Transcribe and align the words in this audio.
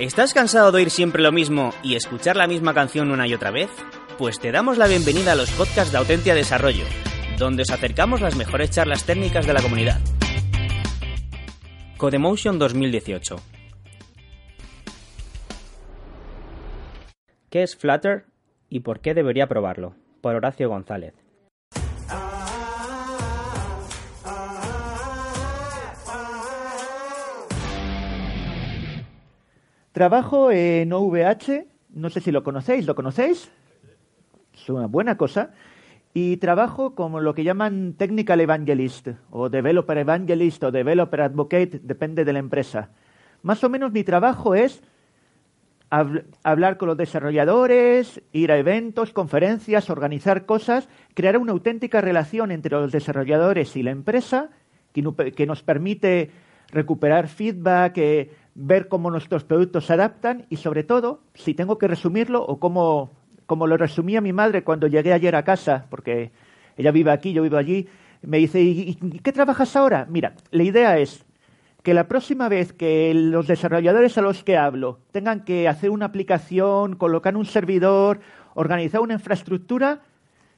¿Estás 0.00 0.32
cansado 0.32 0.72
de 0.72 0.78
oír 0.78 0.88
siempre 0.88 1.22
lo 1.22 1.30
mismo 1.30 1.74
y 1.82 1.94
escuchar 1.94 2.34
la 2.34 2.46
misma 2.46 2.72
canción 2.72 3.10
una 3.10 3.28
y 3.28 3.34
otra 3.34 3.50
vez? 3.50 3.68
Pues 4.16 4.40
te 4.40 4.50
damos 4.50 4.78
la 4.78 4.86
bienvenida 4.86 5.32
a 5.32 5.34
los 5.34 5.50
podcasts 5.50 5.92
de 5.92 5.98
Autentia 5.98 6.34
Desarrollo, 6.34 6.84
donde 7.38 7.64
os 7.64 7.70
acercamos 7.70 8.22
las 8.22 8.34
mejores 8.34 8.70
charlas 8.70 9.04
técnicas 9.04 9.46
de 9.46 9.52
la 9.52 9.60
comunidad. 9.60 10.00
Codemotion 11.98 12.58
2018 12.58 13.36
¿Qué 17.50 17.62
es 17.62 17.76
Flutter 17.76 18.24
y 18.70 18.80
por 18.80 19.00
qué 19.00 19.12
debería 19.12 19.48
probarlo? 19.48 19.96
Por 20.22 20.34
Horacio 20.34 20.70
González. 20.70 21.12
Trabajo 29.92 30.52
en 30.52 30.92
OVH, 30.92 31.66
no 31.94 32.10
sé 32.10 32.20
si 32.20 32.30
lo 32.30 32.44
conocéis, 32.44 32.86
¿lo 32.86 32.94
conocéis? 32.94 33.50
Es 34.54 34.68
una 34.68 34.86
buena 34.86 35.16
cosa. 35.16 35.50
Y 36.14 36.36
trabajo 36.36 36.94
como 36.94 37.20
lo 37.20 37.34
que 37.34 37.44
llaman 37.44 37.94
Technical 37.94 38.40
Evangelist, 38.40 39.08
o 39.30 39.48
Developer 39.48 39.98
Evangelist, 39.98 40.62
o 40.62 40.70
Developer 40.70 41.22
Advocate, 41.22 41.80
depende 41.82 42.24
de 42.24 42.32
la 42.32 42.38
empresa. 42.38 42.90
Más 43.42 43.64
o 43.64 43.68
menos 43.68 43.90
mi 43.90 44.04
trabajo 44.04 44.54
es 44.54 44.82
hablar 45.90 46.76
con 46.76 46.86
los 46.88 46.96
desarrolladores, 46.96 48.22
ir 48.32 48.52
a 48.52 48.58
eventos, 48.58 49.12
conferencias, 49.12 49.90
organizar 49.90 50.46
cosas, 50.46 50.88
crear 51.14 51.36
una 51.36 51.50
auténtica 51.50 52.00
relación 52.00 52.52
entre 52.52 52.76
los 52.76 52.92
desarrolladores 52.92 53.74
y 53.76 53.82
la 53.82 53.90
empresa 53.90 54.50
que, 54.92 55.46
nos 55.46 55.62
permite 55.62 56.30
recuperar 56.68 57.26
feedback, 57.26 57.98
eh, 57.98 58.30
ver 58.54 58.88
cómo 58.88 59.10
nuestros 59.10 59.44
productos 59.44 59.86
se 59.86 59.92
adaptan 59.94 60.46
y 60.50 60.56
sobre 60.56 60.84
todo, 60.84 61.22
si 61.34 61.54
tengo 61.54 61.78
que 61.78 61.88
resumirlo 61.88 62.44
o 62.44 62.58
como, 62.58 63.10
como 63.46 63.66
lo 63.66 63.76
resumía 63.76 64.20
mi 64.20 64.32
madre 64.32 64.64
cuando 64.64 64.86
llegué 64.86 65.12
ayer 65.12 65.36
a 65.36 65.44
casa, 65.44 65.86
porque 65.90 66.32
ella 66.76 66.90
vive 66.90 67.10
aquí, 67.10 67.32
yo 67.32 67.42
vivo 67.42 67.56
allí, 67.56 67.88
me 68.22 68.38
dice, 68.38 68.60
¿y, 68.60 68.94
qué 69.22 69.32
trabajas 69.32 69.74
ahora? 69.76 70.06
Mira, 70.08 70.34
la 70.50 70.62
idea 70.62 70.98
es 70.98 71.24
que 71.82 71.94
la 71.94 72.08
próxima 72.08 72.48
vez 72.48 72.72
que 72.72 73.14
los 73.14 73.46
desarrolladores 73.46 74.18
a 74.18 74.22
los 74.22 74.44
que 74.44 74.56
hablo 74.56 74.98
tengan 75.12 75.44
que 75.44 75.68
hacer 75.68 75.90
una 75.90 76.06
aplicación, 76.06 76.96
colocar 76.96 77.36
un 77.36 77.46
servidor, 77.46 78.20
organizar 78.54 79.00
una 79.00 79.14
infraestructura, 79.14 80.02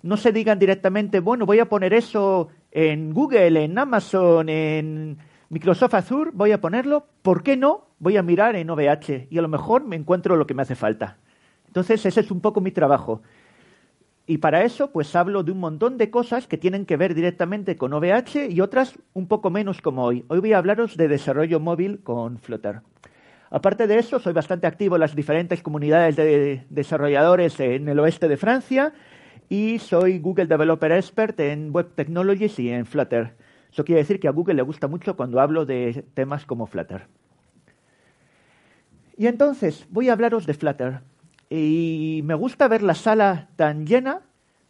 no 0.03 0.17
se 0.17 0.33
digan 0.33 0.59
directamente, 0.59 1.21
bueno, 1.21 1.47
voy 1.47 1.61
a 1.61 1.69
poner 1.69 1.95
eso 1.95 2.49
en 2.73 3.13
Google, 3.13 3.65
en 3.65 3.79
Amazon, 3.79 4.49
en 4.49 5.19
Microsoft 5.53 5.93
Azure, 5.93 6.31
voy 6.33 6.51
a 6.53 6.63
ponerlo, 6.63 7.05
¿por 7.21 7.43
qué 7.43 7.59
no? 7.59 7.89
Voy 7.99 8.17
a 8.17 8.23
mirar 8.23 8.57
en 8.57 8.71
OVH 8.71 9.29
y 9.29 9.37
a 9.37 9.43
lo 9.43 9.49
mejor 9.49 9.85
me 9.85 9.97
encuentro 9.97 10.37
lo 10.37 10.47
que 10.47 10.55
me 10.55 10.63
hace 10.63 10.75
falta. 10.75 11.19
Entonces, 11.67 12.07
ese 12.07 12.21
es 12.21 12.31
un 12.31 12.41
poco 12.41 12.63
mi 12.63 12.71
trabajo. 12.71 13.21
Y 14.27 14.39
para 14.39 14.65
eso, 14.65 14.93
pues 14.93 15.15
hablo 15.15 15.43
de 15.43 15.53
un 15.53 15.61
montón 15.61 15.99
de 15.99 16.09
cosas 16.09 16.47
que 16.47 16.57
tienen 16.57 16.87
que 16.87 16.97
ver 16.97 17.15
directamente 17.15 17.77
con 17.77 17.93
OVH 17.93 18.49
y 18.49 18.63
otras 18.63 18.99
un 19.13 19.29
poco 19.29 19.51
menos 19.51 19.83
como 19.83 20.05
hoy. 20.05 20.25
Hoy 20.29 20.41
voy 20.41 20.55
a 20.55 20.57
hablaros 20.57 20.97
de 20.97 21.09
desarrollo 21.09 21.61
móvil 21.61 22.01
con 22.03 22.39
Flutter. 22.39 22.81
Aparte 23.51 23.87
de 23.87 23.99
eso, 23.99 24.21
soy 24.21 24.33
bastante 24.33 24.67
activo 24.67 24.97
en 24.97 25.01
las 25.01 25.15
diferentes 25.15 25.63
comunidades 25.63 26.17
de 26.17 26.65
desarrolladores 26.71 27.61
en 27.61 27.91
el 27.91 28.01
oeste 28.01 28.27
de 28.27 28.39
Francia 28.39 28.95
y 29.51 29.81
soy 29.81 30.19
Google 30.19 30.47
Developer 30.47 30.93
Expert 30.93 31.39
en 31.41 31.75
Web 31.75 31.91
Technologies 31.95 32.59
y 32.59 32.71
en 32.71 32.87
Flutter. 32.87 33.35
Eso 33.73 33.85
quiere 33.85 34.03
decir 34.03 34.21
que 34.21 34.29
a 34.29 34.33
Google 34.33 34.55
le 34.55 34.63
gusta 34.63 34.87
mucho 34.87 35.17
cuando 35.17 35.41
hablo 35.41 35.65
de 35.65 36.05
temas 36.15 36.45
como 36.45 36.67
Flutter. 36.67 37.07
Y 39.17 39.27
entonces 39.27 39.87
voy 39.89 40.11
a 40.11 40.13
hablaros 40.13 40.45
de 40.45 40.55
Flutter. 40.55 41.01
Y 41.49 42.21
me 42.25 42.35
gusta 42.35 42.69
ver 42.69 42.83
la 42.83 42.95
sala 42.95 43.49
tan 43.57 43.87
llena 43.87 44.21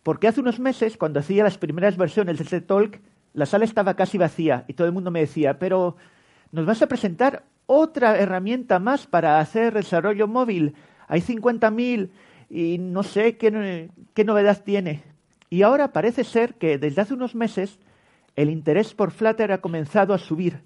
porque 0.02 0.28
hace 0.28 0.40
unos 0.40 0.58
meses, 0.60 0.96
cuando 0.96 1.20
hacía 1.20 1.44
las 1.44 1.58
primeras 1.58 1.96
versiones 1.96 2.38
de 2.38 2.44
este 2.44 2.60
talk, 2.60 3.00
la 3.34 3.46
sala 3.46 3.64
estaba 3.64 3.94
casi 3.94 4.18
vacía 4.18 4.64
y 4.68 4.74
todo 4.74 4.86
el 4.86 4.92
mundo 4.92 5.10
me 5.10 5.20
decía, 5.20 5.58
pero 5.58 5.96
nos 6.50 6.66
vas 6.66 6.82
a 6.82 6.86
presentar 6.86 7.44
otra 7.66 8.18
herramienta 8.18 8.78
más 8.78 9.06
para 9.06 9.40
hacer 9.40 9.74
desarrollo 9.74 10.28
móvil. 10.28 10.74
Hay 11.08 11.20
50.000 11.20 12.10
y 12.50 12.78
no 12.78 13.02
sé 13.02 13.36
qué, 13.36 13.90
qué 14.14 14.24
novedad 14.24 14.62
tiene. 14.62 15.02
Y 15.50 15.62
ahora 15.62 15.92
parece 15.92 16.24
ser 16.24 16.54
que 16.54 16.78
desde 16.78 17.02
hace 17.02 17.14
unos 17.14 17.34
meses 17.34 17.78
el 18.36 18.50
interés 18.50 18.94
por 18.94 19.10
Flutter 19.10 19.52
ha 19.52 19.60
comenzado 19.60 20.14
a 20.14 20.18
subir. 20.18 20.60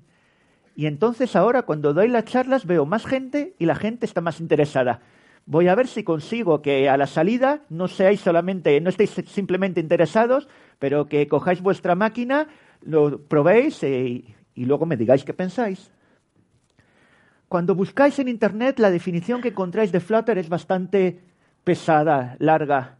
Y 0.74 0.86
entonces 0.86 1.34
ahora 1.36 1.62
cuando 1.62 1.94
doy 1.94 2.08
las 2.08 2.24
charlas 2.24 2.66
veo 2.66 2.84
más 2.86 3.06
gente 3.06 3.54
y 3.58 3.66
la 3.66 3.74
gente 3.74 4.06
está 4.06 4.20
más 4.20 4.40
interesada. 4.40 5.00
Voy 5.46 5.68
a 5.68 5.74
ver 5.74 5.86
si 5.86 6.02
consigo 6.02 6.60
que 6.60 6.88
a 6.88 6.96
la 6.96 7.06
salida 7.06 7.62
no 7.70 7.88
seáis 7.88 8.20
solamente, 8.20 8.80
no 8.80 8.90
estéis 8.90 9.10
simplemente 9.26 9.80
interesados, 9.80 10.48
pero 10.78 11.06
que 11.06 11.28
cojáis 11.28 11.62
vuestra 11.62 11.94
máquina, 11.94 12.48
lo 12.82 13.22
probéis 13.22 13.82
eh, 13.84 14.24
y 14.54 14.64
luego 14.64 14.86
me 14.86 14.96
digáis 14.96 15.24
qué 15.24 15.32
pensáis. 15.32 15.90
Cuando 17.48 17.76
buscáis 17.76 18.18
en 18.18 18.28
Internet, 18.28 18.80
la 18.80 18.90
definición 18.90 19.40
que 19.40 19.48
encontráis 19.48 19.92
de 19.92 20.00
Flutter 20.00 20.36
es 20.36 20.48
bastante 20.48 21.20
pesada, 21.62 22.36
larga 22.40 22.98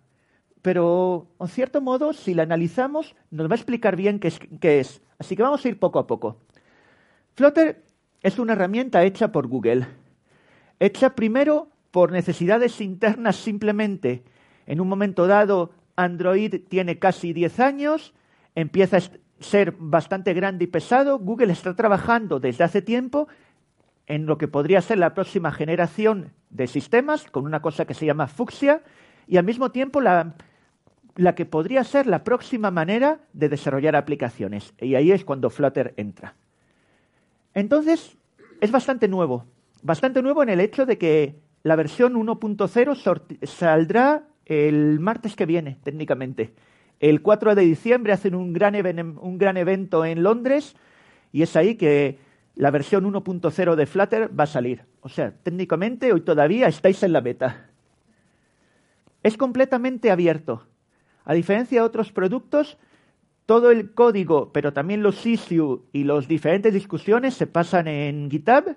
pero 0.67 1.29
en 1.39 1.47
cierto 1.47 1.81
modo, 1.81 2.13
si 2.13 2.35
la 2.35 2.43
analizamos, 2.43 3.15
nos 3.31 3.49
va 3.49 3.53
a 3.53 3.55
explicar 3.55 3.95
bien 3.95 4.19
qué 4.19 4.81
es, 4.81 5.01
Así 5.17 5.37
que 5.37 5.43
vamos 5.45 5.65
a 5.65 5.69
ir 5.69 5.79
poco 5.79 6.01
a 6.01 6.09
poco. 6.09 6.41
Flutter 7.37 7.85
es 8.21 8.37
una 8.41 8.55
herramienta 8.55 9.05
hecha 9.05 9.31
por 9.31 9.47
Google, 9.47 9.87
hecha 10.81 11.15
primero 11.15 11.69
por 11.93 12.11
necesidades 12.11 12.81
internas 12.81 13.37
simplemente. 13.37 14.25
En 14.67 14.81
un 14.81 14.89
momento 14.89 15.29
dado, 15.29 15.71
Android 15.95 16.57
tiene 16.69 16.99
casi 16.99 17.33
10 17.33 17.61
años, 17.61 18.13
empieza 18.57 18.97
a 18.97 19.03
ser 19.39 19.73
bastante 19.79 20.35
grande 20.35 20.65
y 20.65 20.67
pesado. 20.67 21.21
Google 21.21 21.53
está 21.53 21.77
trabajando 21.77 22.41
desde 22.41 22.65
hace 22.65 22.83
tiempo 22.83 23.29
en 24.09 24.27
lo 24.27 24.37
que 24.37 24.49
podría 24.49 24.81
ser 24.81 24.99
la 24.99 25.15
próxima 25.15 25.53
generación 25.53 26.33
de 26.51 26.67
sistemas, 26.67 27.31
con 27.31 27.45
una 27.45 27.63
cosa 27.63 27.85
que 27.85 27.95
se 27.95 28.05
llama 28.05 28.27
Fuchsia, 28.27 28.83
y 29.29 29.37
al 29.37 29.45
mismo 29.45 29.71
tiempo 29.71 30.01
la, 30.01 30.35
la 31.17 31.35
que 31.35 31.47
podría 31.47 31.83
ser 31.85 32.07
la 32.07 32.25
próxima 32.25 32.71
manera 32.71 33.21
de 33.33 33.49
desarrollar 33.49 33.97
aplicaciones. 33.97 34.75
Y 34.81 34.95
ahí 34.95 35.13
es 35.13 35.25
cuando 35.25 35.51
Flutter 35.51 35.95
entra. 35.97 36.35
Entonces, 37.55 38.17
es 38.61 38.71
bastante 38.71 39.09
nuevo. 39.09 39.47
Bastante 39.83 40.23
nuevo 40.23 40.43
en 40.43 40.51
el 40.51 40.61
hecho 40.61 40.87
de 40.87 40.99
que 40.99 41.37
la 41.63 41.77
versión 41.77 42.15
1.0 42.15 43.47
saldrá 43.47 44.25
el 44.45 45.01
martes 45.01 45.35
que 45.37 45.47
viene, 45.47 45.79
técnicamente. 45.83 46.55
El 47.01 47.23
4 47.23 47.55
de 47.55 47.63
diciembre 47.63 48.13
hacen 48.13 48.35
un 48.35 48.53
gran, 48.53 48.75
un 49.19 49.39
gran 49.39 49.57
evento 49.57 50.05
en 50.05 50.23
Londres 50.23 50.77
y 51.33 51.43
es 51.43 51.57
ahí 51.57 51.75
que 51.75 52.19
la 52.55 52.71
versión 52.71 53.05
1.0 53.05 53.75
de 53.75 53.87
Flutter 53.87 54.39
va 54.39 54.45
a 54.45 54.47
salir. 54.47 54.85
O 55.01 55.09
sea, 55.09 55.33
técnicamente 55.43 56.13
hoy 56.13 56.23
todavía 56.23 56.69
estáis 56.69 57.03
en 57.03 57.13
la 57.13 57.21
beta. 57.21 57.71
Es 59.23 59.37
completamente 59.37 60.11
abierto. 60.11 60.67
A 61.27 61.35
diferencia 61.35 61.81
de 61.81 61.87
otros 61.87 62.13
productos, 62.13 62.79
todo 63.47 63.73
el 63.73 63.93
código, 63.95 64.53
pero 64.53 64.73
también 64.73 65.03
los 65.03 65.27
issues 65.27 65.81
y 65.93 66.05
las 66.05 66.29
diferentes 66.29 66.73
discusiones 66.73 67.35
se 67.35 67.49
pasan 67.49 67.89
en 67.89 68.31
GitHub. 68.31 68.77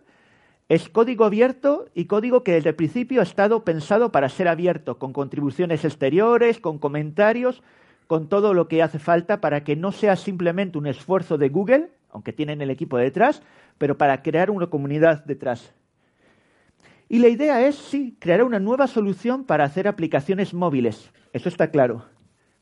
Es 0.68 0.90
código 0.90 1.26
abierto 1.26 1.86
y 1.94 2.06
código 2.06 2.44
que 2.44 2.54
desde 2.54 2.70
el 2.70 2.76
principio 2.76 3.20
ha 3.20 3.24
estado 3.24 3.64
pensado 3.64 4.12
para 4.12 4.30
ser 4.30 4.48
abierto, 4.48 4.98
con 4.98 5.14
contribuciones 5.14 5.86
exteriores, 5.86 6.60
con 6.60 6.80
comentarios, 6.80 7.62
con 8.08 8.30
todo 8.30 8.56
lo 8.56 8.68
que 8.68 8.82
hace 8.82 8.98
falta 8.98 9.42
para 9.42 9.64
que 9.64 9.76
no 9.76 9.92
sea 9.92 10.16
simplemente 10.16 10.80
un 10.80 10.88
esfuerzo 10.88 11.38
de 11.38 11.50
Google, 11.50 11.92
aunque 12.10 12.34
tienen 12.34 12.62
el 12.62 12.72
equipo 12.72 12.98
detrás, 12.98 13.44
pero 13.78 13.96
para 13.96 14.24
crear 14.24 14.50
una 14.50 14.68
comunidad 14.68 15.24
detrás. 15.24 15.72
Y 17.10 17.20
la 17.20 17.28
idea 17.28 17.68
es, 17.68 17.76
sí, 17.76 18.16
crear 18.20 18.44
una 18.44 18.60
nueva 18.60 18.88
solución 18.88 19.44
para 19.44 19.66
hacer 19.66 19.88
aplicaciones 19.88 20.56
móviles. 20.56 21.12
Eso 21.32 21.50
está 21.50 21.70
claro 21.70 22.06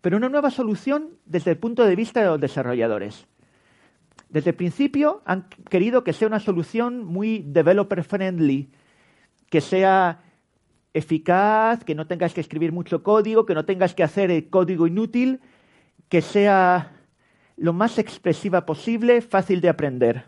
pero 0.07 0.15
una 0.15 0.29
nueva 0.29 0.51
solución 0.51 1.09
desde 1.25 1.51
el 1.51 1.57
punto 1.57 1.83
de 1.83 1.93
vista 1.97 2.21
de 2.21 2.27
los 2.27 2.39
desarrolladores. 2.39 3.27
Desde 4.29 4.51
el 4.51 4.55
principio 4.55 5.21
han 5.25 5.49
querido 5.69 6.05
que 6.05 6.13
sea 6.13 6.29
una 6.29 6.39
solución 6.39 7.03
muy 7.03 7.39
developer 7.45 8.01
friendly, 8.05 8.69
que 9.49 9.59
sea 9.59 10.23
eficaz, 10.93 11.83
que 11.83 11.93
no 11.93 12.07
tengas 12.07 12.33
que 12.33 12.39
escribir 12.39 12.71
mucho 12.71 13.03
código, 13.03 13.45
que 13.45 13.53
no 13.53 13.65
tengas 13.65 13.93
que 13.93 14.03
hacer 14.03 14.31
el 14.31 14.49
código 14.49 14.87
inútil, 14.87 15.41
que 16.07 16.21
sea 16.21 16.93
lo 17.57 17.73
más 17.73 17.99
expresiva 17.99 18.65
posible, 18.65 19.19
fácil 19.19 19.59
de 19.59 19.67
aprender. 19.67 20.23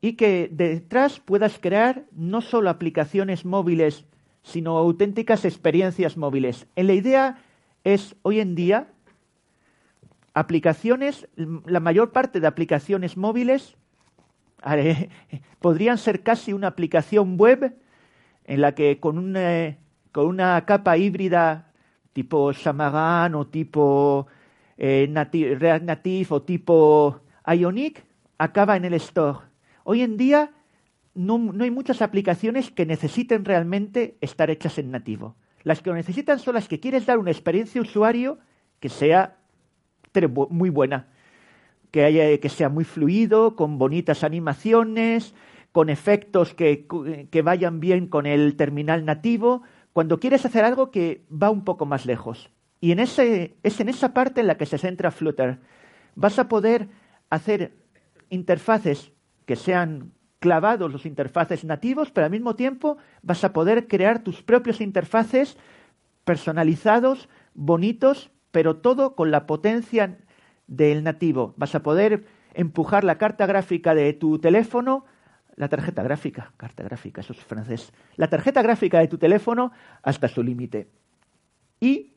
Y 0.00 0.12
que 0.12 0.48
detrás 0.52 1.18
puedas 1.18 1.58
crear 1.58 2.04
no 2.12 2.40
solo 2.40 2.70
aplicaciones 2.70 3.44
móviles, 3.44 4.04
sino 4.44 4.78
auténticas 4.78 5.44
experiencias 5.44 6.16
móviles. 6.16 6.68
En 6.76 6.86
la 6.86 6.92
idea 6.92 7.42
es 7.84 8.16
hoy 8.22 8.40
en 8.40 8.54
día 8.54 8.88
aplicaciones, 10.34 11.28
la 11.36 11.80
mayor 11.80 12.12
parte 12.12 12.40
de 12.40 12.46
aplicaciones 12.46 13.16
móviles 13.16 13.76
podrían 15.60 15.98
ser 15.98 16.22
casi 16.22 16.52
una 16.52 16.68
aplicación 16.68 17.36
web 17.38 17.76
en 18.44 18.60
la 18.60 18.74
que 18.74 19.00
con 19.00 19.18
una, 19.18 19.76
con 20.12 20.26
una 20.26 20.64
capa 20.66 20.96
híbrida 20.96 21.72
tipo 22.12 22.52
Xamarin 22.52 23.34
o 23.34 23.46
tipo 23.46 24.26
eh, 24.76 25.08
React 25.58 25.84
Native 25.84 26.26
o 26.30 26.42
tipo 26.42 27.20
Ionic 27.46 28.04
acaba 28.38 28.76
en 28.76 28.84
el 28.84 28.94
store. 28.94 29.38
Hoy 29.84 30.02
en 30.02 30.16
día 30.16 30.50
no, 31.14 31.38
no, 31.38 31.64
hay 31.64 31.70
muchas 31.70 32.02
aplicaciones 32.02 32.70
que 32.70 32.86
necesiten 32.86 33.44
realmente 33.44 34.16
estar 34.20 34.50
hechas 34.50 34.78
en 34.78 34.90
nativo. 34.90 35.36
Las 35.62 35.82
que 35.82 35.90
lo 35.90 35.96
necesitan 35.96 36.38
son 36.38 36.54
las 36.54 36.68
que 36.68 36.80
quieres 36.80 37.06
dar 37.06 37.18
una 37.18 37.30
experiencia 37.30 37.80
usuario 37.80 38.38
que 38.78 38.88
sea 38.88 39.36
muy 40.50 40.70
buena, 40.70 41.08
que, 41.90 42.04
haya, 42.04 42.38
que 42.38 42.48
sea 42.48 42.68
muy 42.68 42.84
fluido, 42.84 43.56
con 43.56 43.78
bonitas 43.78 44.24
animaciones, 44.24 45.34
con 45.72 45.88
efectos 45.88 46.54
que, 46.54 46.86
que 47.30 47.42
vayan 47.42 47.78
bien 47.80 48.08
con 48.08 48.26
el 48.26 48.56
terminal 48.56 49.04
nativo, 49.04 49.62
cuando 49.92 50.18
quieres 50.18 50.44
hacer 50.44 50.64
algo 50.64 50.90
que 50.90 51.24
va 51.30 51.50
un 51.50 51.64
poco 51.64 51.86
más 51.86 52.06
lejos. 52.06 52.50
Y 52.80 52.92
en 52.92 53.00
ese, 53.00 53.56
es 53.62 53.78
en 53.80 53.88
esa 53.88 54.14
parte 54.14 54.40
en 54.40 54.46
la 54.46 54.56
que 54.56 54.66
se 54.66 54.78
centra 54.78 55.10
Flutter. 55.10 55.58
Vas 56.14 56.38
a 56.38 56.48
poder 56.48 56.88
hacer 57.28 57.72
interfaces 58.30 59.12
que 59.44 59.56
sean 59.56 60.12
clavados 60.40 60.90
los 60.90 61.06
interfaces 61.06 61.64
nativos, 61.64 62.10
pero 62.10 62.24
al 62.24 62.30
mismo 62.30 62.56
tiempo 62.56 62.96
vas 63.22 63.44
a 63.44 63.52
poder 63.52 63.86
crear 63.86 64.24
tus 64.24 64.42
propios 64.42 64.80
interfaces 64.80 65.56
personalizados, 66.24 67.28
bonitos, 67.54 68.30
pero 68.50 68.76
todo 68.76 69.14
con 69.14 69.30
la 69.30 69.46
potencia 69.46 70.18
del 70.66 71.04
nativo. 71.04 71.54
Vas 71.56 71.74
a 71.74 71.82
poder 71.82 72.24
empujar 72.54 73.04
la 73.04 73.18
carta 73.18 73.46
gráfica 73.46 73.94
de 73.94 74.12
tu 74.14 74.38
teléfono, 74.38 75.04
la 75.56 75.68
tarjeta 75.68 76.02
gráfica, 76.02 76.52
carta 76.56 76.82
gráfica, 76.82 77.20
eso 77.20 77.34
es 77.34 77.40
francés, 77.40 77.92
la 78.16 78.28
tarjeta 78.28 78.62
gráfica 78.62 78.98
de 78.98 79.08
tu 79.08 79.18
teléfono 79.18 79.72
hasta 80.02 80.26
su 80.26 80.42
límite. 80.42 80.88
Y 81.80 82.14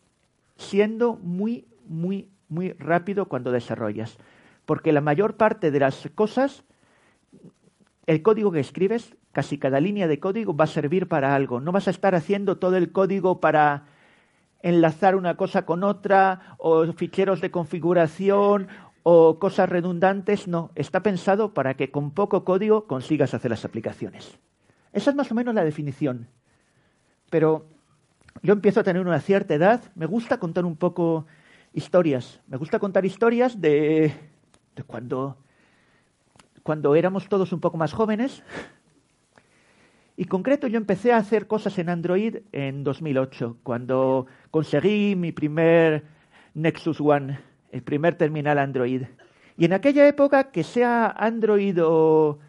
siendo 0.55 1.15
muy, 1.17 1.67
muy, 1.85 2.29
muy 2.47 2.71
rápido 2.73 3.27
cuando 3.27 3.51
desarrollas. 3.51 4.17
Porque 4.65 4.93
la 4.93 5.01
mayor 5.01 5.35
parte 5.35 5.71
de 5.71 5.79
las 5.79 6.09
cosas 6.15 6.63
el 8.05 8.21
código 8.21 8.51
que 8.51 8.59
escribes, 8.59 9.15
casi 9.31 9.57
cada 9.57 9.79
línea 9.79 10.07
de 10.07 10.19
código 10.19 10.55
va 10.55 10.65
a 10.65 10.67
servir 10.67 11.07
para 11.07 11.35
algo. 11.35 11.61
No 11.61 11.71
vas 11.71 11.87
a 11.87 11.91
estar 11.91 12.15
haciendo 12.15 12.57
todo 12.57 12.77
el 12.77 12.91
código 12.91 13.39
para 13.39 13.85
enlazar 14.61 15.15
una 15.15 15.35
cosa 15.35 15.65
con 15.65 15.83
otra, 15.83 16.55
o 16.57 16.91
ficheros 16.93 17.41
de 17.41 17.51
configuración, 17.51 18.67
o 19.03 19.39
cosas 19.39 19.69
redundantes. 19.69 20.47
No, 20.47 20.71
está 20.75 21.01
pensado 21.03 21.53
para 21.53 21.75
que 21.75 21.91
con 21.91 22.11
poco 22.11 22.43
código 22.43 22.87
consigas 22.87 23.33
hacer 23.33 23.51
las 23.51 23.65
aplicaciones. 23.65 24.37
Esa 24.91 25.09
es 25.09 25.15
más 25.15 25.31
o 25.31 25.35
menos 25.35 25.55
la 25.55 25.63
definición. 25.63 26.27
Pero 27.29 27.65
yo 28.41 28.53
empiezo 28.53 28.81
a 28.81 28.83
tener 28.83 29.05
una 29.05 29.19
cierta 29.19 29.53
edad, 29.53 29.81
me 29.95 30.05
gusta 30.05 30.39
contar 30.39 30.65
un 30.65 30.75
poco 30.75 31.25
historias. 31.73 32.41
Me 32.47 32.57
gusta 32.57 32.79
contar 32.79 33.05
historias 33.05 33.59
de, 33.59 34.13
de 34.75 34.83
cuando 34.83 35.37
cuando 36.63 36.95
éramos 36.95 37.27
todos 37.27 37.53
un 37.53 37.59
poco 37.59 37.77
más 37.77 37.93
jóvenes. 37.93 38.43
Y 40.15 40.25
concreto 40.25 40.67
yo 40.67 40.77
empecé 40.77 41.11
a 41.11 41.17
hacer 41.17 41.47
cosas 41.47 41.77
en 41.77 41.89
Android 41.89 42.37
en 42.51 42.83
2008, 42.83 43.57
cuando 43.63 44.27
conseguí 44.51 45.15
mi 45.15 45.31
primer 45.31 46.03
Nexus 46.53 47.01
One, 47.01 47.39
el 47.71 47.83
primer 47.83 48.15
terminal 48.15 48.57
Android. 48.59 49.03
Y 49.57 49.65
en 49.65 49.73
aquella 49.73 50.07
época, 50.07 50.51
que 50.51 50.63
sea 50.63 51.07
Android 51.07 51.77
o 51.83 52.39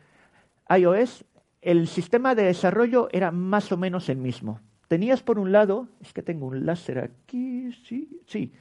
iOS, 0.68 1.24
el 1.62 1.88
sistema 1.88 2.34
de 2.34 2.44
desarrollo 2.44 3.08
era 3.12 3.30
más 3.30 3.72
o 3.72 3.76
menos 3.76 4.08
el 4.08 4.18
mismo. 4.18 4.60
Tenías 4.88 5.22
por 5.22 5.38
un 5.38 5.50
lado, 5.50 5.88
es 6.00 6.12
que 6.12 6.22
tengo 6.22 6.46
un 6.46 6.66
láser 6.66 6.98
aquí, 6.98 7.72
sí, 7.84 8.20
sí. 8.26 8.52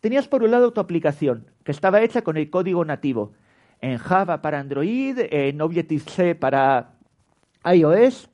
Tenías 0.00 0.26
por 0.26 0.42
un 0.42 0.50
lado 0.50 0.72
tu 0.72 0.80
aplicación, 0.80 1.46
que 1.62 1.70
estaba 1.70 2.02
hecha 2.02 2.22
con 2.22 2.36
el 2.36 2.50
código 2.50 2.84
nativo 2.84 3.32
en 3.80 3.98
Java 3.98 4.42
para 4.42 4.58
Android, 4.58 5.18
en 5.18 5.60
Objective-C 5.60 6.34
para 6.34 6.94
iOS. 7.64 8.30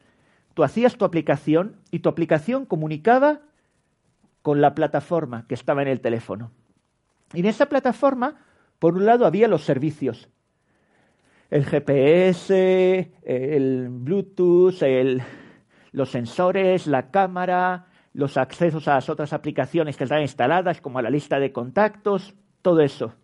Tú 0.55 0.65
hacías 0.65 0.97
tu 0.97 1.05
aplicación 1.05 1.77
y 1.91 2.01
tu 2.01 2.09
aplicación 2.09 2.67
comunicaba 2.67 3.41
con 4.43 4.61
la 4.61 4.75
plataforma 4.75 5.47
que 5.49 5.55
estaba 5.55 5.83
en 5.83 5.89
el 5.89 6.01
teléfono. 6.01 6.53
Y 7.35 7.41
en 7.41 7.47
esa 7.47 7.67
plataforma, 7.67 8.37
por 8.79 8.95
un 8.95 9.05
lado, 9.05 9.27
había 9.27 9.49
los 9.49 9.65
servicios. 9.65 10.29
El 11.51 11.65
GPS, 11.65 13.13
el 13.23 13.89
Bluetooth, 13.91 14.83
los 15.93 16.11
sensores, 16.11 16.87
la 16.87 17.11
cámara, 17.11 17.87
los 18.13 18.37
accesos 18.37 18.89
a 18.89 18.95
las 18.95 19.09
otras 19.09 19.33
aplicaciones 19.33 19.97
que 19.97 20.05
están 20.05 20.23
instaladas, 20.23 20.81
como 20.81 20.99
a 20.99 21.03
la 21.03 21.11
lista 21.11 21.39
de 21.39 21.53
contactos, 21.53 22.35
todo 22.63 22.81
eso. 22.81 23.15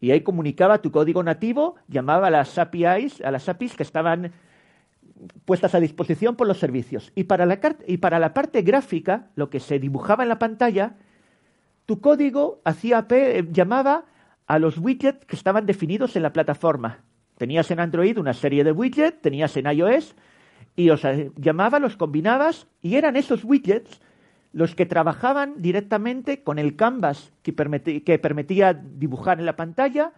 Y 0.00 0.10
ahí 0.10 0.22
comunicaba 0.22 0.80
tu 0.80 0.90
código 0.90 1.22
nativo, 1.22 1.76
llamaba 1.88 2.28
a 2.28 2.30
las 2.30 2.58
APIs, 2.58 3.20
a 3.20 3.30
las 3.30 3.48
APIs 3.48 3.76
que 3.76 3.82
estaban 3.82 4.32
puestas 5.44 5.74
a 5.74 5.80
disposición 5.80 6.36
por 6.36 6.46
los 6.46 6.58
servicios. 6.58 7.12
Y 7.14 7.24
para, 7.24 7.44
la, 7.46 7.60
y 7.86 7.98
para 7.98 8.18
la 8.18 8.32
parte 8.32 8.62
gráfica, 8.62 9.28
lo 9.34 9.50
que 9.50 9.60
se 9.60 9.78
dibujaba 9.78 10.22
en 10.22 10.30
la 10.30 10.38
pantalla, 10.38 10.96
tu 11.86 12.00
código 12.00 12.60
hacía 12.64 13.06
eh, 13.10 13.46
llamaba 13.50 14.04
a 14.46 14.58
los 14.58 14.78
widgets 14.78 15.26
que 15.26 15.36
estaban 15.36 15.66
definidos 15.66 16.16
en 16.16 16.22
la 16.22 16.32
plataforma. 16.32 17.00
Tenías 17.36 17.70
en 17.70 17.80
Android 17.80 18.18
una 18.18 18.32
serie 18.32 18.64
de 18.64 18.72
widgets, 18.72 19.20
tenías 19.20 19.56
en 19.56 19.66
iOS, 19.66 20.14
y 20.76 20.90
os 20.90 21.02
llamaba, 21.36 21.78
los 21.78 21.96
combinabas, 21.96 22.66
y 22.80 22.96
eran 22.96 23.16
esos 23.16 23.44
widgets 23.44 24.00
los 24.52 24.74
que 24.74 24.86
trabajaban 24.86 25.54
directamente 25.58 26.42
con 26.42 26.58
el 26.58 26.76
canvas 26.76 27.32
que, 27.42 27.52
permitía 27.52 28.74
dibujar 28.74 29.38
en 29.38 29.46
la 29.46 29.56
pantalla 29.56 30.12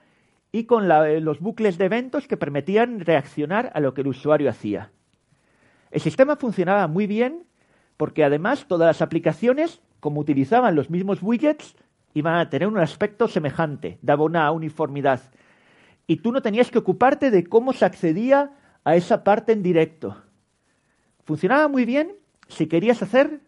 y 0.51 0.65
con 0.65 0.91
eh, 0.91 1.21
los 1.21 1.41
bucles 1.41 1.79
de 1.79 1.87
eventos 1.87 2.27
que 2.27 2.37
permitían 2.37 3.01
reaccionar 3.01 3.71
a 3.75 3.81
lo 3.81 3.95
que 3.95 4.03
el 4.03 4.09
usuario 4.09 4.49
hacía. 4.49 4.91
El 5.91 6.01
sistema 6.01 6.37
funcionaba 6.37 6.87
muy 6.87 7.07
bien 7.07 7.45
porque 7.97 8.25
además 8.25 8.67
todas 8.67 8.87
las 8.87 9.03
aplicaciones, 9.03 9.83
como 10.01 10.21
utilizaban 10.21 10.75
los 10.75 10.91
mismos 10.91 11.23
widgets, 11.23 11.77
iban 12.15 12.37
a 12.37 12.51
tener 12.51 12.69
un 12.69 12.79
aspecto 12.79 13.29
semejante, 13.29 13.99
daba 14.03 14.25
una 14.25 14.51
uniformidad. 14.51 15.21
Y 16.07 16.17
tú 16.17 16.33
no 16.33 16.43
tenías 16.43 16.71
que 16.71 16.79
ocuparte 16.79 17.31
de 17.31 17.45
cómo 17.45 17.73
se 17.73 17.85
accedía 17.85 18.53
a 18.85 18.97
esa 18.97 19.23
parte 19.25 19.53
en 19.53 19.63
directo. 19.63 20.17
Funcionaba 21.25 21.69
muy 21.69 21.85
bien 21.85 22.17
si 22.49 22.67
querías 22.67 23.03
hacer 23.03 23.41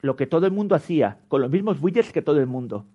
lo 0.00 0.16
que 0.16 0.26
todo 0.26 0.46
el 0.46 0.52
mundo 0.52 0.74
hacía, 0.74 1.18
con 1.28 1.40
los 1.40 1.50
mismos 1.50 1.78
widgets 1.80 2.12
que 2.12 2.22
todo 2.22 2.40
el 2.40 2.46
mundo. 2.46 2.86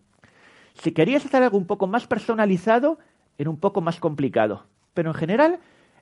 Si 0.74 0.92
querías 0.92 1.26
hacer 1.26 1.44
algo 1.44 1.58
un 1.58 1.68
poco 1.68 1.88
más 1.88 2.08
personalizado, 2.08 3.00
era 3.38 3.50
un 3.50 3.58
poco 3.58 3.82
más 3.82 4.00
complicado. 4.00 4.66
Pero 4.94 5.10
en 5.10 5.16
general 5.16 5.60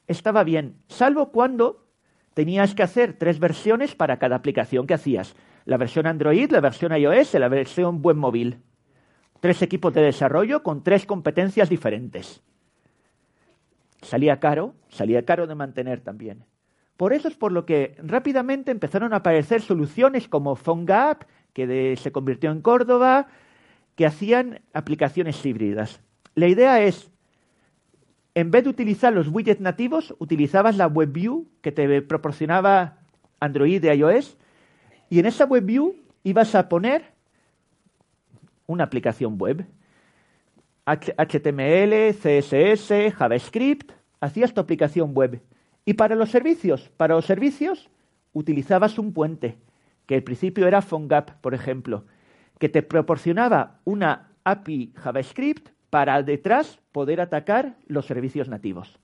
estaba 0.07 0.43
bien, 0.43 0.75
salvo 0.87 1.31
cuando 1.31 1.85
tenías 2.33 2.75
que 2.75 2.83
hacer 2.83 3.13
tres 3.17 3.39
versiones 3.39 3.95
para 3.95 4.17
cada 4.19 4.35
aplicación 4.35 4.87
que 4.87 4.93
hacías. 4.93 5.35
La 5.65 5.77
versión 5.77 6.07
Android, 6.07 6.49
la 6.51 6.61
versión 6.61 6.95
iOS 6.95 7.35
y 7.35 7.39
la 7.39 7.49
versión 7.49 8.01
web 8.01 8.15
móvil. 8.15 8.61
Tres 9.39 9.61
equipos 9.61 9.93
de 9.93 10.01
desarrollo 10.01 10.63
con 10.63 10.83
tres 10.83 11.05
competencias 11.05 11.69
diferentes. 11.69 12.41
Salía 14.01 14.39
caro, 14.39 14.73
salía 14.89 15.25
caro 15.25 15.47
de 15.47 15.55
mantener 15.55 16.01
también. 16.01 16.45
Por 16.99 17.13
eso 17.13 17.29
es 17.29 17.35
por 17.35 17.53
lo 17.53 17.65
que 17.65 17.95
rápidamente 18.03 18.71
empezaron 18.71 19.13
a 19.13 19.17
aparecer 19.19 19.61
soluciones 19.61 20.27
como 20.27 20.57
PhoneGap, 20.57 21.23
que 21.53 21.95
se 21.95 22.11
convirtió 22.11 22.51
en 22.51 22.59
Córdoba, 22.61 23.27
que 23.95 24.05
hacían 24.05 24.59
aplicaciones 24.73 25.45
híbridas. 25.45 26.01
La 26.35 26.49
idea 26.49 26.81
es, 26.81 27.09
en 28.35 28.51
vez 28.51 28.65
de 28.65 28.71
utilizar 28.71 29.13
los 29.13 29.29
widgets 29.29 29.61
nativos, 29.61 30.13
utilizabas 30.19 30.75
la 30.75 30.87
WebView 30.87 31.47
que 31.61 31.71
te 31.71 32.01
proporcionaba 32.01 32.97
Android 33.39 33.81
y 33.81 33.87
iOS, 33.87 34.37
y 35.09 35.19
en 35.19 35.25
esa 35.25 35.45
WebView 35.45 35.95
ibas 36.25 36.53
a 36.53 36.67
poner 36.67 37.13
una 38.67 38.83
aplicación 38.83 39.37
web. 39.39 39.65
HTML, 40.85 42.13
CSS, 42.13 43.13
JavaScript, 43.15 43.93
hacías 44.19 44.53
tu 44.53 44.59
aplicación 44.59 45.13
web. 45.13 45.41
Y 45.89 45.95
para 45.95 46.13
los 46.13 46.29
servicios, 46.29 46.91
para 46.97 47.15
los 47.15 47.25
servicios 47.25 47.89
utilizabas 48.31 48.99
un 48.99 49.11
puente, 49.11 49.57
que 50.05 50.13
al 50.13 50.21
principio 50.21 50.67
era 50.67 50.83
PhoneGap, 50.83 51.41
por 51.41 51.55
ejemplo, 51.55 52.05
que 52.59 52.69
te 52.69 52.83
proporcionaba 52.83 53.79
una 53.85 54.29
API 54.43 54.93
JavaScript 54.95 55.69
para 55.89 56.21
detrás 56.21 56.77
poder 56.91 57.19
atacar 57.21 57.75
los 57.87 58.05
servicios 58.05 58.49
nativos. 58.49 58.99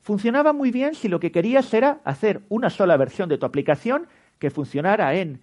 Funcionaba 0.00 0.54
muy 0.54 0.70
bien 0.70 0.94
si 0.94 1.08
lo 1.08 1.20
que 1.20 1.32
querías 1.32 1.74
era 1.74 2.00
hacer 2.04 2.40
una 2.48 2.70
sola 2.70 2.96
versión 2.96 3.28
de 3.28 3.36
tu 3.36 3.44
aplicación 3.44 4.06
que 4.38 4.48
funcionara 4.48 5.14
en 5.14 5.42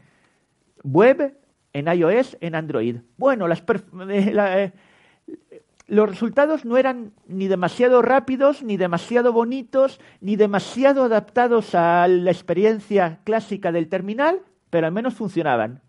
web, 0.83 1.37
en 1.71 1.87
iOS, 1.87 2.35
en 2.41 2.55
Android. 2.55 2.95
Bueno, 3.15 3.47
las, 3.47 3.61
eh, 4.09 4.71
los 5.91 6.09
resultados 6.09 6.63
no 6.63 6.77
eran 6.77 7.11
ni 7.27 7.49
demasiado 7.49 8.01
rápidos, 8.01 8.63
ni 8.63 8.77
demasiado 8.77 9.33
bonitos, 9.33 9.99
ni 10.21 10.37
demasiado 10.37 11.03
adaptados 11.03 11.75
a 11.75 12.07
la 12.07 12.31
experiencia 12.31 13.19
clásica 13.25 13.73
del 13.73 13.89
terminal, 13.89 14.39
pero 14.69 14.87
al 14.87 14.93
menos 14.93 15.15
funcionaban. 15.15 15.81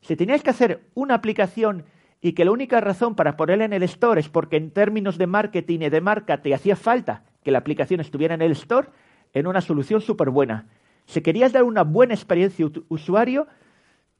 Si 0.00 0.16
tenías 0.16 0.42
que 0.42 0.50
hacer 0.50 0.80
una 0.94 1.14
aplicación 1.14 1.84
y 2.20 2.32
que 2.32 2.44
la 2.44 2.50
única 2.50 2.80
razón 2.80 3.14
para 3.14 3.36
ponerla 3.36 3.66
en 3.66 3.72
el 3.72 3.84
store 3.84 4.18
es 4.18 4.28
porque 4.28 4.56
en 4.56 4.72
términos 4.72 5.16
de 5.16 5.28
marketing 5.28 5.78
y 5.82 5.90
de 5.90 6.00
marca 6.00 6.42
te 6.42 6.52
hacía 6.52 6.74
falta 6.74 7.22
que 7.44 7.52
la 7.52 7.58
aplicación 7.58 8.00
estuviera 8.00 8.34
en 8.34 8.42
el 8.42 8.50
store, 8.50 8.88
era 9.32 9.48
una 9.48 9.60
solución 9.60 10.00
súper 10.00 10.30
buena. 10.30 10.66
Si 11.04 11.20
querías 11.20 11.52
dar 11.52 11.62
una 11.62 11.84
buena 11.84 12.14
experiencia 12.14 12.66
usuario, 12.88 13.46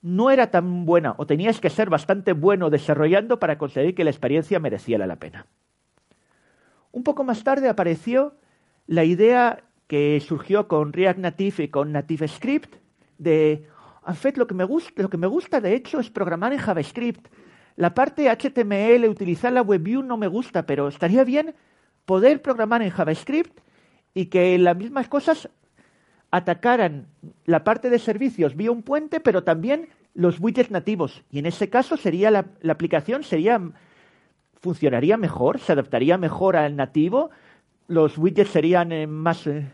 no 0.07 0.31
era 0.31 0.53
tan 0.53 0.87
buena 0.87 1.17
o 1.19 1.27
tenías 1.27 1.59
que 1.61 1.69
ser 1.69 1.91
bastante 1.91 2.33
bueno 2.33 2.71
desarrollando 2.71 3.41
para 3.41 3.59
conseguir 3.59 3.97
que 3.97 4.05
la 4.05 4.11
experiencia 4.11 4.61
mereciera 4.61 5.05
la 5.05 5.17
pena. 5.17 5.47
Un 6.93 7.03
poco 7.03 7.25
más 7.25 7.43
tarde 7.43 7.69
apareció 7.69 8.35
la 8.87 9.03
idea 9.03 9.65
que 9.89 10.23
surgió 10.25 10.69
con 10.69 10.93
React 10.93 11.19
Native 11.19 11.65
y 11.65 11.69
con 11.69 11.91
Native 11.91 12.29
Script 12.29 12.77
de, 13.19 13.67
en 14.07 14.15
fait, 14.15 14.37
lo 14.37 14.47
que 14.47 14.55
me 14.55 14.63
gusta, 14.63 15.03
lo 15.03 15.11
que 15.11 15.17
me 15.17 15.27
gusta 15.27 15.61
de 15.61 15.75
hecho 15.75 15.99
es 15.99 16.09
programar 16.09 16.53
en 16.53 16.61
JavaScript. 16.61 17.27
La 17.75 17.93
parte 17.93 18.31
HTML, 18.31 19.09
utilizar 19.09 19.53
la 19.53 19.63
WebView 19.63 20.05
no 20.05 20.17
me 20.17 20.29
gusta, 20.29 20.67
pero 20.67 20.87
estaría 20.87 21.25
bien 21.25 21.57
poder 22.05 22.43
programar 22.43 22.81
en 22.81 22.91
JavaScript 22.91 23.59
y 24.15 24.27
que 24.27 24.57
las 24.57 24.77
mismas 24.77 25.09
cosas 25.09 25.49
atacaran 26.31 27.09
la 27.45 27.65
parte 27.65 27.91
de 27.91 27.99
servicios 27.99 28.55
vía 28.55 28.71
un 28.71 28.83
puente, 28.83 29.19
pero 29.19 29.43
también 29.43 29.89
los 30.17 30.41
widgets 30.41 30.71
nativos. 30.71 31.23
Y 31.31 31.39
en 31.39 31.47
ese 31.47 31.69
caso 31.69 31.97
sería 31.97 32.31
la, 32.31 32.47
aplicación 32.69 33.23
sería 33.23 33.61
funcionaría 34.61 35.17
mejor, 35.17 35.61
se 35.61 35.73
adaptaría 35.73 36.19
mejor 36.19 36.57
al 36.57 36.75
nativo, 36.75 37.31
los 37.87 38.19
widgets 38.19 38.51
serían 38.51 38.91
eh, 38.91 39.07
más 39.07 39.47
eh, 39.47 39.71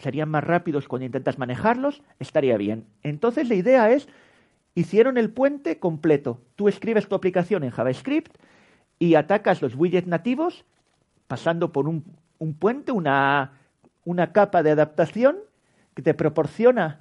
serían 0.00 0.30
más 0.30 0.42
rápidos 0.42 0.88
cuando 0.88 1.06
intentas 1.06 1.38
manejarlos, 1.38 2.02
estaría 2.18 2.56
bien. 2.56 2.86
Entonces 3.02 3.48
la 3.48 3.54
idea 3.54 3.92
es 3.92 4.08
hicieron 4.74 5.18
el 5.18 5.30
puente 5.30 5.78
completo. 5.78 6.40
Tú 6.56 6.66
escribes 6.66 7.06
tu 7.06 7.14
aplicación 7.14 7.62
en 7.62 7.70
JavaScript 7.70 8.34
y 8.98 9.14
atacas 9.14 9.62
los 9.62 9.74
widgets 9.76 10.08
nativos 10.08 10.64
pasando 11.28 11.72
por 11.72 11.88
un, 11.88 12.04
un 12.38 12.54
puente, 12.54 12.90
una, 12.90 13.52
una 14.04 14.32
capa 14.32 14.62
de 14.62 14.70
adaptación 14.70 15.36
que 15.94 16.02
te 16.02 16.14
proporciona 16.14 17.00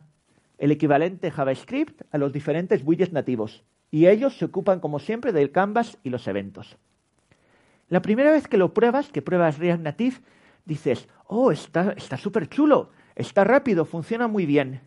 el 0.61 0.71
equivalente 0.71 1.31
JavaScript 1.31 2.03
a 2.11 2.19
los 2.19 2.31
diferentes 2.31 2.83
widgets 2.85 3.11
nativos, 3.11 3.63
y 3.89 4.05
ellos 4.05 4.37
se 4.37 4.45
ocupan, 4.45 4.79
como 4.79 4.99
siempre, 4.99 5.31
del 5.31 5.51
canvas 5.51 5.97
y 6.03 6.11
los 6.11 6.27
eventos. 6.27 6.77
La 7.89 8.03
primera 8.03 8.29
vez 8.29 8.47
que 8.47 8.57
lo 8.57 8.71
pruebas, 8.71 9.09
que 9.09 9.23
pruebas 9.23 9.57
React 9.57 9.81
Native, 9.81 10.17
dices, 10.65 11.09
oh, 11.25 11.51
está 11.51 11.95
súper 12.15 12.47
chulo, 12.47 12.91
está 13.15 13.43
rápido, 13.43 13.85
funciona 13.85 14.27
muy 14.27 14.45
bien. 14.45 14.81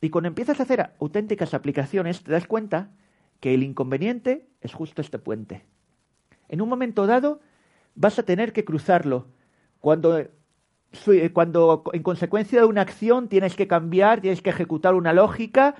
Y 0.00 0.10
cuando 0.10 0.26
empiezas 0.26 0.58
a 0.58 0.64
hacer 0.64 0.90
auténticas 1.00 1.54
aplicaciones, 1.54 2.24
te 2.24 2.32
das 2.32 2.48
cuenta 2.48 2.90
que 3.38 3.54
el 3.54 3.62
inconveniente 3.62 4.48
es 4.60 4.74
justo 4.74 5.00
este 5.00 5.20
puente. 5.20 5.64
En 6.48 6.60
un 6.60 6.68
momento 6.68 7.06
dado, 7.06 7.40
vas 7.94 8.18
a 8.18 8.24
tener 8.24 8.52
que 8.52 8.64
cruzarlo. 8.64 9.28
Cuando 9.78 10.26
cuando 11.32 11.84
en 11.92 12.02
consecuencia 12.02 12.60
de 12.60 12.66
una 12.66 12.82
acción 12.82 13.28
tienes 13.28 13.54
que 13.54 13.66
cambiar, 13.66 14.20
tienes 14.20 14.42
que 14.42 14.50
ejecutar 14.50 14.94
una 14.94 15.12
lógica, 15.12 15.74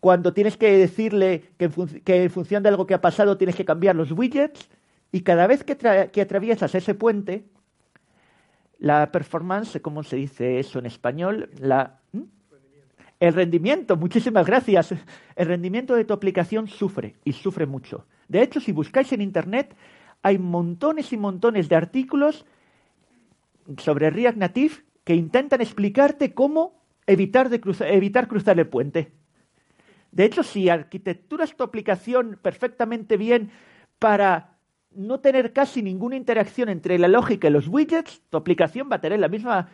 cuando 0.00 0.32
tienes 0.32 0.56
que 0.56 0.76
decirle 0.76 1.44
que 1.58 1.70
en, 2.06 2.30
función 2.30 2.62
de 2.62 2.68
algo 2.68 2.86
que 2.86 2.94
ha 2.94 3.00
pasado 3.00 3.36
tienes 3.36 3.56
que 3.56 3.64
cambiar 3.64 3.96
los 3.96 4.12
widgets, 4.12 4.68
y 5.12 5.20
cada 5.20 5.46
vez 5.46 5.64
que, 5.64 5.76
que 6.12 6.20
atraviesas 6.20 6.74
ese 6.74 6.94
puente, 6.94 7.44
la 8.78 9.10
performance, 9.12 9.80
¿cómo 9.80 10.02
se 10.02 10.16
dice 10.16 10.58
eso 10.58 10.78
en 10.78 10.86
español? 10.86 11.50
La, 11.58 12.00
El 13.20 13.32
rendimiento, 13.32 13.96
muchísimas 13.96 14.46
gracias. 14.46 14.92
El 15.36 15.46
rendimiento 15.46 15.94
de 15.94 16.04
tu 16.04 16.12
aplicación 16.12 16.68
sufre 16.68 17.14
y 17.24 17.32
sufre 17.32 17.64
mucho. 17.64 18.06
De 18.28 18.42
hecho, 18.42 18.60
si 18.60 18.72
buscáis 18.72 19.12
en 19.12 19.20
Internet, 19.20 19.74
hay 20.22 20.38
montones 20.38 21.12
y 21.12 21.16
montones 21.16 21.68
de 21.68 21.76
artículos 21.76 22.44
sobre 23.78 24.10
React 24.10 24.38
Native 24.38 24.74
que 25.04 25.14
intentan 25.14 25.60
explicarte 25.60 26.34
cómo 26.34 26.82
evitar, 27.06 27.50
evitar 27.80 28.28
cruzar 28.28 28.58
el 28.58 28.68
puente. 28.68 29.12
De 30.12 30.24
hecho, 30.24 30.42
si 30.42 30.68
arquitecturas 30.68 31.56
tu 31.56 31.64
aplicación 31.64 32.38
perfectamente 32.40 33.16
bien 33.16 33.50
para 33.98 34.56
no 34.92 35.20
tener 35.20 35.52
casi 35.52 35.82
ninguna 35.82 36.16
interacción 36.16 36.68
entre 36.68 36.98
la 36.98 37.08
lógica 37.08 37.48
y 37.48 37.50
los 37.50 37.68
widgets, 37.68 38.22
tu 38.30 38.36
aplicación 38.36 38.88
va 38.90 38.96
a 38.96 39.00
tener 39.00 39.18
la 39.18 39.28
misma, 39.28 39.68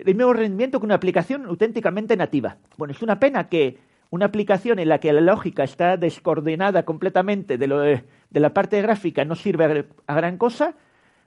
el 0.00 0.14
mismo 0.16 0.32
rendimiento 0.32 0.80
que 0.80 0.86
una 0.86 0.96
aplicación 0.96 1.46
auténticamente 1.46 2.16
nativa. 2.16 2.56
Bueno, 2.76 2.92
es 2.92 3.02
una 3.02 3.20
pena 3.20 3.48
que 3.48 3.78
una 4.10 4.26
aplicación 4.26 4.78
en 4.78 4.88
la 4.88 4.98
que 4.98 5.12
la 5.12 5.20
lógica 5.20 5.62
está 5.64 5.96
descoordinada 5.96 6.84
completamente 6.84 7.58
de, 7.58 7.66
lo 7.66 7.80
de, 7.80 8.04
de 8.30 8.40
la 8.40 8.52
parte 8.52 8.80
gráfica 8.82 9.24
no 9.24 9.36
sirve 9.36 9.86
a 10.06 10.14
gran 10.14 10.36
cosa, 10.36 10.74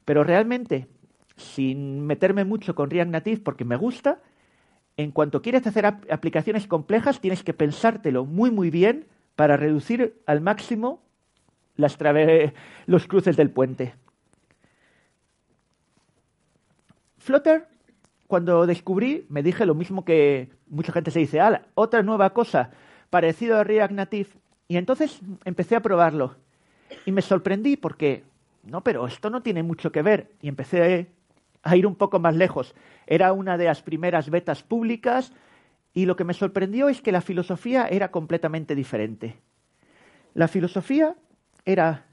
pero 0.06 0.24
realmente 0.24 0.88
sin 1.40 2.06
meterme 2.06 2.46
mucho 2.46 2.76
con 2.76 2.90
React 2.90 3.12
Native 3.12 3.42
porque 3.42 3.66
me 3.66 3.76
gusta, 3.76 4.22
en 4.98 5.12
cuanto 5.12 5.42
quieres 5.42 5.66
hacer 5.66 5.86
aplicaciones 5.86 6.68
complejas 6.68 7.22
tienes 7.22 7.44
que 7.44 7.54
pensártelo 7.54 8.26
muy 8.26 8.52
muy 8.52 8.70
bien 8.70 9.08
para 9.36 9.58
reducir 9.58 10.22
al 10.26 10.42
máximo 10.42 11.02
las 11.76 11.98
los 12.86 13.08
cruces 13.08 13.38
del 13.38 13.50
puente. 13.50 13.94
Flutter, 17.18 17.68
cuando 18.28 18.66
descubrí, 18.66 19.26
me 19.30 19.44
dije 19.44 19.66
lo 19.66 19.76
mismo 19.76 20.06
que 20.06 20.50
mucha 20.68 20.92
gente 20.92 21.12
se 21.12 21.20
dice, 21.20 21.40
ah, 21.40 21.64
otra 21.76 22.04
nueva 22.04 22.32
cosa 22.32 22.72
parecido 23.10 23.58
a 23.58 23.64
React 23.64 23.94
Native. 23.94 24.30
Y 24.68 24.78
entonces 24.78 25.20
empecé 25.46 25.76
a 25.76 25.82
probarlo. 25.82 26.36
Y 27.06 27.12
me 27.12 27.22
sorprendí 27.22 27.76
porque, 27.76 28.24
no, 28.64 28.84
pero 28.84 29.08
esto 29.08 29.30
no 29.30 29.42
tiene 29.42 29.64
mucho 29.64 29.92
que 29.92 30.02
ver. 30.02 30.32
Y 30.42 30.48
empecé 30.48 31.10
a 31.64 31.76
ir 31.76 31.86
un 31.86 31.96
poco 31.96 32.20
más 32.20 32.36
lejos. 32.36 32.76
Era 33.08 33.34
una 33.34 33.58
de 33.58 33.66
las 33.66 33.82
primeras 33.82 34.30
betas 34.30 34.64
públicas 34.64 35.34
y 35.94 36.06
lo 36.06 36.16
que 36.16 36.24
me 36.24 36.34
sorprendió 36.34 36.90
es 36.90 37.02
que 37.02 37.12
la 37.12 37.22
filosofía 37.22 37.88
era 37.88 38.12
completamente 38.12 38.76
diferente. 38.76 39.38
La 40.34 40.48
filosofía 40.48 41.16
era, 41.66 42.06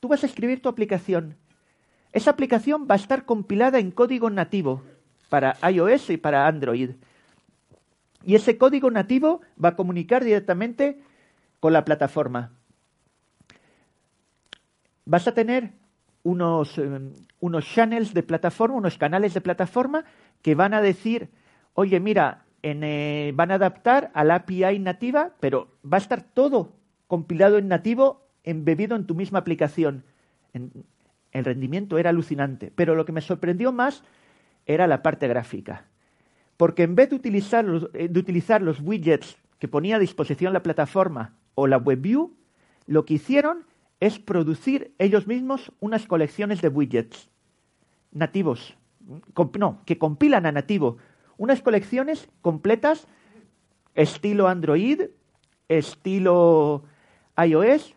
tú 0.00 0.08
vas 0.08 0.22
a 0.22 0.26
escribir 0.26 0.60
tu 0.60 0.68
aplicación. 0.68 1.36
Esa 2.12 2.30
aplicación 2.30 2.86
va 2.88 2.94
a 2.94 2.98
estar 2.98 3.24
compilada 3.24 3.78
en 3.78 3.90
código 3.90 4.30
nativo 4.30 4.82
para 5.28 5.56
iOS 5.68 6.10
y 6.10 6.16
para 6.16 6.46
Android. 6.46 6.90
Y 8.22 8.36
ese 8.36 8.56
código 8.56 8.90
nativo 8.90 9.40
va 9.62 9.70
a 9.70 9.76
comunicar 9.76 10.24
directamente 10.24 11.00
con 11.60 11.72
la 11.72 11.84
plataforma. 11.84 12.52
Vas 15.04 15.26
a 15.26 15.34
tener 15.34 15.72
unos, 16.24 16.76
eh, 16.78 17.12
unos 17.38 17.64
channels 17.64 18.12
de 18.12 18.24
plataforma, 18.24 18.76
unos 18.76 18.98
canales 18.98 19.34
de 19.34 19.40
plataforma 19.40 20.04
que 20.42 20.56
van 20.56 20.74
a 20.74 20.82
decir, 20.82 21.28
oye, 21.74 22.00
mira, 22.00 22.44
eh, 22.62 23.32
van 23.36 23.52
a 23.52 23.54
adaptar 23.54 24.10
a 24.14 24.24
la 24.24 24.36
API 24.36 24.78
nativa, 24.80 25.32
pero 25.38 25.68
va 25.84 25.98
a 25.98 26.00
estar 26.00 26.22
todo 26.22 26.72
compilado 27.06 27.58
en 27.58 27.68
nativo, 27.68 28.26
embebido 28.42 28.96
en 28.96 29.06
tu 29.06 29.14
misma 29.14 29.38
aplicación. 29.38 30.04
el 31.32 31.44
rendimiento 31.44 31.98
era 31.98 32.10
alucinante, 32.10 32.72
pero 32.74 32.94
lo 32.94 33.04
que 33.04 33.12
me 33.12 33.20
sorprendió 33.20 33.72
más 33.72 34.04
era 34.66 34.86
la 34.86 35.02
parte 35.02 35.26
gráfica. 35.26 35.84
Porque 36.56 36.84
en 36.84 36.94
vez 36.94 37.10
de 37.10 37.16
utilizar 37.16 37.64
los, 37.64 37.90
eh, 37.92 38.08
de 38.08 38.20
utilizar 38.20 38.62
los 38.62 38.80
widgets 38.80 39.36
que 39.58 39.68
ponía 39.68 39.96
a 39.96 39.98
disposición 39.98 40.52
la 40.52 40.62
plataforma 40.62 41.34
o 41.54 41.66
la 41.66 41.78
WebView, 41.78 42.32
lo 42.86 43.04
que 43.04 43.14
hicieron 43.14 43.64
es 44.00 44.18
producir 44.18 44.94
ellos 44.98 45.26
mismos 45.26 45.72
unas 45.80 46.06
colecciones 46.06 46.60
de 46.60 46.68
widgets 46.68 47.30
nativos, 48.12 48.76
no, 49.58 49.82
que 49.84 49.98
compilan 49.98 50.46
a 50.46 50.52
nativo, 50.52 50.98
unas 51.36 51.62
colecciones 51.62 52.28
completas 52.42 53.06
estilo 53.94 54.48
Android, 54.48 55.02
estilo 55.68 56.84
iOS 57.36 57.94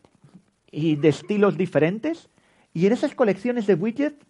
y 0.71 0.95
de 0.95 1.09
estilos 1.09 1.57
diferentes. 1.57 2.29
Y 2.73 2.85
en 2.85 2.93
esas 2.93 3.15
colecciones 3.15 3.67
de 3.67 3.73
widgets, 3.73 4.25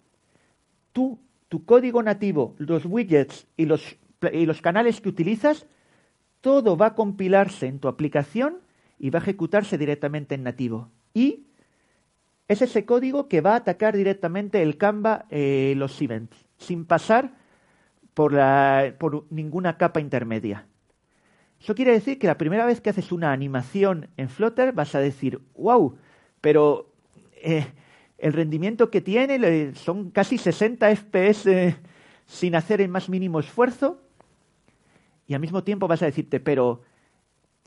tú, 0.93 1.19
tu 1.49 1.65
código 1.65 2.01
nativo, 2.03 2.55
los 2.57 2.85
widgets 2.85 3.47
y 3.57 3.65
los, 3.65 3.97
y 4.31 4.45
los 4.45 4.61
canales 4.61 5.01
que 5.01 5.09
utilizas, 5.09 5.67
todo 6.41 6.77
va 6.77 6.87
a 6.87 6.95
compilarse 6.95 7.67
en 7.67 7.79
tu 7.79 7.87
aplicación 7.87 8.59
y 8.99 9.09
va 9.09 9.19
a 9.19 9.21
ejecutarse 9.21 9.77
directamente 9.77 10.35
en 10.35 10.43
nativo. 10.43 10.89
Y 11.13 11.46
es 12.47 12.61
ese 12.61 12.85
código 12.85 13.27
que 13.27 13.41
va 13.41 13.53
a 13.53 13.57
atacar 13.57 13.95
directamente 13.95 14.61
el 14.61 14.77
Canva, 14.77 15.25
eh, 15.29 15.73
los 15.77 16.01
events, 16.01 16.45
sin 16.57 16.85
pasar 16.85 17.33
por, 18.13 18.35
por 18.97 19.25
ninguna 19.29 19.77
capa 19.77 19.99
intermedia. 19.99 20.65
Eso 21.59 21.75
quiere 21.75 21.91
decir 21.91 22.19
que 22.19 22.27
la 22.27 22.37
primera 22.37 22.65
vez 22.65 22.81
que 22.81 22.89
haces 22.89 23.11
una 23.11 23.31
animación 23.31 24.09
en 24.17 24.29
Flutter 24.29 24.73
vas 24.73 24.95
a 24.95 24.99
decir, 24.99 25.41
wow, 25.55 25.97
pero 26.39 26.93
eh, 27.33 27.67
el 28.17 28.33
rendimiento 28.33 28.89
que 28.89 29.01
tiene 29.01 29.73
son 29.75 30.11
casi 30.11 30.37
60 30.37 30.95
FPS 30.95 31.75
sin 32.25 32.55
hacer 32.55 32.81
el 32.81 32.89
más 32.89 33.09
mínimo 33.09 33.39
esfuerzo. 33.39 34.01
Y 35.27 35.33
al 35.33 35.41
mismo 35.41 35.63
tiempo 35.63 35.87
vas 35.87 36.01
a 36.01 36.05
decirte, 36.05 36.39
pero 36.39 36.83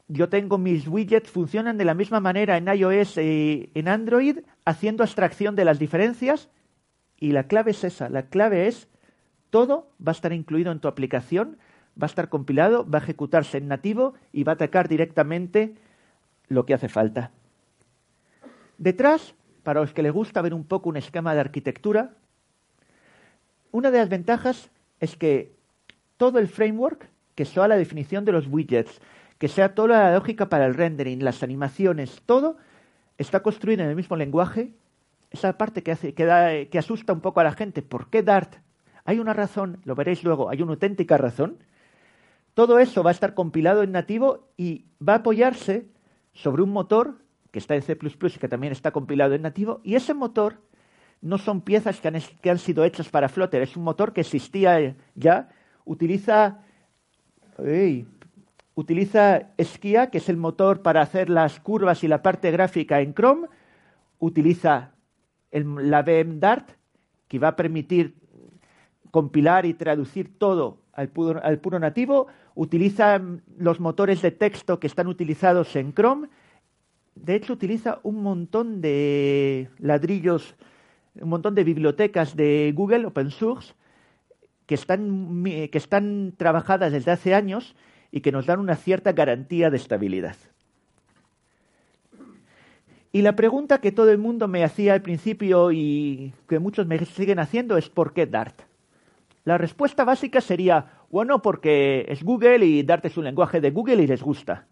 yo 0.08 0.28
tengo 0.28 0.58
mis 0.58 0.88
widgets, 0.88 1.30
funcionan 1.30 1.76
de 1.76 1.84
la 1.84 1.94
misma 1.94 2.20
manera 2.20 2.56
en 2.56 2.68
iOS 2.68 3.18
y 3.18 3.70
en 3.75 3.88
Android, 3.88 4.38
haciendo 4.64 5.02
abstracción 5.02 5.57
de 5.57 5.64
las 5.64 5.79
diferencias. 5.79 6.49
Y 7.19 7.33
la 7.33 7.45
clave 7.45 7.73
es 7.73 7.85
esa, 7.85 8.09
la 8.09 8.25
clave 8.25 8.67
es 8.67 8.88
todo 9.50 9.90
va 10.05 10.12
a 10.12 10.14
estar 10.14 10.33
incluido 10.33 10.73
en 10.73 10.79
tu 10.79 10.88
aplicación, 10.88 11.59
va 12.00 12.07
a 12.07 12.07
estar 12.07 12.29
compilado, 12.29 12.88
va 12.88 13.00
a 13.00 13.02
ejecutarse 13.02 13.59
en 13.59 13.69
nativo 13.69 14.14
y 14.33 14.45
va 14.45 14.52
a 14.52 14.55
atacar 14.55 14.88
directamente 14.88 15.75
lo 16.49 16.64
que 16.64 16.75
hace 16.75 16.88
falta. 16.88 17.33
Detrás, 18.79 19.35
para 19.62 19.81
los 19.81 19.93
que 19.93 20.02
les 20.02 20.12
gusta 20.12 20.40
ver 20.40 20.55
un 20.55 20.64
poco 20.64 20.88
un 20.88 20.97
esquema 20.97 21.35
de 21.35 21.40
arquitectura, 21.40 22.14
una 23.73 23.90
de 23.90 23.99
las 23.99 24.09
ventajas 24.09 24.71
es 25.00 25.17
que 25.17 25.52
todo 26.17 26.38
el 26.38 26.49
framework, 26.49 27.09
que 27.35 27.45
sea 27.45 27.69
la 27.69 27.76
definición 27.76 28.25
de 28.25 28.33
los 28.33 28.47
widgets, 28.47 29.00
que 29.38 29.49
sea 29.49 29.75
toda 29.75 29.88
la 29.88 30.14
lógica 30.14 30.49
para 30.49 30.67
el 30.67 30.75
rendering, 30.75 31.25
las 31.25 31.43
animaciones, 31.43 32.23
todo 32.26 32.57
está 33.21 33.43
construido 33.43 33.83
en 33.83 33.91
el 33.91 33.97
mismo 33.97 34.17
lenguaje. 34.17 34.73
Esa 35.31 35.57
parte 35.57 35.83
que, 35.83 35.93
hace, 35.93 36.15
que, 36.15 36.69
que 36.71 36.79
asusta 36.79 37.12
un 37.12 37.21
poco 37.21 37.41
a 37.41 37.45
la 37.45 37.53
gente. 37.53 37.83
¿Por 37.83 38.09
qué 38.11 38.23
Dart? 38.23 38.57
Hay 39.05 39.19
una 39.19 39.33
razón, 39.33 39.81
lo 39.85 39.95
veréis 39.95 40.25
luego, 40.25 40.50
hay 40.50 40.62
una 40.62 40.73
auténtica 40.73 41.17
razón. 41.17 41.59
Todo 42.55 42.79
eso 42.79 43.03
va 43.03 43.11
a 43.11 43.12
estar 43.12 43.35
compilado 43.35 43.83
en 43.83 43.93
nativo 43.93 44.49
y 44.57 44.87
va 45.07 45.15
a 45.15 45.17
apoyarse 45.17 45.87
sobre 46.33 46.62
un 46.62 46.71
motor 46.71 47.19
que 47.50 47.59
está 47.59 47.75
en 47.75 47.83
C++ 47.83 47.97
y 47.97 48.39
que 48.39 48.49
también 48.49 48.73
está 48.73 48.91
compilado 48.91 49.35
en 49.35 49.43
nativo. 49.43 49.81
Y 49.85 49.95
ese 49.95 50.15
motor 50.15 50.61
no 51.21 51.39
son 51.39 51.61
piezas 51.61 52.00
que 52.00 52.09
han, 52.09 52.21
que 52.41 52.50
han 52.50 52.59
sido 52.59 52.85
hechas 52.85 53.09
para 53.09 53.29
Flutter, 53.29 53.62
es 53.62 53.77
un 53.77 53.85
motor 53.85 54.12
que 54.12 54.23
existía 54.23 54.97
ya. 55.15 55.49
Utiliza, 55.85 56.62
utiliza 58.80 59.52
Skia, 59.62 60.10
que 60.10 60.18
es 60.18 60.28
el 60.28 60.37
motor 60.37 60.82
para 60.82 61.02
hacer 61.02 61.30
las 61.30 61.60
curvas 61.60 62.02
y 62.02 62.08
la 62.08 62.22
parte 62.22 62.50
gráfica 62.50 63.00
en 63.00 63.14
Chrome. 63.14 63.49
Utiliza 64.18 64.92
la 65.52 66.02
VM 66.02 66.38
Dart, 66.38 66.70
que 67.28 67.38
va 67.38 67.49
a 67.49 67.56
permitir 67.56 68.16
compilar 69.10 69.66
y 69.66 69.75
traducir 69.75 70.38
todo 70.38 70.78
al 70.92 71.08
puro, 71.08 71.78
nativo, 71.78 72.26
utiliza 72.54 73.20
los 73.56 73.80
motores 73.80 74.20
de 74.22 74.32
texto 74.32 74.78
que 74.78 74.87
están 74.87 75.06
utilizados 75.06 75.75
en 75.76 75.94
Chrome. 75.94 76.28
De 77.14 77.34
hecho, 77.34 77.52
utiliza 77.52 78.00
un 78.02 78.22
montón 78.22 78.80
de 78.80 79.70
ladrillos, 79.78 80.56
un 81.14 81.28
montón 81.30 81.54
de 81.54 81.64
bibliotecas 81.64 82.37
de 82.37 82.72
Google 82.75 83.06
Open 83.06 83.30
Source 83.30 83.75
que 84.66 84.75
están, 84.75 85.42
que 85.44 85.78
están 85.78 86.34
trabajadas 86.37 86.92
desde 86.92 87.10
hace 87.10 87.34
años 87.34 87.75
y 88.12 88.21
que 88.21 88.33
nos 88.33 88.47
dan 88.47 88.61
una 88.61 88.76
cierta 88.76 89.12
garantía 89.12 89.71
de 89.71 89.76
estabilidad. 89.76 90.37
Y 93.12 93.23
la 93.23 93.35
pregunta 93.35 93.81
que 93.81 93.90
todo 93.90 94.11
el 94.11 94.19
mundo 94.19 94.47
me 94.47 94.62
hacía 94.62 94.95
al 94.95 95.02
principio 95.02 95.73
y 95.73 96.33
que 96.49 96.61
muchos 96.61 96.87
me 96.87 97.05
siguen 97.05 97.40
haciendo 97.40 97.76
es 97.76 97.88
¿por 97.88 98.12
qué 98.12 98.26
Dart? 98.26 98.55
La 99.45 99.59
respuesta 99.59 100.05
básica 100.05 100.40
sería, 100.40 100.87
bueno, 101.11 101.43
porque 101.43 102.05
es 102.09 102.23
Google 102.23 102.64
y 102.67 102.83
Dart 102.83 103.05
es 103.07 103.17
un 103.17 103.25
lenguaje 103.25 103.61
de 103.61 103.71
Google 103.71 104.02
y 104.02 104.07
les 104.07 104.23
gusta. 104.23 104.67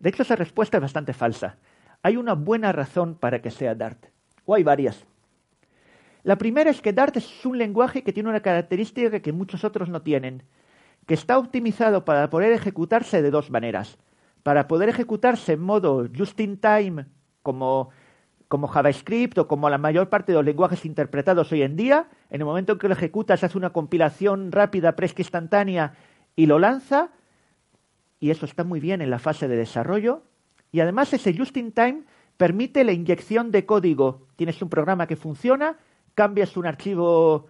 De 0.00 0.08
hecho, 0.08 0.22
esa 0.22 0.36
respuesta 0.36 0.78
es 0.78 0.82
bastante 0.82 1.12
falsa. 1.12 1.58
Hay 2.02 2.16
una 2.16 2.34
buena 2.34 2.72
razón 2.72 3.14
para 3.14 3.40
que 3.40 3.50
sea 3.50 3.74
Dart, 3.74 4.06
o 4.44 4.54
hay 4.54 4.62
varias. 4.62 5.06
La 6.24 6.36
primera 6.36 6.70
es 6.70 6.80
que 6.80 6.92
Dart 6.92 7.16
es 7.16 7.46
un 7.46 7.56
lenguaje 7.56 8.02
que 8.02 8.12
tiene 8.12 8.28
una 8.28 8.40
característica 8.40 9.20
que 9.20 9.32
muchos 9.32 9.62
otros 9.62 9.88
no 9.88 10.02
tienen, 10.02 10.42
que 11.06 11.14
está 11.14 11.38
optimizado 11.38 12.04
para 12.04 12.28
poder 12.30 12.52
ejecutarse 12.52 13.22
de 13.22 13.30
dos 13.30 13.50
maneras. 13.50 13.98
Para 14.42 14.68
poder 14.68 14.88
ejecutarse 14.88 15.54
en 15.54 15.60
modo 15.60 16.06
just 16.16 16.38
in 16.40 16.58
time, 16.58 17.06
como 17.42 17.90
como 18.48 18.68
JavaScript 18.68 19.38
o 19.38 19.48
como 19.48 19.68
la 19.68 19.78
mayor 19.78 20.08
parte 20.08 20.32
de 20.32 20.36
los 20.36 20.44
lenguajes 20.44 20.84
interpretados 20.84 21.50
hoy 21.52 21.62
en 21.62 21.76
día, 21.76 22.08
en 22.30 22.40
el 22.40 22.46
momento 22.46 22.72
en 22.72 22.78
que 22.78 22.88
lo 22.88 22.94
ejecutas 22.94 23.42
hace 23.42 23.58
una 23.58 23.70
compilación 23.70 24.52
rápida, 24.52 24.92
fresca, 24.92 25.22
instantánea 25.22 25.94
y 26.36 26.46
lo 26.46 26.58
lanza, 26.58 27.10
y 28.20 28.30
eso 28.30 28.46
está 28.46 28.64
muy 28.64 28.80
bien 28.80 29.02
en 29.02 29.10
la 29.10 29.18
fase 29.18 29.48
de 29.48 29.56
desarrollo, 29.56 30.22
y 30.70 30.80
además 30.80 31.12
ese 31.12 31.36
just 31.36 31.56
in 31.56 31.72
time 31.72 32.04
permite 32.36 32.84
la 32.84 32.92
inyección 32.92 33.50
de 33.50 33.66
código. 33.66 34.26
Tienes 34.36 34.60
un 34.62 34.68
programa 34.68 35.06
que 35.06 35.16
funciona, 35.16 35.76
cambias 36.14 36.56
un 36.56 36.66
archivo, 36.66 37.46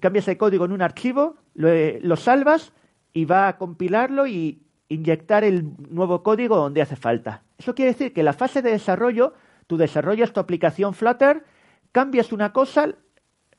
cambias 0.00 0.26
el 0.28 0.36
código 0.36 0.64
en 0.64 0.72
un 0.72 0.82
archivo, 0.82 1.36
lo, 1.56 1.68
lo 2.00 2.16
salvas 2.16 2.72
y 3.12 3.24
va 3.24 3.48
a 3.48 3.58
compilarlo 3.58 4.26
y 4.26 4.62
inyectar 4.88 5.42
el 5.42 5.72
nuevo 5.90 6.22
código 6.22 6.56
donde 6.56 6.82
hace 6.82 6.94
falta. 6.96 7.42
Eso 7.58 7.74
quiere 7.74 7.92
decir 7.92 8.12
que 8.12 8.22
la 8.22 8.32
fase 8.32 8.62
de 8.62 8.70
desarrollo 8.70 9.34
Tú 9.66 9.76
desarrollas 9.76 10.32
tu 10.32 10.40
aplicación 10.40 10.94
Flutter, 10.94 11.44
cambias 11.92 12.32
una 12.32 12.52
cosa, 12.52 12.94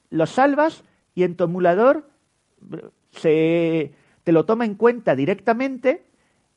lo 0.10 0.26
salvas 0.26 0.84
y 1.16 1.24
en 1.24 1.36
tu 1.36 1.44
emulador 1.44 2.10
se, 3.12 3.94
te 4.24 4.32
lo 4.32 4.46
toma 4.46 4.66
en 4.66 4.76
cuenta 4.76 5.16
directamente 5.16 6.06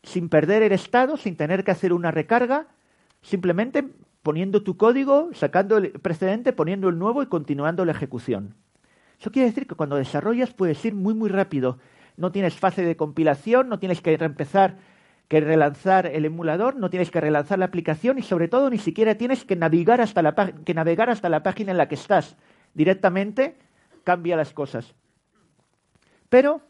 sin 0.03 0.29
perder 0.29 0.62
el 0.62 0.72
estado, 0.72 1.16
sin 1.16 1.37
tener 1.37 1.64
que 1.64 1.72
hacer 1.72 1.92
una 1.92 2.11
recarga, 2.11 2.68
simplemente 3.22 3.85
poniendo 4.22 4.62
tu 4.62 4.76
código, 4.76 5.31
sacando 5.33 5.79
el 5.79 5.90
precedente, 5.92 6.53
poniendo 6.53 6.88
el 6.88 6.98
nuevo 6.98 7.22
y 7.22 7.26
continuando 7.26 7.85
la 7.85 7.92
ejecución. 7.92 8.55
Eso 9.20 9.30
quiere 9.30 9.48
decir 9.48 9.66
que 9.66 9.74
cuando 9.74 9.96
desarrollas 9.96 10.54
puedes 10.54 10.83
ir 10.85 10.94
muy 10.94 11.12
muy 11.12 11.28
rápido. 11.28 11.78
No 12.16 12.33
tienes 12.33 12.54
fase 12.54 12.83
de 12.83 12.96
compilación, 12.96 13.68
no 13.68 13.78
tienes 13.78 14.00
que 14.00 14.16
reempezar 14.16 14.78
que 15.28 15.40
relanzar 15.40 16.06
el 16.06 16.24
emulador, 16.24 16.74
no 16.74 16.90
tienes 16.90 17.11
que 17.11 17.20
relanzar 17.20 17.59
la 17.59 17.66
aplicación 17.66 18.18
y 18.18 18.22
sobre 18.22 18.48
todo 18.48 18.68
ni 18.68 18.78
siquiera 18.78 19.14
tienes 19.14 19.44
que 19.44 19.54
navegar 19.54 20.00
hasta 20.00 20.22
la, 20.22 20.35
que 20.35 20.74
navegar 20.74 21.09
hasta 21.09 21.28
la 21.28 21.44
página 21.44 21.70
en 21.70 21.76
la 21.76 21.87
que 21.87 21.94
estás. 21.94 22.37
Directamente 22.74 23.56
cambia 24.02 24.37
las 24.37 24.52
cosas. 24.52 24.92
Pero 26.28 26.62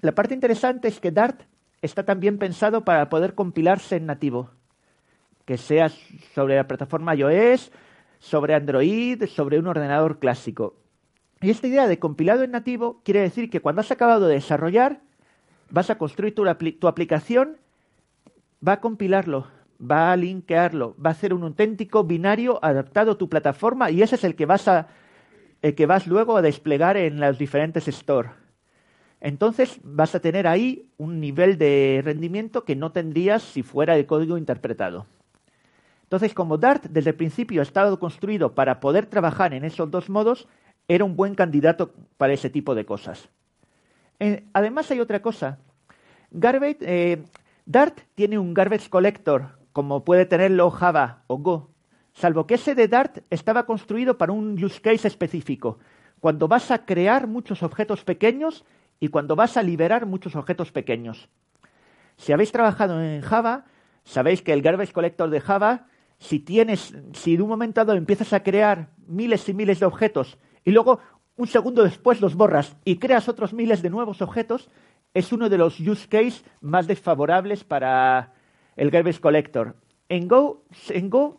la 0.00 0.12
parte 0.12 0.34
interesante 0.34 0.86
es 0.86 1.00
que 1.00 1.10
Dart 1.10 1.40
está 1.82 2.04
también 2.04 2.38
pensado 2.38 2.84
para 2.84 3.08
poder 3.08 3.34
compilarse 3.34 3.96
en 3.96 4.06
nativo, 4.06 4.50
que 5.46 5.56
sea 5.56 5.88
sobre 6.34 6.56
la 6.56 6.68
plataforma 6.68 7.16
iOS, 7.16 7.72
sobre 8.18 8.54
Android, 8.54 9.24
sobre 9.24 9.58
un 9.58 9.66
ordenador 9.66 10.20
clásico. 10.20 10.76
Y 11.40 11.50
esta 11.50 11.66
idea 11.66 11.86
de 11.86 11.98
compilado 11.98 12.42
en 12.42 12.50
nativo 12.50 13.00
quiere 13.04 13.20
decir 13.20 13.48
que 13.50 13.60
cuando 13.60 13.80
has 13.80 13.90
acabado 13.90 14.26
de 14.26 14.34
desarrollar, 14.34 15.00
vas 15.70 15.90
a 15.90 15.98
construir 15.98 16.34
tu, 16.34 16.46
aplicación, 16.88 17.58
va 18.66 18.74
a 18.74 18.80
compilarlo, 18.80 19.46
va 19.80 20.12
a 20.12 20.16
linkearlo, 20.16 20.96
va 21.04 21.10
a 21.10 21.12
hacer 21.12 21.32
un 21.32 21.44
auténtico 21.44 22.04
binario 22.04 22.58
adaptado 22.62 23.12
a 23.12 23.18
tu 23.18 23.28
plataforma 23.28 23.90
y 23.90 24.02
ese 24.02 24.16
es 24.16 24.24
el 24.24 24.34
que 24.34 24.46
vas 24.46 24.66
a 24.68 24.88
el 25.60 25.74
que 25.74 25.86
vas 25.86 26.06
luego 26.06 26.36
a 26.36 26.42
desplegar 26.42 26.96
en 26.96 27.18
los 27.18 27.36
diferentes 27.36 27.86
stores. 27.86 28.30
Entonces 29.20 29.80
vas 29.82 30.14
a 30.14 30.20
tener 30.20 30.46
ahí 30.46 30.92
un 30.96 31.20
nivel 31.20 31.58
de 31.58 32.00
rendimiento 32.04 32.64
que 32.64 32.76
no 32.76 32.92
tendrías 32.92 33.42
si 33.42 33.64
fuera 33.64 33.96
el 33.96 34.06
código 34.06 34.38
interpretado. 34.38 35.06
Entonces, 36.04 36.32
como 36.32 36.56
Dart 36.56 36.84
desde 36.84 37.10
el 37.10 37.16
principio 37.16 37.60
ha 37.60 37.64
estado 37.64 37.98
construido 37.98 38.54
para 38.54 38.80
poder 38.80 39.06
trabajar 39.06 39.52
en 39.52 39.64
esos 39.64 39.90
dos 39.90 40.08
modos, 40.08 40.48
era 40.88 41.04
un 41.04 41.14
buen 41.14 41.34
candidato 41.34 41.92
para 42.16 42.32
ese 42.32 42.48
tipo 42.48 42.74
de 42.74 42.86
cosas. 42.86 43.28
Además 44.52 44.90
hay 44.90 45.00
otra 45.00 45.22
cosa. 45.22 45.58
Eh, 46.32 47.22
Dart 47.66 48.00
tiene 48.14 48.38
un 48.38 48.54
garbage 48.54 48.88
collector, 48.88 49.58
como 49.72 50.04
puede 50.04 50.24
tenerlo 50.24 50.70
Java 50.70 51.22
o 51.26 51.38
Go, 51.38 51.70
salvo 52.14 52.46
que 52.46 52.54
ese 52.54 52.74
de 52.74 52.88
Dart 52.88 53.18
estaba 53.30 53.66
construido 53.66 54.18
para 54.18 54.32
un 54.32 54.62
use 54.62 54.80
case 54.80 55.06
específico, 55.06 55.78
cuando 56.20 56.48
vas 56.48 56.70
a 56.70 56.84
crear 56.84 57.28
muchos 57.28 57.62
objetos 57.62 58.02
pequeños 58.02 58.64
y 58.98 59.08
cuando 59.08 59.36
vas 59.36 59.56
a 59.56 59.62
liberar 59.62 60.06
muchos 60.06 60.34
objetos 60.34 60.72
pequeños. 60.72 61.28
Si 62.16 62.32
habéis 62.32 62.50
trabajado 62.50 63.00
en 63.00 63.20
Java, 63.20 63.66
sabéis 64.04 64.42
que 64.42 64.52
el 64.52 64.62
garbage 64.62 64.92
collector 64.92 65.30
de 65.30 65.40
Java, 65.40 65.86
si 66.18 66.40
tienes, 66.40 66.96
si 67.12 67.36
de 67.36 67.42
un 67.42 67.48
momento 67.48 67.84
dado 67.84 67.96
empiezas 67.96 68.32
a 68.32 68.42
crear 68.42 68.88
miles 69.06 69.48
y 69.48 69.54
miles 69.54 69.78
de 69.78 69.86
objetos 69.86 70.38
y 70.64 70.70
luego 70.70 71.00
un 71.36 71.46
segundo 71.46 71.84
después 71.84 72.20
los 72.20 72.34
borras 72.34 72.76
y 72.84 72.98
creas 72.98 73.28
otros 73.28 73.52
miles 73.52 73.80
de 73.80 73.90
nuevos 73.90 74.22
objetos, 74.22 74.68
es 75.14 75.32
uno 75.32 75.48
de 75.48 75.58
los 75.58 75.80
use 75.80 76.08
cases 76.08 76.44
más 76.60 76.86
desfavorables 76.86 77.64
para 77.64 78.32
el 78.76 78.90
garbage 78.90 79.20
collector. 79.20 79.76
En 80.08 80.28
Go, 80.28 80.64
en 80.88 81.10
Go 81.10 81.38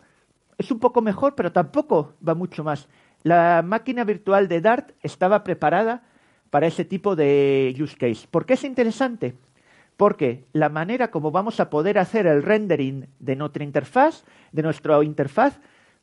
es 0.57 0.71
un 0.71 0.79
poco 0.79 1.01
mejor, 1.01 1.35
pero 1.35 1.51
tampoco 1.51 2.13
va 2.25 2.35
mucho 2.35 2.63
más. 2.63 2.87
La 3.23 3.61
máquina 3.65 4.03
virtual 4.03 4.47
de 4.47 4.61
Dart 4.61 4.91
estaba 5.01 5.43
preparada 5.43 6.03
para 6.49 6.67
ese 6.67 6.85
tipo 6.85 7.15
de 7.15 7.75
use 7.79 7.97
case. 7.97 8.27
¿Por 8.29 8.45
qué 8.45 8.53
es 8.53 8.63
interesante? 8.63 9.35
Porque 9.97 10.45
la 10.53 10.69
manera 10.69 11.11
como 11.11 11.31
vamos 11.31 11.59
a 11.59 11.69
poder 11.69 11.99
hacer 11.99 12.25
el 12.25 12.43
rendering 12.43 13.07
de 13.19 13.35
nuestra 13.35 13.63
interfaz, 13.63 14.23
de 14.51 14.63
nuestra 14.63 15.03
interfaz, 15.03 15.59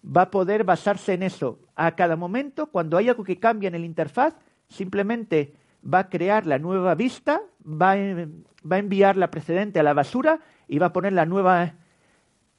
va 0.07 0.23
a 0.23 0.31
poder 0.31 0.65
basarse 0.65 1.15
en 1.15 1.23
eso. 1.23 1.59
A 1.75 1.95
cada 1.97 2.17
momento, 2.17 2.67
cuando 2.67 2.97
hay 2.97 3.09
algo 3.09 3.25
que 3.25 3.39
cambia 3.39 3.69
en 3.69 3.75
el 3.75 3.85
interfaz, 3.85 4.35
simplemente 4.69 5.55
va 5.83 6.01
a 6.01 6.09
crear 6.09 6.47
la 6.47 6.59
nueva 6.59 6.95
vista, 6.95 7.43
va 7.65 7.93
a, 7.93 7.97
va 7.97 8.77
a 8.77 8.79
enviar 8.79 9.17
la 9.17 9.31
precedente 9.31 9.81
a 9.81 9.83
la 9.83 9.95
basura 9.95 10.41
y 10.69 10.79
va 10.79 10.87
a 10.87 10.93
poner 10.93 11.13
la 11.13 11.27
nueva 11.27 11.75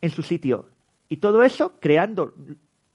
en 0.02 0.10
su 0.10 0.22
sitio. 0.22 0.70
Y 1.10 1.18
todo 1.18 1.44
eso 1.44 1.80
creando 1.80 2.34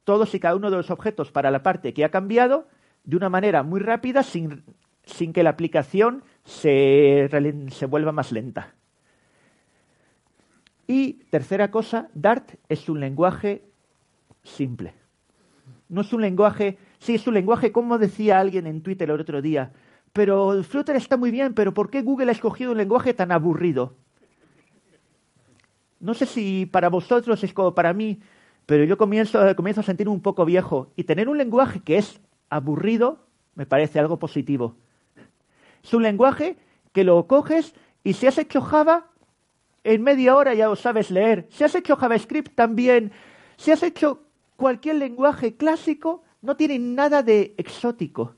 todos 0.04 0.34
y 0.34 0.40
cada 0.40 0.56
uno 0.56 0.70
de 0.70 0.76
los 0.76 0.90
objetos 0.90 1.30
para 1.30 1.50
la 1.50 1.62
parte 1.62 1.94
que 1.94 2.04
ha 2.04 2.10
cambiado 2.10 2.66
de 3.04 3.16
una 3.16 3.28
manera 3.28 3.62
muy 3.62 3.80
rápida 3.80 4.22
sin, 4.22 4.64
sin 5.04 5.32
que 5.32 5.42
la 5.42 5.50
aplicación 5.50 6.24
se, 6.44 7.28
se 7.70 7.86
vuelva 7.86 8.12
más 8.12 8.32
lenta. 8.32 8.74
Y 10.86 11.24
tercera 11.30 11.70
cosa, 11.70 12.10
Dart 12.14 12.56
es 12.68 12.88
un 12.88 13.00
lenguaje 13.00 13.64
simple. 14.42 14.94
No 15.88 16.00
es 16.00 16.12
un 16.12 16.22
lenguaje, 16.22 16.78
sí, 16.98 17.14
es 17.14 17.26
un 17.26 17.34
lenguaje, 17.34 17.72
como 17.72 17.98
decía 17.98 18.40
alguien 18.40 18.66
en 18.66 18.82
Twitter 18.82 19.10
el 19.10 19.20
otro 19.20 19.42
día, 19.42 19.72
pero 20.12 20.62
Flutter 20.62 20.96
está 20.96 21.16
muy 21.16 21.30
bien, 21.30 21.54
pero 21.54 21.72
¿por 21.72 21.90
qué 21.90 22.02
Google 22.02 22.30
ha 22.30 22.32
escogido 22.32 22.72
un 22.72 22.78
lenguaje 22.78 23.14
tan 23.14 23.32
aburrido? 23.32 23.94
No 26.00 26.14
sé 26.14 26.26
si 26.26 26.66
para 26.66 26.88
vosotros 26.88 27.42
es 27.44 27.54
como 27.54 27.74
para 27.74 27.92
mí, 27.92 28.20
pero 28.66 28.84
yo 28.84 28.98
comienzo, 28.98 29.40
comienzo 29.56 29.80
a 29.80 29.84
sentirme 29.84 30.12
un 30.12 30.20
poco 30.20 30.44
viejo. 30.44 30.92
Y 30.96 31.04
tener 31.04 31.28
un 31.28 31.38
lenguaje 31.38 31.80
que 31.80 31.96
es 31.96 32.20
aburrido 32.50 33.26
me 33.54 33.66
parece 33.66 33.98
algo 33.98 34.18
positivo. 34.18 34.74
Es 35.82 35.94
un 35.94 36.02
lenguaje 36.02 36.56
que 36.92 37.04
lo 37.04 37.26
coges 37.26 37.74
y 38.04 38.14
si 38.14 38.26
has 38.26 38.38
hecho 38.38 38.60
Java, 38.60 39.06
en 39.84 40.02
media 40.02 40.36
hora 40.36 40.54
ya 40.54 40.66
lo 40.66 40.76
sabes 40.76 41.10
leer. 41.10 41.46
Si 41.50 41.64
has 41.64 41.74
hecho 41.74 41.96
JavaScript 41.96 42.54
también. 42.54 43.12
Si 43.56 43.70
has 43.70 43.82
hecho 43.82 44.22
cualquier 44.62 44.94
lenguaje 44.94 45.56
clásico, 45.56 46.22
no 46.40 46.56
tiene 46.56 46.78
nada 46.78 47.24
de 47.24 47.52
exótico. 47.56 48.36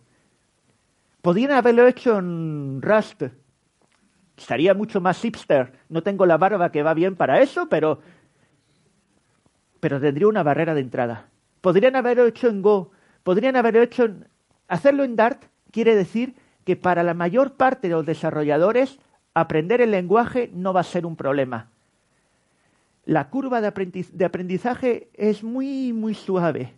Podrían 1.20 1.50
haberlo 1.50 1.87
hecho 1.87 2.18
en 2.18 2.80
Rust. 2.80 3.24
Estaría 4.34 4.72
mucho 4.72 5.02
más 5.02 5.20
hipster. 5.20 5.74
No 5.90 6.02
tengo 6.02 6.24
la 6.24 6.38
barba 6.38 6.72
que 6.72 6.82
va 6.82 6.94
bien 6.94 7.14
para 7.14 7.42
eso, 7.42 7.68
pero. 7.68 8.00
Pero 9.80 10.00
tendría 10.00 10.26
una 10.26 10.42
barrera 10.42 10.72
de 10.72 10.80
entrada. 10.80 11.28
Podrían 11.60 11.94
haberlo 11.94 12.24
hecho 12.24 12.48
en 12.48 12.62
Go. 12.62 12.92
Podrían 13.22 13.56
haberlo 13.56 13.82
hecho 13.82 14.04
en. 14.04 14.26
Hacerlo 14.66 15.04
en 15.04 15.16
Dart 15.16 15.44
quiere 15.72 15.94
decir 15.94 16.37
que 16.64 16.74
para 16.74 17.02
la 17.02 17.12
mayor 17.12 17.52
parte 17.52 17.88
de 17.88 17.94
los 17.96 18.06
desarrolladores 18.06 18.98
aprender 19.34 19.82
el 19.82 19.90
lenguaje 19.90 20.50
no 20.54 20.72
va 20.72 20.80
a 20.80 20.84
ser 20.84 21.04
un 21.04 21.16
problema. 21.16 21.73
La 23.04 23.28
curva 23.28 23.60
de 23.60 24.24
aprendizaje 24.24 25.08
es 25.14 25.42
muy, 25.42 25.92
muy 25.92 26.14
suave. 26.14 26.74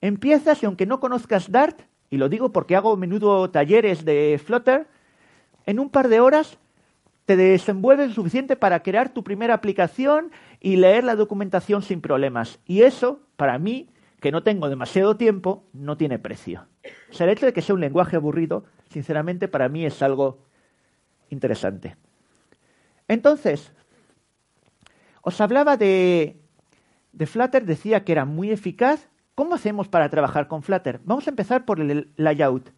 Empiezas 0.00 0.62
y 0.62 0.66
aunque 0.66 0.86
no 0.86 1.00
conozcas 1.00 1.50
Dart, 1.50 1.80
y 2.10 2.16
lo 2.16 2.28
digo 2.28 2.52
porque 2.52 2.76
hago 2.76 2.96
menudo 2.96 3.50
talleres 3.50 4.04
de 4.04 4.40
Flutter, 4.44 4.86
en 5.66 5.78
un 5.78 5.90
par 5.90 6.08
de 6.08 6.20
horas 6.20 6.58
te 7.26 7.36
desenvuelves 7.36 8.14
suficiente 8.14 8.56
para 8.56 8.82
crear 8.82 9.14
tu 9.14 9.22
primera 9.22 9.54
aplicación 9.54 10.32
y 10.58 10.76
leer 10.76 11.04
la 11.04 11.14
documentación 11.14 11.82
sin 11.82 12.00
problemas. 12.00 12.58
Y 12.66 12.82
eso, 12.82 13.20
para 13.36 13.58
mí, 13.58 13.88
que 14.20 14.32
no 14.32 14.42
tengo 14.42 14.68
demasiado 14.68 15.16
tiempo, 15.16 15.64
no 15.72 15.96
tiene 15.96 16.18
precio. 16.18 16.66
O 17.10 17.14
sea, 17.14 17.26
el 17.26 17.32
hecho 17.32 17.46
de 17.46 17.52
que 17.52 17.62
sea 17.62 17.74
un 17.74 17.80
lenguaje 17.80 18.16
aburrido, 18.16 18.64
sinceramente, 18.88 19.46
para 19.46 19.68
mí 19.68 19.86
es 19.86 20.02
algo 20.02 20.38
interesante. 21.28 21.96
Entonces, 23.06 23.72
os 25.22 25.40
hablaba 25.40 25.76
de, 25.76 26.40
de 27.12 27.26
Flutter, 27.26 27.64
decía 27.64 28.04
que 28.04 28.12
era 28.12 28.24
muy 28.24 28.50
eficaz 28.50 29.10
¿Cómo 29.40 29.54
hacemos 29.54 29.88
para 29.88 30.10
trabajar 30.10 30.48
con 30.48 30.62
Flutter? 30.62 31.00
Vamos 31.02 31.26
a 31.26 31.30
empezar 31.30 31.64
por 31.64 31.80
el 31.80 32.12
layout. 32.16 32.74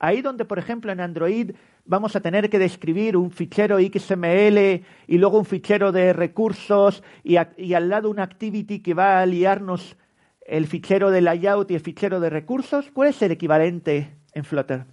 Ahí 0.00 0.22
donde, 0.22 0.44
por 0.44 0.58
ejemplo, 0.58 0.90
en 0.90 0.98
Android 0.98 1.52
vamos 1.84 2.16
a 2.16 2.20
tener 2.20 2.50
que 2.50 2.58
describir 2.58 3.16
un 3.16 3.30
fichero 3.30 3.78
XML 3.78 4.82
y 5.06 5.18
luego 5.18 5.38
un 5.38 5.44
fichero 5.44 5.92
de 5.92 6.12
recursos 6.12 7.04
y, 7.22 7.36
al 7.36 7.88
lado 7.88 8.10
una 8.10 8.24
activity 8.24 8.80
que 8.80 8.92
va 8.92 9.20
a 9.20 9.26
liarnos 9.26 9.96
el 10.40 10.66
fichero 10.66 11.12
de 11.12 11.20
layout 11.20 11.70
y 11.70 11.74
el 11.76 11.80
fichero 11.80 12.18
de 12.18 12.28
recursos, 12.28 12.90
¿cuál 12.92 13.10
es 13.10 13.22
el 13.22 13.30
equivalente 13.30 14.16
en 14.32 14.42
Flutter? 14.42 14.86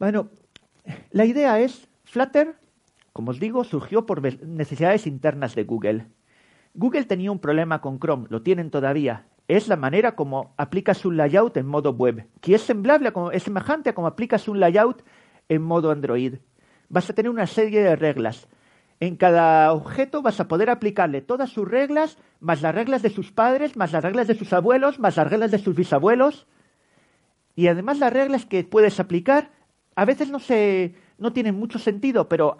Bueno, 0.00 0.28
la 1.12 1.24
idea 1.24 1.60
es, 1.60 1.86
Flutter, 2.02 2.56
como 3.14 3.30
os 3.30 3.38
digo, 3.38 3.62
surgió 3.62 4.06
por 4.06 4.20
necesidades 4.44 5.06
internas 5.06 5.54
de 5.54 5.62
Google. 5.62 6.08
Google 6.74 7.04
tenía 7.04 7.30
un 7.30 7.38
problema 7.38 7.80
con 7.80 8.00
Chrome, 8.00 8.26
lo 8.28 8.42
tienen 8.42 8.72
todavía. 8.72 9.26
Es 9.46 9.68
la 9.68 9.76
manera 9.76 10.16
como 10.16 10.52
aplicas 10.56 11.04
un 11.04 11.16
layout 11.16 11.56
en 11.56 11.66
modo 11.66 11.92
web, 11.92 12.26
que 12.40 12.56
es 12.56 12.62
semblable, 12.62 13.12
es 13.32 13.44
semejante 13.44 13.90
a 13.90 13.94
como 13.94 14.08
aplicas 14.08 14.48
un 14.48 14.58
layout 14.58 15.04
en 15.48 15.62
modo 15.62 15.92
Android. 15.92 16.38
Vas 16.88 17.08
a 17.08 17.12
tener 17.12 17.30
una 17.30 17.46
serie 17.46 17.84
de 17.84 17.94
reglas. 17.94 18.48
En 18.98 19.14
cada 19.14 19.72
objeto 19.72 20.20
vas 20.20 20.40
a 20.40 20.48
poder 20.48 20.68
aplicarle 20.68 21.22
todas 21.22 21.50
sus 21.50 21.68
reglas, 21.68 22.18
más 22.40 22.62
las 22.62 22.74
reglas 22.74 23.02
de 23.02 23.10
sus 23.10 23.30
padres, 23.30 23.76
más 23.76 23.92
las 23.92 24.02
reglas 24.02 24.26
de 24.26 24.34
sus 24.34 24.52
abuelos, 24.52 24.98
más 24.98 25.16
las 25.16 25.30
reglas 25.30 25.52
de 25.52 25.58
sus 25.58 25.76
bisabuelos. 25.76 26.48
Y 27.54 27.68
además 27.68 28.00
las 28.00 28.12
reglas 28.12 28.44
que 28.44 28.64
puedes 28.64 28.98
aplicar 28.98 29.52
a 29.96 30.04
veces 30.04 30.30
no, 30.30 30.40
se, 30.40 30.94
no 31.18 31.32
tienen 31.32 31.54
mucho 31.54 31.78
sentido, 31.78 32.28
pero 32.28 32.56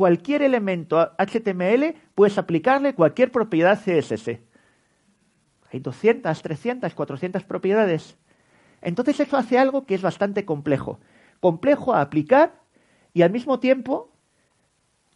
cualquier 0.00 0.40
elemento 0.40 0.98
HTML 1.18 1.94
puedes 2.14 2.38
aplicarle 2.38 2.94
cualquier 2.94 3.30
propiedad 3.30 3.78
CSS. 3.78 4.40
Hay 5.70 5.80
200, 5.80 6.40
300, 6.40 6.94
400 6.94 7.44
propiedades. 7.44 8.16
Entonces 8.80 9.20
eso 9.20 9.36
hace 9.36 9.58
algo 9.58 9.84
que 9.84 9.94
es 9.94 10.00
bastante 10.00 10.46
complejo. 10.46 11.00
Complejo 11.40 11.92
a 11.92 12.00
aplicar 12.00 12.62
y 13.12 13.20
al 13.20 13.30
mismo 13.30 13.60
tiempo 13.60 14.10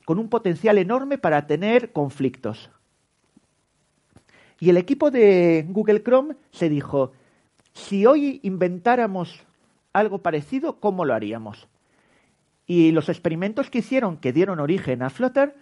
con 0.04 0.18
un 0.18 0.28
potencial 0.28 0.76
enorme 0.76 1.16
para 1.16 1.46
tener 1.46 1.90
conflictos. 1.90 2.70
Y 4.60 4.68
el 4.68 4.76
equipo 4.76 5.10
de 5.10 5.64
Google 5.66 6.02
Chrome 6.02 6.36
se 6.50 6.68
dijo, 6.68 7.12
si 7.72 8.04
hoy 8.04 8.38
inventáramos 8.42 9.40
algo 9.94 10.18
parecido, 10.18 10.78
¿cómo 10.78 11.06
lo 11.06 11.14
haríamos? 11.14 11.68
Y 12.66 12.92
los 12.92 13.08
experimentos 13.08 13.70
que 13.70 13.78
hicieron, 13.78 14.16
que 14.16 14.32
dieron 14.32 14.60
origen 14.60 15.02
a 15.02 15.10
Flutter, 15.10 15.54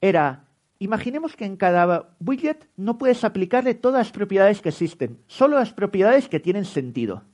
era, 0.00 0.44
imaginemos 0.78 1.36
que 1.36 1.44
en 1.44 1.56
cada 1.56 2.10
widget 2.20 2.68
no 2.76 2.98
puedes 2.98 3.24
aplicarle 3.24 3.74
todas 3.74 4.06
las 4.06 4.12
propiedades 4.12 4.60
que 4.60 4.68
existen, 4.68 5.18
solo 5.26 5.58
las 5.58 5.72
propiedades 5.72 6.28
que 6.28 6.40
tienen 6.40 6.64
sentido. 6.64 7.24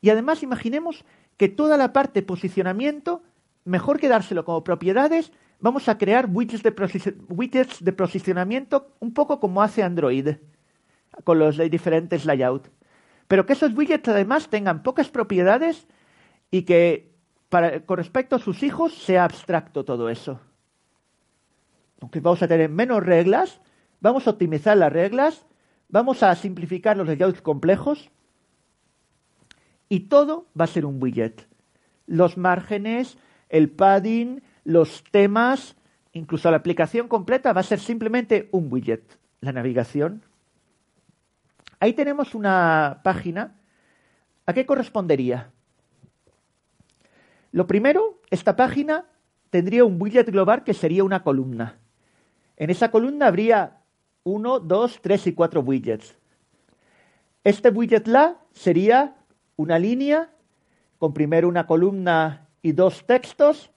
Y 0.00 0.10
además 0.10 0.42
imaginemos 0.42 1.04
que 1.36 1.48
toda 1.48 1.76
la 1.76 1.92
parte 1.92 2.22
posicionamiento, 2.22 3.22
mejor 3.64 3.98
que 3.98 4.08
dárselo 4.08 4.44
como 4.44 4.62
propiedades, 4.62 5.32
vamos 5.58 5.88
a 5.88 5.98
crear 5.98 6.28
widgets 6.30 6.62
de, 6.62 7.14
widgets 7.28 7.84
de 7.84 7.92
posicionamiento 7.92 8.94
un 9.00 9.12
poco 9.12 9.40
como 9.40 9.62
hace 9.62 9.82
Android, 9.82 10.36
con 11.24 11.38
los 11.38 11.56
diferentes 11.70 12.24
layouts. 12.24 12.70
Pero 13.28 13.46
que 13.46 13.54
esos 13.54 13.72
widgets 13.74 14.08
además 14.08 14.48
tengan 14.48 14.82
pocas 14.82 15.08
propiedades 15.08 15.88
y 16.50 16.62
que 16.62 17.15
con 17.48 17.96
respecto 17.96 18.36
a 18.36 18.40
sus 18.40 18.62
hijos 18.62 18.94
sea 18.94 19.24
abstracto 19.24 19.84
todo 19.84 20.08
eso. 20.08 20.40
Aunque 22.00 22.20
vamos 22.20 22.42
a 22.42 22.48
tener 22.48 22.68
menos 22.68 23.04
reglas, 23.04 23.60
vamos 24.00 24.26
a 24.26 24.30
optimizar 24.30 24.76
las 24.76 24.92
reglas, 24.92 25.46
vamos 25.88 26.22
a 26.22 26.34
simplificar 26.34 26.96
los 26.96 27.06
layouts 27.06 27.40
complejos 27.40 28.10
y 29.88 30.00
todo 30.00 30.46
va 30.58 30.64
a 30.64 30.68
ser 30.68 30.84
un 30.84 31.02
widget. 31.02 31.48
Los 32.06 32.36
márgenes, 32.36 33.18
el 33.48 33.70
padding, 33.70 34.42
los 34.64 35.04
temas, 35.10 35.76
incluso 36.12 36.50
la 36.50 36.58
aplicación 36.58 37.08
completa 37.08 37.52
va 37.52 37.60
a 37.60 37.64
ser 37.64 37.78
simplemente 37.78 38.48
un 38.52 38.72
widget. 38.72 39.18
La 39.40 39.52
navegación. 39.52 40.22
Ahí 41.78 41.92
tenemos 41.92 42.34
una 42.34 43.00
página. 43.04 43.56
¿A 44.46 44.52
qué 44.52 44.64
correspondería? 44.64 45.52
Lo 47.56 47.66
primero, 47.66 48.20
esta 48.28 48.54
página 48.54 49.06
tendría 49.48 49.86
un 49.86 49.96
widget 49.98 50.30
global 50.30 50.62
que 50.62 50.74
sería 50.74 51.02
una 51.04 51.22
columna. 51.22 51.78
En 52.58 52.68
esa 52.68 52.90
columna 52.90 53.28
habría 53.28 53.78
uno, 54.24 54.60
dos, 54.60 55.00
tres 55.00 55.26
y 55.26 55.32
cuatro 55.32 55.62
widgets. 55.62 56.18
Este 57.44 57.70
widget 57.70 58.08
la 58.08 58.36
sería 58.52 59.16
una 59.56 59.78
línea 59.78 60.28
con 60.98 61.14
primero 61.14 61.48
una 61.48 61.66
columna 61.66 62.46
y 62.60 62.72
dos 62.72 63.06
textos 63.06 63.70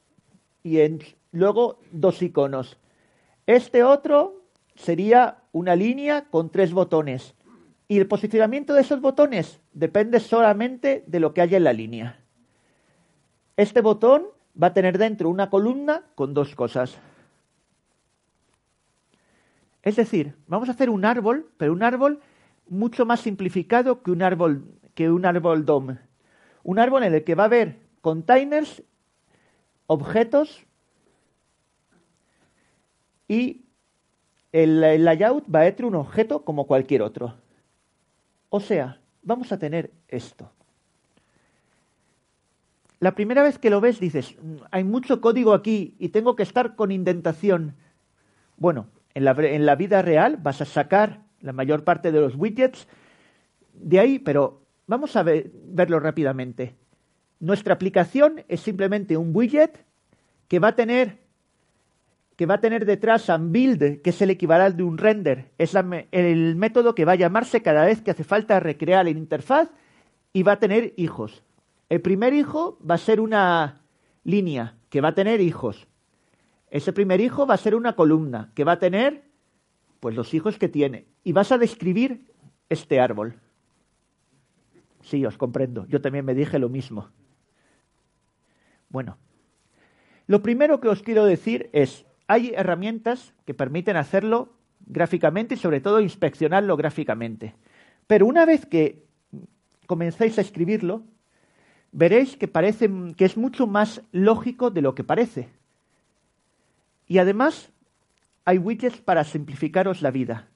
y 0.61 0.79
luego 1.31 1.79
dos 1.93 2.21
iconos. 2.21 2.77
Este 3.47 3.85
otro 3.85 4.43
sería 4.75 5.37
una 5.53 5.77
línea 5.77 6.25
con 6.25 6.49
tres 6.49 6.73
botones. 6.73 7.33
Y 7.87 7.97
el 7.97 8.07
posicionamiento 8.07 8.73
de 8.73 8.81
esos 8.81 8.99
botones 8.99 9.61
depende 9.71 10.19
solamente 10.19 11.05
de 11.07 11.21
lo 11.21 11.33
que 11.33 11.39
haya 11.39 11.55
en 11.55 11.63
la 11.63 11.71
línea. 11.71 12.19
Este 13.59 13.81
botón 13.81 14.23
va 14.55 14.67
a 14.67 14.73
tener 14.73 14.97
dentro 14.97 15.29
una 15.29 15.49
columna 15.49 16.03
con 16.15 16.33
dos 16.33 16.55
cosas. 16.55 16.97
Es 19.83 19.97
decir, 19.97 20.33
vamos 20.47 20.69
a 20.69 20.71
hacer 20.71 20.89
un 20.89 21.03
árbol, 21.03 21.51
pero 21.57 21.73
un 21.73 21.83
árbol 21.83 22.21
mucho 22.69 23.05
más 23.05 23.19
simplificado 23.19 24.01
que 24.01 24.11
un 24.11 24.21
árbol, 24.21 24.63
que 24.95 25.11
un 25.11 25.25
árbol 25.25 25.65
DOM. 25.65 25.97
Un 26.63 26.79
árbol 26.79 27.03
en 27.03 27.13
el 27.13 27.25
que 27.25 27.35
va 27.35 27.43
a 27.43 27.45
haber 27.47 27.81
containers, 27.99 28.81
objetos 29.87 30.65
y 33.27 33.65
el, 34.53 34.81
el 34.85 35.03
layout 35.03 35.53
va 35.53 35.63
a 35.63 35.65
ser 35.65 35.83
un 35.83 35.95
objeto 35.95 36.45
como 36.45 36.65
cualquier 36.65 37.01
otro. 37.01 37.35
O 38.47 38.61
sea, 38.61 39.01
vamos 39.21 39.51
a 39.51 39.59
tener 39.59 39.91
esto. 40.07 40.49
La 42.99 43.15
primera 43.15 43.43
vez 43.43 43.57
que 43.57 43.69
lo 43.69 43.81
ves 43.81 43.99
dices, 43.99 44.35
mm, 44.41 44.55
hay 44.71 44.83
mucho 44.83 45.21
código 45.21 45.53
aquí 45.53 45.95
y 45.99 46.09
tengo 46.09 46.35
que 46.35 46.43
estar 46.43 46.75
con 46.75 46.91
indentación. 46.91 47.75
Bueno, 48.57 48.87
en 49.13 49.25
la, 49.25 49.31
en 49.31 49.65
la 49.65 49.75
vida 49.75 50.01
real 50.01 50.37
vas 50.37 50.61
a 50.61 50.65
sacar 50.65 51.21
la 51.41 51.53
mayor 51.53 51.83
parte 51.83 52.11
de 52.11 52.19
los 52.19 52.35
widgets 52.35 52.87
de 53.73 53.99
ahí, 53.99 54.19
pero 54.19 54.61
vamos 54.87 55.15
a 55.15 55.23
verlo 55.23 55.99
rápidamente. 55.99 56.75
Nuestra 57.39 57.73
aplicación 57.73 58.43
es 58.49 58.59
simplemente 58.59 59.15
un 59.15 59.33
widget 59.33 59.85
que 60.49 60.59
va 60.59 60.69
a 60.69 60.75
tener 60.75 61.17
que 62.35 62.45
va 62.45 62.55
a 62.55 62.61
tener 62.61 62.85
detrás 62.85 63.27
un 63.27 63.51
build, 63.51 64.01
que 64.01 64.11
es 64.11 64.21
el 64.21 64.29
equivalente 64.29 64.77
de 64.77 64.83
un 64.83 64.97
render. 64.97 65.51
Es 65.57 65.75
el 65.75 66.55
método 66.55 66.95
que 66.95 67.03
va 67.03 67.11
a 67.11 67.15
llamarse 67.15 67.61
cada 67.61 67.83
vez 67.83 68.01
que 68.01 68.11
hace 68.11 68.23
falta 68.23 68.61
recrear 68.61 69.03
la 69.03 69.11
interfaz 69.11 69.69
y 70.31 70.43
va 70.43 70.53
a 70.53 70.59
tener 70.59 70.93
hijos. 70.95 71.43
El 71.89 72.01
primer 72.01 72.33
hijo 72.33 72.77
va 72.87 72.95
a 72.95 72.99
ser 72.99 73.19
una 73.19 73.81
línea 74.23 74.77
que 74.89 75.01
va 75.01 75.09
a 75.09 75.15
tener 75.15 75.41
hijos. 75.41 75.87
Ese 76.69 76.93
primer 76.93 77.19
hijo 77.19 77.47
va 77.47 77.55
a 77.55 77.57
ser 77.57 77.73
una 77.75 77.95
columna 77.95 78.51
que 78.53 78.63
va 78.63 78.73
a 78.73 78.79
tener 78.79 79.23
pues 79.99 80.15
los 80.15 80.33
hijos 80.33 80.57
que 80.57 80.69
tiene. 80.69 81.07
Y 81.23 81.33
vas 81.33 81.51
a 81.51 81.57
describir 81.57 82.31
este 82.69 82.99
árbol. 82.99 83.39
Sí, 85.01 85.25
os 85.25 85.37
comprendo. 85.37 85.87
Yo 85.87 85.99
también 86.01 86.25
me 86.25 86.35
dije 86.35 86.59
lo 86.59 86.69
mismo. 86.69 87.09
Bueno, 88.89 89.17
lo 90.27 90.41
primero 90.41 90.79
que 90.79 90.89
os 90.89 91.01
quiero 91.01 91.25
decir 91.25 91.69
es, 91.73 92.05
hay 92.27 92.53
herramientas 92.55 93.33
que 93.45 93.55
permiten 93.55 93.97
hacerlo 93.97 94.53
gráficamente 94.85 95.55
y 95.55 95.57
sobre 95.57 95.81
todo 95.81 96.01
inspeccionarlo 96.01 96.77
gráficamente. 96.77 97.55
Pero 98.07 98.27
una 98.27 98.45
vez 98.45 98.65
que 98.65 99.05
comenzáis 99.87 100.37
a 100.37 100.41
escribirlo, 100.41 101.03
veréis 101.91 102.37
que 102.37 102.47
parece 102.47 102.89
que 103.15 103.25
es 103.25 103.37
mucho 103.37 103.67
más 103.67 104.01
lógico 104.11 104.69
de 104.69 104.81
lo 104.81 104.95
que 104.95 105.03
parece. 105.03 105.49
Y 107.07 107.17
además 107.17 107.71
hay 108.45 108.57
widgets 108.57 109.01
para 109.01 109.23
simplificaros 109.23 110.01
la 110.01 110.11
vida. 110.11 110.47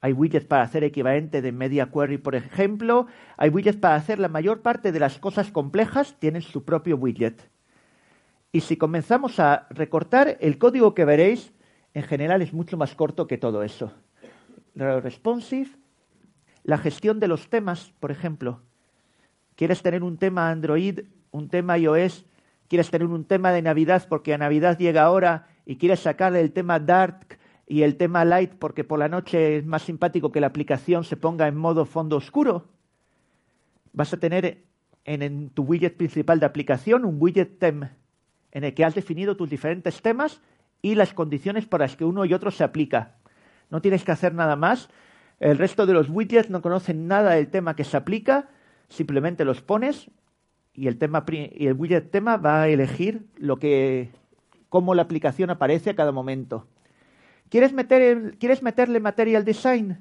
Hay 0.00 0.12
widgets 0.12 0.46
para 0.46 0.62
hacer 0.62 0.84
equivalente 0.84 1.42
de 1.42 1.50
media 1.50 1.90
query, 1.90 2.18
por 2.18 2.36
ejemplo. 2.36 3.06
Hay 3.36 3.50
widgets 3.50 3.78
para 3.78 3.96
hacer 3.96 4.18
la 4.20 4.28
mayor 4.28 4.62
parte 4.62 4.92
de 4.92 5.00
las 5.00 5.18
cosas 5.18 5.50
complejas, 5.50 6.16
tienen 6.20 6.42
su 6.42 6.64
propio 6.64 6.96
widget. 6.96 7.50
Y 8.52 8.60
si 8.60 8.76
comenzamos 8.76 9.40
a 9.40 9.66
recortar, 9.70 10.38
el 10.40 10.58
código 10.58 10.94
que 10.94 11.04
veréis 11.04 11.52
en 11.94 12.04
general 12.04 12.42
es 12.42 12.52
mucho 12.52 12.76
más 12.76 12.94
corto 12.94 13.26
que 13.26 13.38
todo 13.38 13.62
eso. 13.62 13.92
Responsive, 14.74 15.70
la 16.62 16.78
gestión 16.78 17.18
de 17.18 17.28
los 17.28 17.50
temas, 17.50 17.92
por 17.98 18.12
ejemplo. 18.12 18.62
¿Quieres 19.58 19.82
tener 19.82 20.04
un 20.04 20.18
tema 20.18 20.50
Android, 20.50 21.00
un 21.32 21.48
tema 21.48 21.76
iOS? 21.76 22.24
¿Quieres 22.68 22.92
tener 22.92 23.08
un 23.08 23.24
tema 23.24 23.50
de 23.50 23.60
Navidad 23.60 24.06
porque 24.08 24.32
a 24.32 24.38
Navidad 24.38 24.78
llega 24.78 25.02
ahora 25.02 25.48
y 25.66 25.78
quieres 25.78 25.98
sacar 25.98 26.36
el 26.36 26.52
tema 26.52 26.78
Dark 26.78 27.40
y 27.66 27.82
el 27.82 27.96
tema 27.96 28.24
Light 28.24 28.52
porque 28.52 28.84
por 28.84 29.00
la 29.00 29.08
noche 29.08 29.56
es 29.56 29.66
más 29.66 29.82
simpático 29.82 30.30
que 30.30 30.40
la 30.40 30.46
aplicación 30.46 31.02
se 31.02 31.16
ponga 31.16 31.48
en 31.48 31.56
modo 31.56 31.86
fondo 31.86 32.14
oscuro? 32.14 32.68
Vas 33.92 34.12
a 34.12 34.18
tener 34.18 34.62
en, 35.04 35.22
en 35.22 35.50
tu 35.50 35.64
widget 35.64 35.96
principal 35.96 36.38
de 36.38 36.46
aplicación 36.46 37.04
un 37.04 37.16
widget 37.18 37.58
theme 37.58 37.90
en 38.52 38.62
el 38.62 38.74
que 38.74 38.84
has 38.84 38.94
definido 38.94 39.36
tus 39.36 39.50
diferentes 39.50 40.00
temas 40.02 40.40
y 40.82 40.94
las 40.94 41.12
condiciones 41.12 41.66
para 41.66 41.86
las 41.86 41.96
que 41.96 42.04
uno 42.04 42.24
y 42.24 42.32
otro 42.32 42.52
se 42.52 42.62
aplica. 42.62 43.16
No 43.70 43.82
tienes 43.82 44.04
que 44.04 44.12
hacer 44.12 44.34
nada 44.34 44.54
más. 44.54 44.88
El 45.40 45.58
resto 45.58 45.84
de 45.84 45.94
los 45.94 46.08
widgets 46.08 46.48
no 46.48 46.62
conocen 46.62 47.08
nada 47.08 47.32
del 47.32 47.48
tema 47.48 47.74
que 47.74 47.82
se 47.82 47.96
aplica 47.96 48.50
simplemente 48.88 49.44
los 49.44 49.62
pones 49.62 50.10
y 50.74 50.86
el, 50.86 50.98
tema, 50.98 51.24
y 51.28 51.66
el 51.66 51.74
widget 51.74 52.10
tema 52.10 52.36
va 52.36 52.62
a 52.62 52.68
elegir 52.68 53.26
lo 53.36 53.56
que, 53.58 54.10
cómo 54.68 54.94
la 54.94 55.02
aplicación 55.02 55.50
aparece 55.50 55.90
a 55.90 55.96
cada 55.96 56.12
momento. 56.12 56.66
¿Quieres, 57.48 57.72
meter 57.72 58.36
¿Quieres 58.38 58.62
meterle 58.62 59.00
Material 59.00 59.44
Design? 59.44 59.98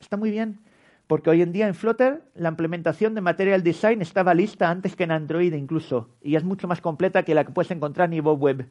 Está 0.00 0.16
muy 0.16 0.30
bien, 0.30 0.60
porque 1.06 1.30
hoy 1.30 1.42
en 1.42 1.52
día 1.52 1.68
en 1.68 1.74
Flutter 1.74 2.22
la 2.34 2.48
implementación 2.48 3.14
de 3.14 3.20
Material 3.20 3.62
Design 3.62 4.02
estaba 4.02 4.34
lista 4.34 4.70
antes 4.70 4.96
que 4.96 5.04
en 5.04 5.10
Android 5.10 5.52
incluso, 5.52 6.08
y 6.22 6.36
es 6.36 6.44
mucho 6.44 6.68
más 6.68 6.80
completa 6.80 7.24
que 7.24 7.34
la 7.34 7.44
que 7.44 7.52
puedes 7.52 7.70
encontrar 7.70 8.06
en 8.06 8.12
nivel 8.12 8.36
web. 8.36 8.68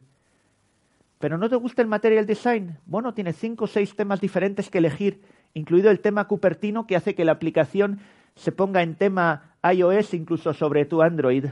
¿Pero 1.18 1.38
no 1.38 1.48
te 1.48 1.56
gusta 1.56 1.80
el 1.80 1.88
Material 1.88 2.26
Design? 2.26 2.78
Bueno, 2.84 3.14
tiene 3.14 3.32
cinco 3.32 3.64
o 3.64 3.68
seis 3.68 3.96
temas 3.96 4.20
diferentes 4.20 4.68
que 4.68 4.78
elegir, 4.78 5.22
incluido 5.54 5.90
el 5.90 6.00
tema 6.00 6.28
Cupertino 6.28 6.86
que 6.86 6.96
hace 6.96 7.14
que 7.14 7.24
la 7.24 7.32
aplicación 7.32 8.00
se 8.36 8.52
ponga 8.52 8.82
en 8.82 8.94
tema 8.94 9.56
iOS 9.64 10.14
incluso 10.14 10.54
sobre 10.54 10.84
tu 10.84 11.02
Android. 11.02 11.46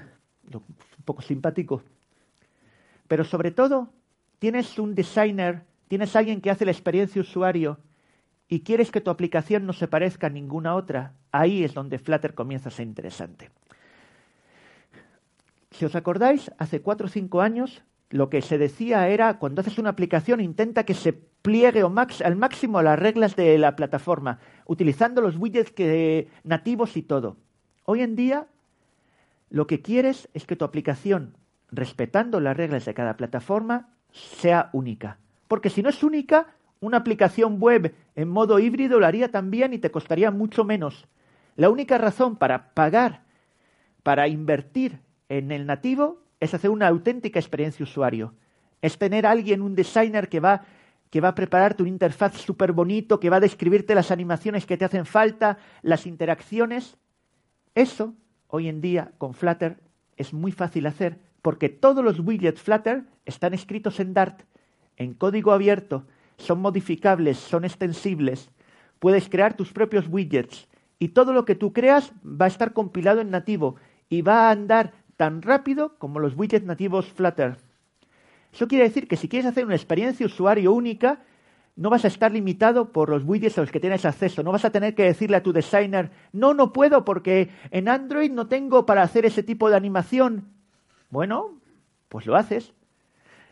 Un 0.53 1.05
poco 1.05 1.23
simpático. 1.23 1.83
Pero 3.09 3.25
sobre 3.25 3.51
todo, 3.51 3.88
tienes 4.38 4.79
un 4.79 4.94
designer, 4.94 5.62
tienes 5.88 6.14
alguien 6.14 6.40
que 6.40 6.51
hace 6.51 6.64
la 6.64 6.70
experiencia 6.70 7.20
usuario 7.20 7.79
y 8.49 8.61
quieres 8.61 8.90
que 8.90 9.01
tu 9.01 9.11
aplicación 9.11 9.66
no 9.66 9.73
se 9.73 9.88
parezca 9.88 10.29
a 10.29 10.31
ninguna 10.31 10.75
otra. 10.75 11.14
Ahí 11.33 11.64
es 11.64 11.75
donde 11.75 11.99
Flutter 11.99 12.35
comienza 12.35 12.68
a 12.68 12.73
ser 12.73 12.87
interesante. 12.87 13.51
Si 15.70 15.85
os 15.85 15.97
acordáis, 15.97 16.53
hace 16.59 16.81
cuatro 16.81 17.07
o 17.07 17.11
cinco 17.11 17.40
años 17.40 17.83
lo 18.14 18.31
que 18.31 18.42
se 18.42 18.59
decía 18.59 19.09
era, 19.09 19.40
cuando 19.40 19.61
haces 19.61 19.77
una 19.77 19.90
aplicación, 19.90 20.40
intenta 20.40 20.85
que 20.85 20.94
se 20.94 21.12
pliegue 21.12 21.83
al 21.83 22.37
máximo 22.37 22.79
a 22.79 22.85
las 22.85 22.96
reglas 22.96 23.35
de 23.35 23.59
la 23.59 23.74
plataforma, 23.74 24.38
utilizando 24.66 25.20
los 25.20 25.37
widgets 25.37 25.72
que, 25.72 26.29
nativos 26.44 26.96
y 26.96 27.03
todo. 27.03 27.38
Hoy 27.85 28.03
en 28.03 28.14
día, 28.14 28.46
lo 29.50 29.66
que 29.66 29.83
quieres 29.83 30.29
es 30.33 30.46
que 30.46 30.55
tu 30.55 30.64
aplicación, 30.64 31.35
respetando 31.72 32.38
las 32.38 32.57
reglas 32.57 32.85
de 32.85 32.94
cada 32.94 33.16
plataforma, 33.16 33.88
sea 34.12 34.70
única. 34.72 35.18
Porque 35.48 35.68
si 35.68 35.83
no 35.83 35.88
es 35.88 36.05
única, 36.05 36.55
una 36.79 36.98
aplicación 36.98 37.59
web 37.59 37.96
en 38.14 38.29
modo 38.29 38.61
híbrido 38.61 39.00
lo 39.00 39.07
haría 39.07 39.33
también 39.33 39.74
y 39.74 39.79
te 39.79 39.90
costaría 39.90 40.31
mucho 40.31 40.62
menos. 40.62 41.09
La 41.57 41.68
única 41.68 41.98
razón 41.98 42.37
para 42.37 42.74
pagar, 42.74 43.22
para 44.05 44.29
invertir 44.29 45.00
en 45.29 45.50
el 45.50 45.66
nativo, 45.66 46.24
es 46.40 46.55
hacer 46.55 46.70
una 46.70 46.88
auténtica 46.88 47.38
experiencia 47.38 47.85
usuario. 47.85 48.35
Es 48.83 48.99
tener 48.99 49.27
a 49.27 49.31
alguien, 49.31 49.62
un 49.62 49.75
designer 49.75 50.29
que 50.29 50.40
va, 50.40 50.64
que 51.11 51.20
va 51.20 51.29
a 51.29 51.35
prepararte 51.35 51.83
una 51.83 51.90
interfaz 51.90 52.35
súper 52.35 52.73
bonito, 52.73 53.20
que 53.20 53.31
va 53.31 53.37
a 53.37 53.40
describirte 53.40 53.94
las 53.94 54.11
animaciones 54.11 54.66
que 54.66 54.77
te 54.77 54.85
hacen 54.85 55.07
falta, 55.07 55.59
las 55.83 56.07
interacciones. 56.07 56.97
Eso, 57.75 58.14
hoy 58.49 58.68
en 58.68 58.81
día, 58.81 59.12
con 59.18 59.35
Flutter, 59.35 59.79
es 60.16 60.33
muy 60.33 60.53
fácil 60.53 60.87
hacer, 60.87 61.18
porque 61.42 61.68
todos 61.68 62.05
los 62.05 62.20
widgets 62.20 62.61
Flutter 62.61 63.05
están 63.25 63.55
escritos 63.55 64.01
en 64.01 64.14
Dart, 64.14 64.42
en 64.97 65.14
código 65.14 65.53
abierto, 65.53 66.07
son 66.37 66.61
modificables, 66.61 67.38
son 67.38 67.64
extensibles. 67.64 68.51
Puedes 68.99 69.29
crear 69.29 69.55
tus 69.55 69.73
propios 69.73 70.07
widgets 70.09 70.68
y 70.99 71.09
todo 71.09 71.33
lo 71.33 71.44
que 71.44 71.55
tú 71.55 71.73
creas 71.73 72.12
va 72.25 72.47
a 72.47 72.49
estar 72.49 72.73
compilado 72.73 73.20
en 73.20 73.31
nativo 73.31 73.77
y 74.09 74.23
va 74.23 74.49
a 74.49 74.51
andar 74.51 74.92
tan 75.16 75.42
rápido 75.42 75.96
como 75.98 76.18
los 76.18 76.37
widgets 76.37 76.66
nativos 76.66 77.07
Flutter. 77.12 77.57
Eso 78.53 78.68
quiere 78.68 78.85
decir 78.85 79.09
que 79.09 79.16
si 79.16 79.29
quieres 79.29 79.46
hacer 79.46 79.64
una 79.64 79.74
experiencia 79.74 80.27
usuario 80.27 80.72
única, 80.72 81.24
no 81.77 81.90
vas 81.90 82.05
a 82.05 82.09
estar 82.09 82.31
limitado 82.31 82.92
por 82.92 83.09
los 83.09 83.24
widgets 83.24 83.59
a 83.59 83.62
los 83.62 83.70
que 83.70 83.81
tienes 83.81 84.05
acceso. 84.05 84.42
No 84.42 84.53
vas 84.53 84.64
a 84.64 84.70
tener 84.70 84.94
que 84.94 85.03
decirle 85.03 85.37
a 85.37 85.42
tu 85.42 85.53
designer, 85.53 86.11
no, 86.33 86.55
no 86.55 86.72
puedo 86.72 87.05
porque 87.05 87.50
en 87.70 87.88
Android 87.88 88.31
no 88.31 88.46
tengo 88.46 88.87
para 88.87 89.03
hacer 89.03 89.27
ese 89.27 89.42
tipo 89.42 89.70
de 89.70 89.77
animación. 89.77 90.48
Bueno, 91.11 91.61
pues 92.09 92.27
lo 92.27 92.37
haces. 92.37 92.72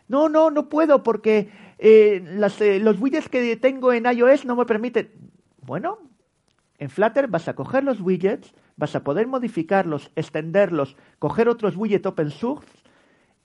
No, 0.07 0.29
no, 0.29 0.51
no 0.51 0.69
puedo 0.69 1.03
porque 1.03 1.49
eh, 1.79 2.23
eh, 2.59 2.79
los 2.79 3.01
widgets 3.01 3.29
que 3.29 3.57
tengo 3.57 3.91
en 3.91 4.05
iOS 4.05 4.45
no 4.45 4.55
me 4.55 4.65
permiten. 4.65 5.11
Bueno, 5.61 5.99
en 6.77 6.89
Flutter 6.89 7.27
vas 7.27 7.47
a 7.47 7.55
coger 7.55 7.83
los 7.83 7.99
widgets, 7.99 8.53
vas 8.75 8.95
a 8.95 9.03
poder 9.03 9.27
modificarlos, 9.27 10.11
extenderlos, 10.15 10.95
coger 11.19 11.49
otros 11.49 11.75
widgets 11.75 12.05
open 12.05 12.31
source 12.31 12.67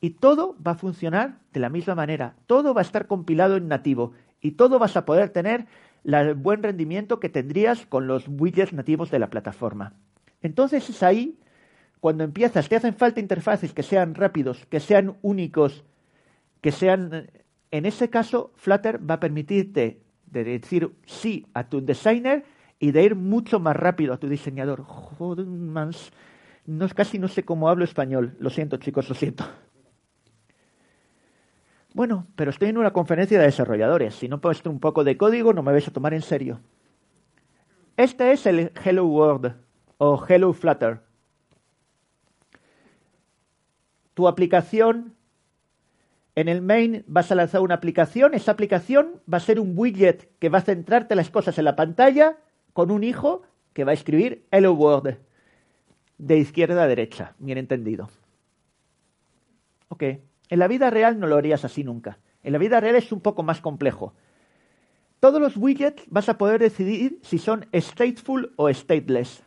y 0.01 0.11
todo 0.11 0.57
va 0.64 0.73
a 0.73 0.77
funcionar 0.77 1.38
de 1.53 1.61
la 1.61 1.69
misma 1.69 1.95
manera. 1.95 2.35
Todo 2.47 2.75
va 2.75 2.81
a 2.81 2.85
estar 2.85 3.07
compilado 3.07 3.57
en 3.57 3.69
nativo 3.69 4.12
y 4.41 4.53
todo 4.53 4.79
vas 4.79 4.97
a 4.97 5.05
poder 5.05 5.31
tener 5.31 5.67
el 6.05 6.35
buen 6.35 6.62
rendimiento 6.62 7.21
que 7.21 7.29
tendrías 7.29 7.87
con 7.87 8.07
los 8.07 8.27
widgets 8.29 8.73
nativos 8.73 9.11
de 9.11 9.19
la 9.19 9.31
plataforma. 9.31 9.95
Entonces 10.41 10.88
es 10.88 11.03
ahí 11.03 11.38
cuando 12.01 12.25
empiezas, 12.25 12.69
te 12.69 12.77
hacen 12.77 12.95
falta 12.95 13.21
interfaces 13.21 13.73
que 13.73 13.83
sean 13.83 14.14
rápidos, 14.14 14.67
que 14.67 14.81
sean 14.81 15.17
únicos, 15.23 15.85
que 16.61 16.73
sean... 16.73 17.31
En 17.71 17.85
ese 17.85 18.09
caso, 18.09 18.53
Flutter 18.55 18.99
va 18.99 19.17
a 19.17 19.21
permitirte 19.21 20.01
de 20.27 20.45
decir 20.45 20.91
sí 21.05 21.47
a 21.53 21.69
tu 21.69 21.85
designer 21.85 22.45
y 22.79 22.93
de 22.93 23.03
ir 23.03 23.14
mucho 23.14 23.59
más 23.61 23.77
rápido 23.77 24.14
a 24.14 24.19
tu 24.19 24.29
diseñador. 24.29 24.83
Joder, 24.83 25.47
mans. 25.47 26.12
No, 26.67 26.88
casi 26.88 27.19
no 27.19 27.29
sé 27.29 27.45
cómo 27.45 27.69
hablo 27.69 27.85
español. 27.85 28.37
Lo 28.38 28.51
siento, 28.51 28.77
chicos, 28.77 29.09
lo 29.09 29.14
siento. 29.14 29.45
Bueno, 31.95 32.27
pero 32.37 32.51
estoy 32.51 32.69
en 32.69 32.79
una 32.79 32.93
conferencia 32.93 33.38
de 33.38 33.47
desarrolladores. 33.47 34.14
Si 34.14 34.29
no 34.29 34.41
puesto 34.41 34.71
un 34.71 34.79
poco 34.79 35.03
de 35.03 35.17
código, 35.17 35.53
no 35.53 35.62
me 35.62 35.73
vais 35.73 35.88
a 35.88 35.93
tomar 35.93 36.14
en 36.14 36.23
serio. 36.23 36.61
Este 37.97 38.31
es 38.31 38.47
el 38.47 38.71
Hello 38.85 39.07
World 39.07 39.55
o 39.97 40.25
Hello 40.29 40.53
Flutter. 40.53 41.01
Tu 44.14 44.29
aplicación, 44.29 45.14
en 46.35 46.49
el 46.49 46.61
main 46.62 47.05
vas 47.09 47.33
a 47.33 47.35
lanzar 47.35 47.62
una 47.62 47.75
aplicación. 47.75 48.35
Esa 48.35 48.53
aplicación 48.53 49.21
va 49.33 49.38
a 49.38 49.41
ser 49.41 49.59
un 49.59 49.73
widget 49.77 50.29
que 50.38 50.49
va 50.51 50.59
a 50.59 50.62
centrarte 50.62 51.17
las 51.17 51.31
cosas 51.31 51.59
en 51.59 51.64
la 51.64 51.75
pantalla 51.75 52.37
con 52.79 52.93
un 52.93 53.03
hijo 53.03 53.43
que 53.73 53.83
va 53.83 53.91
a 53.91 53.95
escribir 53.95 54.47
Hello 54.53 54.73
World 54.73 55.19
de 56.17 56.38
izquierda 56.38 56.85
a 56.85 56.87
derecha, 56.87 57.35
bien 57.41 57.59
entendido. 57.59 58.09
Ok. 59.88 60.05
En 60.49 60.59
la 60.61 60.69
vida 60.69 60.88
real 60.88 61.19
no 61.19 61.27
lo 61.27 61.35
harías 61.35 61.64
así 61.64 61.83
nunca. 61.83 62.21
En 62.45 62.53
la 62.53 62.59
vida 62.59 62.79
real 62.79 62.95
es 62.95 63.11
un 63.11 63.21
poco 63.21 63.43
más 63.43 63.61
complejo. 63.61 64.14
Todos 65.19 65.41
los 65.41 65.57
widgets 65.57 66.05
vas 66.07 66.29
a 66.29 66.38
poder 66.38 66.61
decidir 66.61 67.19
si 67.25 67.38
son 67.38 67.67
stateful 67.75 68.53
o 68.55 68.73
stateless. 68.73 69.43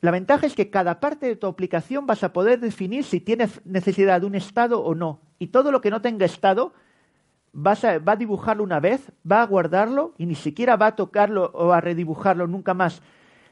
La 0.00 0.10
ventaja 0.10 0.46
es 0.46 0.56
que 0.56 0.70
cada 0.70 0.98
parte 0.98 1.26
de 1.26 1.36
tu 1.36 1.46
aplicación 1.46 2.08
vas 2.08 2.24
a 2.24 2.32
poder 2.32 2.58
definir 2.58 3.04
si 3.04 3.20
tienes 3.20 3.64
necesidad 3.64 4.20
de 4.20 4.26
un 4.26 4.34
estado 4.34 4.82
o 4.82 4.96
no. 4.96 5.20
Y 5.38 5.46
todo 5.46 5.70
lo 5.70 5.80
que 5.80 5.90
no 5.90 6.02
tenga 6.02 6.26
estado 6.26 6.74
a, 7.54 7.98
va 7.98 8.12
a 8.12 8.16
dibujarlo 8.16 8.62
una 8.62 8.80
vez, 8.80 9.12
va 9.30 9.42
a 9.42 9.46
guardarlo 9.46 10.14
y 10.18 10.26
ni 10.26 10.34
siquiera 10.34 10.76
va 10.76 10.88
a 10.88 10.96
tocarlo 10.96 11.50
o 11.54 11.72
a 11.72 11.80
redibujarlo 11.80 12.46
nunca 12.46 12.74
más. 12.74 13.02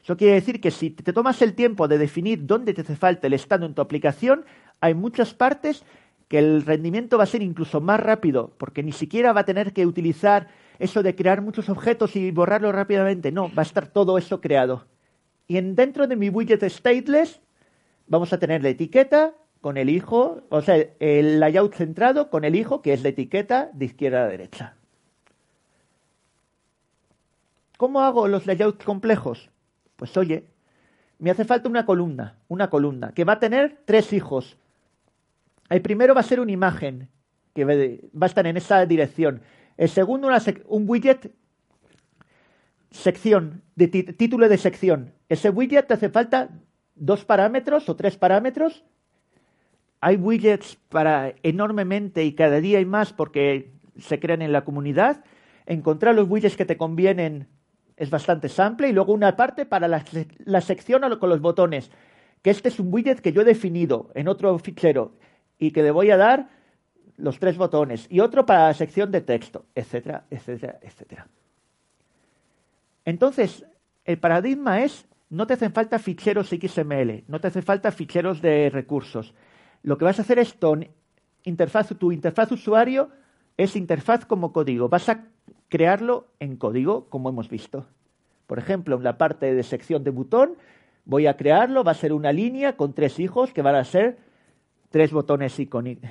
Eso 0.03 0.17
quiere 0.17 0.33
decir 0.33 0.59
que 0.59 0.71
si 0.71 0.89
te 0.89 1.13
tomas 1.13 1.41
el 1.41 1.53
tiempo 1.53 1.87
de 1.87 1.97
definir 1.97 2.45
dónde 2.45 2.73
te 2.73 2.81
hace 2.81 2.95
falta 2.95 3.27
el 3.27 3.33
estado 3.33 3.65
en 3.65 3.73
tu 3.73 3.81
aplicación, 3.81 4.45
hay 4.81 4.93
muchas 4.93 5.33
partes 5.33 5.85
que 6.27 6.39
el 6.39 6.65
rendimiento 6.65 7.17
va 7.17 7.23
a 7.23 7.27
ser 7.27 7.41
incluso 7.41 7.79
más 7.79 7.99
rápido, 7.99 8.53
porque 8.57 8.83
ni 8.83 8.91
siquiera 8.91 9.33
va 9.33 9.41
a 9.41 9.45
tener 9.45 9.71
que 9.71 9.85
utilizar 9.85 10.49
eso 10.79 11.03
de 11.03 11.15
crear 11.15 11.41
muchos 11.41 11.69
objetos 11.69 12.15
y 12.15 12.31
borrarlo 12.31 12.71
rápidamente. 12.71 13.31
No, 13.31 13.49
va 13.53 13.61
a 13.61 13.65
estar 13.65 13.87
todo 13.87 14.17
eso 14.17 14.41
creado. 14.41 14.85
Y 15.47 15.57
en, 15.57 15.75
dentro 15.75 16.07
de 16.07 16.15
mi 16.15 16.29
widget 16.29 16.63
stateless 16.63 17.39
vamos 18.07 18.33
a 18.33 18.39
tener 18.39 18.61
la 18.63 18.69
etiqueta 18.69 19.33
con 19.63 19.77
el 19.77 19.89
hijo, 19.89 20.43
o 20.49 20.61
sea, 20.61 20.75
el 20.99 21.39
layout 21.39 21.73
centrado 21.73 22.29
con 22.29 22.43
el 22.43 22.53
hijo, 22.53 22.81
que 22.81 22.91
es 22.91 23.01
la 23.01 23.09
etiqueta 23.09 23.69
de 23.71 23.85
izquierda 23.85 24.25
a 24.25 24.27
derecha. 24.27 24.75
¿Cómo 27.77 28.01
hago 28.01 28.27
los 28.27 28.45
layouts 28.45 28.83
complejos? 28.83 29.49
Pues 29.95 30.17
oye, 30.17 30.43
me 31.17 31.31
hace 31.31 31.45
falta 31.45 31.69
una 31.69 31.85
columna, 31.85 32.35
una 32.49 32.69
columna, 32.69 33.13
que 33.13 33.23
va 33.23 33.33
a 33.33 33.39
tener 33.39 33.79
tres 33.85 34.11
hijos. 34.11 34.57
El 35.69 35.81
primero 35.81 36.13
va 36.13 36.19
a 36.19 36.23
ser 36.23 36.41
una 36.41 36.51
imagen, 36.51 37.07
que 37.55 37.63
va 37.63 38.25
a 38.25 38.25
estar 38.25 38.45
en 38.45 38.57
esa 38.57 38.85
dirección. 38.85 39.43
El 39.77 39.87
segundo, 39.87 40.27
un 40.67 40.89
widget 40.89 41.31
sección, 42.91 43.61
de 43.75 43.87
título 43.87 44.49
de 44.49 44.57
sección. 44.57 45.13
Ese 45.29 45.49
widget 45.51 45.87
te 45.87 45.93
hace 45.93 46.09
falta 46.09 46.49
dos 46.95 47.23
parámetros 47.23 47.87
o 47.87 47.95
tres 47.95 48.17
parámetros. 48.17 48.83
Hay 50.03 50.17
widgets 50.17 50.75
para 50.89 51.33
enormemente 51.43 52.25
y 52.25 52.33
cada 52.33 52.59
día 52.59 52.79
hay 52.79 52.85
más 52.85 53.13
porque 53.13 53.71
se 53.97 54.19
crean 54.19 54.41
en 54.41 54.51
la 54.51 54.65
comunidad. 54.65 55.23
Encontrar 55.65 56.13
los 56.13 56.29
widgets 56.29 56.57
que 56.57 56.65
te 56.65 56.75
convienen 56.75 57.47
es 57.95 58.09
bastante 58.09 58.49
sample. 58.49 58.89
Y 58.89 58.91
luego 58.91 59.13
una 59.13 59.37
parte 59.37 59.65
para 59.65 59.87
la, 59.87 60.03
la 60.43 60.59
sección 60.59 61.03
con 61.19 61.29
los 61.29 61.39
botones. 61.39 61.89
Que 62.41 62.49
este 62.49 62.67
es 62.67 62.81
un 62.81 62.93
widget 62.93 63.21
que 63.21 63.31
yo 63.31 63.43
he 63.43 63.45
definido 63.45 64.11
en 64.13 64.27
otro 64.27 64.59
fichero 64.59 65.13
y 65.57 65.71
que 65.71 65.83
le 65.83 65.91
voy 65.91 66.11
a 66.11 66.17
dar 66.17 66.49
los 67.15 67.39
tres 67.39 67.55
botones. 67.55 68.05
Y 68.09 68.19
otro 68.19 68.45
para 68.45 68.67
la 68.67 68.73
sección 68.73 69.09
de 69.09 69.21
texto, 69.21 69.67
etcétera, 69.73 70.25
etcétera, 70.29 70.79
etcétera. 70.81 71.27
Entonces, 73.05 73.65
el 74.03 74.17
paradigma 74.17 74.83
es, 74.83 75.05
no 75.29 75.47
te 75.47 75.53
hacen 75.53 75.71
falta 75.71 75.97
ficheros 75.97 76.49
XML, 76.49 77.23
no 77.29 77.39
te 77.39 77.47
hacen 77.47 77.63
falta 77.63 77.89
ficheros 77.89 78.41
de 78.41 78.69
recursos. 78.69 79.33
Lo 79.83 79.97
que 79.97 80.05
vas 80.05 80.17
a 80.17 80.23
hacer 80.23 80.39
es 80.39 80.55
interfaz, 81.43 81.89
tu 81.99 82.11
interfaz 82.11 82.51
usuario 82.51 83.09
es 83.57 83.75
interfaz 83.75 84.25
como 84.25 84.51
código. 84.53 84.89
Vas 84.89 85.09
a 85.09 85.25
crearlo 85.69 86.27
en 86.39 86.55
código, 86.57 87.09
como 87.09 87.29
hemos 87.29 87.49
visto. 87.49 87.85
Por 88.47 88.59
ejemplo, 88.59 88.95
en 88.95 89.03
la 89.03 89.17
parte 89.17 89.53
de 89.53 89.63
sección 89.63 90.03
de 90.03 90.11
botón, 90.11 90.55
voy 91.05 91.27
a 91.27 91.37
crearlo, 91.37 91.83
va 91.83 91.91
a 91.91 91.95
ser 91.95 92.13
una 92.13 92.31
línea 92.31 92.77
con 92.77 92.93
tres 92.93 93.19
hijos 93.19 93.53
que 93.53 93.61
van 93.61 93.75
a 93.75 93.83
ser 93.83 94.17
tres 94.89 95.11
botones 95.11 95.59
icónicos. 95.59 96.09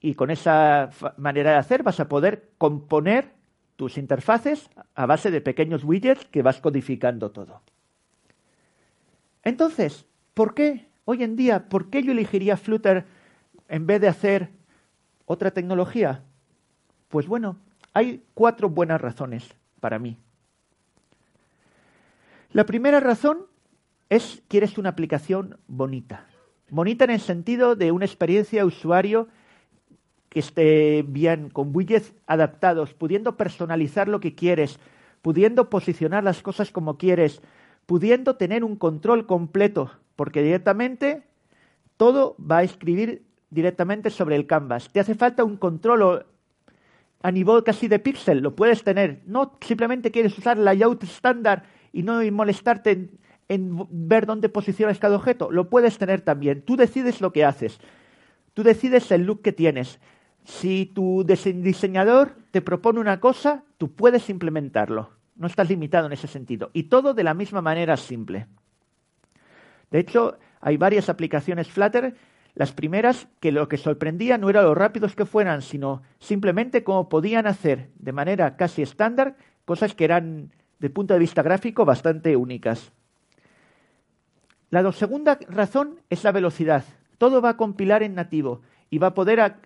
Y 0.00 0.14
con 0.14 0.30
esa 0.30 0.90
manera 1.16 1.52
de 1.52 1.56
hacer 1.58 1.82
vas 1.82 2.00
a 2.00 2.08
poder 2.08 2.50
componer 2.58 3.32
tus 3.76 3.98
interfaces 3.98 4.68
a 4.94 5.06
base 5.06 5.30
de 5.30 5.40
pequeños 5.40 5.84
widgets 5.84 6.26
que 6.26 6.42
vas 6.42 6.60
codificando 6.60 7.30
todo. 7.30 7.62
Entonces, 9.42 10.06
¿por 10.34 10.54
qué 10.54 10.89
hoy 11.04 11.22
en 11.22 11.36
día, 11.36 11.68
por 11.68 11.90
qué 11.90 12.02
yo 12.02 12.12
elegiría 12.12 12.56
Flutter 12.56 13.06
en 13.68 13.86
vez 13.86 14.00
de 14.00 14.08
hacer 14.08 14.50
otra 15.26 15.50
tecnología? 15.50 16.22
Pues 17.08 17.26
bueno, 17.26 17.56
hay 17.92 18.22
cuatro 18.34 18.68
buenas 18.68 19.00
razones 19.00 19.54
para 19.80 19.98
mí. 19.98 20.16
La 22.52 22.66
primera 22.66 23.00
razón 23.00 23.46
es 24.08 24.42
que 24.48 24.58
eres 24.58 24.76
una 24.76 24.90
aplicación 24.90 25.58
bonita. 25.68 26.26
Bonita 26.68 27.04
en 27.04 27.10
el 27.10 27.20
sentido 27.20 27.76
de 27.76 27.92
una 27.92 28.04
experiencia 28.04 28.60
de 28.62 28.66
usuario 28.66 29.28
que 30.28 30.40
esté 30.40 31.04
bien, 31.06 31.50
con 31.50 31.74
widgets 31.74 32.12
adaptados, 32.26 32.94
pudiendo 32.94 33.36
personalizar 33.36 34.08
lo 34.08 34.20
que 34.20 34.34
quieres, 34.34 34.78
pudiendo 35.22 35.70
posicionar 35.70 36.24
las 36.24 36.42
cosas 36.42 36.70
como 36.70 36.98
quieres, 36.98 37.42
pudiendo 37.86 38.36
tener 38.36 38.62
un 38.62 38.76
control 38.76 39.26
completo, 39.26 39.90
porque 40.20 40.42
directamente 40.42 41.22
todo 41.96 42.36
va 42.38 42.58
a 42.58 42.62
escribir 42.62 43.22
directamente 43.48 44.10
sobre 44.10 44.36
el 44.36 44.46
canvas. 44.46 44.90
Te 44.92 45.00
hace 45.00 45.14
falta 45.14 45.44
un 45.44 45.56
control 45.56 46.26
a 47.22 47.30
nivel 47.30 47.64
casi 47.64 47.88
de 47.88 47.98
píxel, 48.00 48.40
lo 48.40 48.54
puedes 48.54 48.84
tener. 48.84 49.22
No 49.24 49.56
simplemente 49.62 50.10
quieres 50.10 50.36
usar 50.36 50.58
layout 50.58 51.04
estándar 51.04 51.64
y 51.90 52.02
no 52.02 52.20
molestarte 52.32 52.90
en, 52.90 53.18
en 53.48 53.86
ver 53.88 54.26
dónde 54.26 54.50
posicionas 54.50 54.98
cada 54.98 55.16
objeto, 55.16 55.50
lo 55.50 55.70
puedes 55.70 55.96
tener 55.96 56.20
también. 56.20 56.60
Tú 56.66 56.76
decides 56.76 57.22
lo 57.22 57.32
que 57.32 57.46
haces. 57.46 57.80
Tú 58.52 58.62
decides 58.62 59.10
el 59.12 59.22
look 59.22 59.40
que 59.40 59.52
tienes. 59.52 60.00
Si 60.44 60.84
tu 60.84 61.24
diseñador 61.24 62.36
te 62.50 62.60
propone 62.60 63.00
una 63.00 63.20
cosa, 63.20 63.64
tú 63.78 63.90
puedes 63.90 64.28
implementarlo. 64.28 65.12
No 65.36 65.46
estás 65.46 65.70
limitado 65.70 66.08
en 66.08 66.12
ese 66.12 66.26
sentido. 66.26 66.68
Y 66.74 66.90
todo 66.90 67.14
de 67.14 67.24
la 67.24 67.32
misma 67.32 67.62
manera 67.62 67.96
simple. 67.96 68.48
De 69.90 69.98
hecho, 69.98 70.38
hay 70.60 70.76
varias 70.76 71.08
aplicaciones 71.08 71.68
Flutter. 71.68 72.14
Las 72.54 72.72
primeras 72.72 73.28
que 73.40 73.52
lo 73.52 73.68
que 73.68 73.76
sorprendía 73.76 74.38
no 74.38 74.50
era 74.50 74.62
lo 74.62 74.74
rápidos 74.74 75.14
que 75.14 75.24
fueran, 75.26 75.62
sino 75.62 76.02
simplemente 76.18 76.82
cómo 76.84 77.08
podían 77.08 77.46
hacer 77.46 77.90
de 77.94 78.12
manera 78.12 78.56
casi 78.56 78.82
estándar 78.82 79.36
cosas 79.64 79.94
que 79.94 80.04
eran, 80.04 80.52
el 80.80 80.90
punto 80.90 81.14
de 81.14 81.20
vista 81.20 81.42
gráfico, 81.42 81.84
bastante 81.84 82.36
únicas. 82.36 82.92
La 84.70 84.90
segunda 84.92 85.38
razón 85.48 86.00
es 86.10 86.24
la 86.24 86.32
velocidad. 86.32 86.84
Todo 87.18 87.40
va 87.40 87.50
a 87.50 87.56
compilar 87.56 88.02
en 88.02 88.14
nativo 88.14 88.62
y 88.88 88.98
va 88.98 89.08
a 89.08 89.14
poder 89.14 89.56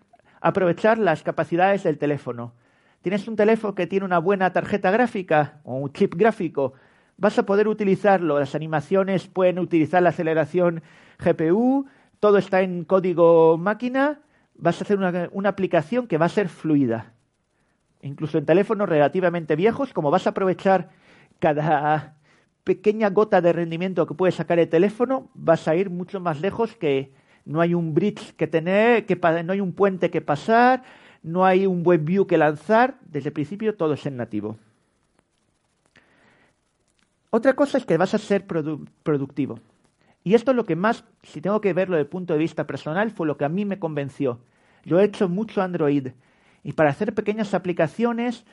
aprovechar 0.40 0.98
las 0.98 1.22
capacidades 1.22 1.82
del 1.84 1.98
teléfono. 1.98 2.54
Tienes 3.00 3.28
un 3.28 3.36
teléfono 3.36 3.74
que 3.74 3.86
tiene 3.86 4.06
una 4.06 4.18
buena 4.18 4.52
tarjeta 4.52 4.90
gráfica 4.90 5.60
o 5.64 5.76
un 5.76 5.92
chip 5.92 6.14
gráfico, 6.14 6.72
vas 7.16 7.38
a 7.38 7.46
poder 7.46 7.68
utilizarlo. 7.68 8.38
Las 8.38 8.54
animaciones 8.54 9.26
pueden 9.26 9.58
utilizar 9.58 10.02
la 10.02 10.10
aceleración 10.10 10.82
GPU, 11.18 11.86
todo 12.20 12.38
está 12.38 12.62
en 12.62 12.84
código 12.84 13.58
máquina, 13.58 14.20
vas 14.54 14.80
a 14.80 14.84
hacer 14.84 14.98
una, 14.98 15.48
aplicación 15.48 16.06
que 16.06 16.18
va 16.18 16.26
a 16.26 16.30
ser 16.30 16.48
fluida. 16.48 17.12
Incluso 18.02 18.38
en 18.38 18.46
teléfonos 18.46 18.88
relativamente 18.88 19.56
viejos, 19.56 19.92
como 19.92 20.10
vas 20.10 20.26
a 20.26 20.30
aprovechar 20.30 20.90
cada 21.38 22.16
pequeña 22.62 23.10
gota 23.10 23.40
de 23.40 23.52
rendimiento 23.52 24.06
que 24.06 24.14
puede 24.14 24.32
sacar 24.32 24.58
el 24.58 24.68
teléfono, 24.68 25.30
vas 25.34 25.68
a 25.68 25.76
ir 25.76 25.90
mucho 25.90 26.20
más 26.20 26.40
lejos 26.40 26.76
que 26.76 27.12
no 27.44 27.60
hay 27.60 27.74
un 27.74 27.94
bridge 27.94 28.34
que 28.36 28.46
tener, 28.46 29.06
que, 29.06 29.16
no 29.44 29.52
hay 29.52 29.60
un 29.60 29.72
puente 29.72 30.10
que 30.10 30.20
pasar, 30.20 30.82
no 31.22 31.44
hay 31.44 31.66
un 31.66 31.82
web 31.84 32.04
view 32.04 32.26
que 32.26 32.38
lanzar, 32.38 32.98
desde 33.02 33.28
el 33.28 33.32
principio 33.32 33.74
todo 33.74 33.94
es 33.94 34.06
en 34.06 34.16
nativo. 34.16 34.56
Otra 37.36 37.54
cosa 37.54 37.78
es 37.78 37.84
que 37.84 37.96
vas 37.96 38.14
a 38.14 38.18
ser 38.18 38.46
productivo. 38.46 39.58
Y 40.22 40.34
esto 40.34 40.52
es 40.52 40.56
lo 40.56 40.64
que 40.64 40.76
más, 40.76 41.02
si 41.24 41.40
tengo 41.40 41.60
que 41.60 41.72
verlo 41.72 41.96
desde 41.96 42.04
el 42.04 42.08
punto 42.08 42.32
de 42.32 42.38
vista 42.38 42.64
personal, 42.64 43.10
fue 43.10 43.26
lo 43.26 43.36
que 43.36 43.44
a 43.44 43.48
mí 43.48 43.64
me 43.64 43.80
convenció. 43.80 44.38
Yo 44.84 45.00
he 45.00 45.04
hecho 45.04 45.28
mucho 45.28 45.60
Android 45.60 46.12
Y 46.62 46.74
para 46.74 46.90
hacer 46.90 47.12
pequeñas 47.12 47.52
aplicaciones 47.52 48.44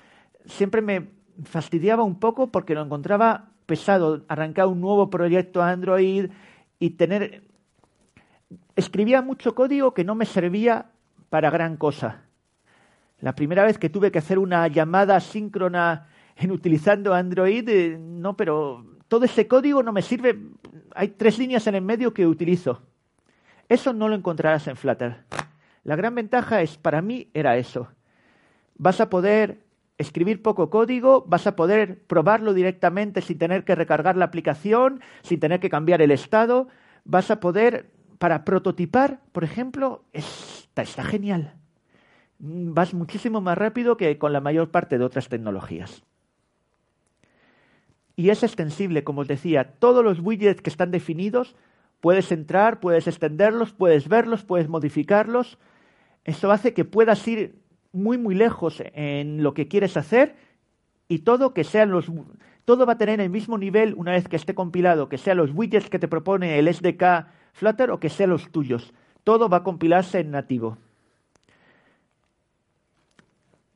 siempre 0.47 0.82
me 0.82 1.09
fastidiaba 1.43 2.01
un 2.01 2.19
poco 2.19 2.51
porque 2.51 2.73
lo 2.73 2.82
encontraba 2.82 3.51
pesado 3.67 4.25
arrancar 4.27 4.65
un 4.65 4.82
nuevo 4.82 5.11
proyecto 5.11 5.61
Android 5.61 6.32
y 6.79 6.89
tener... 6.89 7.43
Escribía 8.75 9.21
mucho 9.21 9.53
código 9.53 9.93
que 9.93 10.03
no 10.03 10.15
me 10.15 10.25
servía 10.25 10.88
para 11.29 11.51
gran 11.51 11.77
cosa. 11.77 12.23
La 13.19 13.36
primera 13.36 13.63
vez 13.63 13.77
que 13.77 13.91
tuve 13.91 14.11
que 14.11 14.17
hacer 14.17 14.39
una 14.39 14.67
llamada 14.69 15.19
síncrona 15.19 16.07
en 16.36 16.51
utilizando 16.51 17.13
Android, 17.13 17.67
eh, 17.69 17.97
no, 17.99 18.36
pero 18.36 18.86
todo 19.07 19.25
ese 19.25 19.47
código 19.47 19.84
no 19.84 19.91
me 19.91 20.01
sirve. 20.01 20.39
Hay 20.95 21.09
tres 21.09 21.38
líneas 21.38 21.67
en 21.67 21.75
el 21.75 21.82
medio 21.82 22.13
que 22.13 22.25
utilizo. 22.25 22.82
Eso 23.67 23.93
no 23.93 24.07
lo 24.07 24.15
encontrarás 24.15 24.67
en 24.67 24.75
Flutter. 24.75 25.23
La 25.84 25.95
gran 25.95 26.15
ventaja 26.15 26.61
es, 26.61 26.77
para 26.77 27.01
mí, 27.01 27.29
era 27.34 27.57
eso. 27.57 27.88
Vas 28.75 29.01
a 29.01 29.09
poder 29.09 29.63
escribir 29.97 30.41
poco 30.41 30.69
código, 30.69 31.23
vas 31.27 31.47
a 31.47 31.55
poder 31.55 32.03
probarlo 32.05 32.53
directamente 32.53 33.21
sin 33.21 33.38
tener 33.38 33.63
que 33.63 33.75
recargar 33.75 34.17
la 34.17 34.25
aplicación, 34.25 35.01
sin 35.21 35.39
tener 35.39 35.59
que 35.59 35.69
cambiar 35.69 36.01
el 36.01 36.11
estado, 36.11 36.67
vas 37.05 37.32
a 37.32 37.39
poder, 37.39 37.91
para 38.17 38.43
prototipar, 38.43 39.21
por 39.32 39.43
ejemplo, 39.43 40.03
está, 40.11 40.82
está 40.82 41.03
genial. 41.03 41.55
Vas 42.39 42.93
muchísimo 42.93 43.41
más 43.41 43.57
rápido 43.57 43.97
que 43.97 44.17
con 44.17 44.34
la 44.34 44.41
mayor 44.41 44.71
parte 44.71 44.97
de 44.97 45.05
otras 45.05 45.29
tecnologías. 45.29 46.03
Y 48.16 48.30
es 48.30 48.43
extensible, 48.43 49.03
como 49.03 49.22
os 49.22 49.28
decía, 49.28 49.74
todos 49.80 50.03
los 50.03 50.20
widgets 50.20 50.62
que 50.62 50.70
están 50.70 50.91
definidos, 50.91 51.55
puedes 52.01 52.32
entrar, 52.32 52.80
puedes 52.80 53.07
extenderlos, 53.07 53.74
puedes 53.74 54.07
verlos, 54.07 54.43
puedes 54.43 54.68
modificarlos. 54.68 55.57
Eso 56.24 56.51
hace 56.51 56.74
que 56.74 56.86
puedas 56.86 57.28
ir 57.28 57.55
muy 57.93 58.18
muy 58.18 58.36
lejos 58.36 58.82
en 58.93 59.43
lo 59.43 59.53
que 59.53 59.68
quieres 59.68 59.97
hacer 59.97 60.36
y 61.07 61.20
todo 61.20 61.53
que 61.53 61.64
sean 61.64 61.91
los 61.91 62.09
todo 62.64 62.86
va 62.86 62.93
a 62.93 62.97
tener 62.97 63.20
el 63.20 63.30
mismo 63.30 63.57
nivel 63.57 63.95
una 63.97 64.12
vez 64.12 64.28
que 64.28 64.36
esté 64.36 64.53
compilado, 64.55 65.09
que 65.09 65.18
sean 65.18 65.38
los 65.38 65.51
widgets 65.51 65.89
que 65.89 65.99
te 65.99 66.07
propone 66.07 66.59
el 66.59 66.74
SDK 66.74 67.28
Flutter 67.53 67.91
o 67.91 67.99
que 67.99 68.09
sean 68.09 68.30
los 68.30 68.51
tuyos. 68.51 68.93
Todo 69.24 69.49
va 69.49 69.57
a 69.57 69.64
compilarse 69.64 70.20
en 70.20 70.32
nativo. 70.32 70.78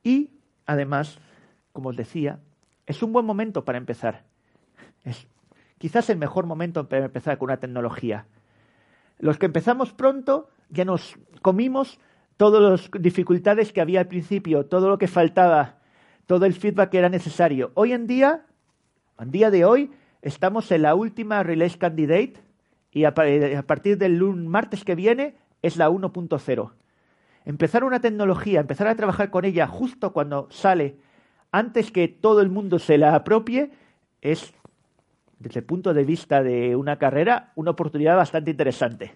Y 0.03 0.29
además, 0.65 1.19
como 1.73 1.89
os 1.89 1.97
decía, 1.97 2.39
es 2.85 3.01
un 3.03 3.13
buen 3.13 3.25
momento 3.25 3.65
para 3.65 3.77
empezar. 3.77 4.23
Es 5.03 5.27
quizás 5.77 6.09
el 6.09 6.17
mejor 6.17 6.45
momento 6.45 6.87
para 6.87 7.05
empezar 7.05 7.37
con 7.37 7.47
una 7.49 7.57
tecnología. 7.57 8.25
Los 9.19 9.37
que 9.37 9.45
empezamos 9.45 9.93
pronto 9.93 10.49
ya 10.69 10.85
nos 10.85 11.17
comimos 11.41 11.99
todas 12.37 12.61
las 12.61 13.01
dificultades 13.01 13.71
que 13.71 13.81
había 13.81 14.01
al 14.01 14.07
principio, 14.07 14.65
todo 14.65 14.89
lo 14.89 14.97
que 14.97 15.07
faltaba, 15.07 15.77
todo 16.25 16.45
el 16.45 16.53
feedback 16.53 16.89
que 16.89 16.97
era 16.97 17.09
necesario. 17.09 17.71
Hoy 17.75 17.93
en 17.93 18.07
día, 18.07 18.45
en 19.19 19.31
día 19.31 19.51
de 19.51 19.65
hoy, 19.65 19.91
estamos 20.21 20.71
en 20.71 20.81
la 20.81 20.95
última 20.95 21.43
release 21.43 21.77
candidate 21.77 22.33
y 22.91 23.05
a, 23.05 23.13
partir 23.13 23.97
del 23.97 24.21
martes 24.21 24.83
que 24.83 24.95
viene 24.95 25.35
es 25.61 25.77
la 25.77 25.89
1.0. 25.89 26.71
Empezar 27.45 27.83
una 27.83 27.99
tecnología, 27.99 28.59
empezar 28.61 28.87
a 28.87 28.95
trabajar 28.95 29.29
con 29.29 29.45
ella 29.45 29.67
justo 29.67 30.13
cuando 30.13 30.47
sale, 30.49 30.97
antes 31.55 31.89
que 31.89 32.09
todo 32.09 32.41
el 32.41 32.49
mundo 32.49 32.79
se 32.79 32.97
la 32.97 33.15
apropie, 33.15 33.71
es, 34.21 34.53
desde 35.39 35.61
el 35.61 35.65
punto 35.65 35.93
de 35.93 36.03
vista 36.03 36.43
de 36.43 36.75
una 36.75 36.97
carrera, 36.97 37.53
una 37.55 37.71
oportunidad 37.71 38.17
bastante 38.17 38.51
interesante. 38.51 39.13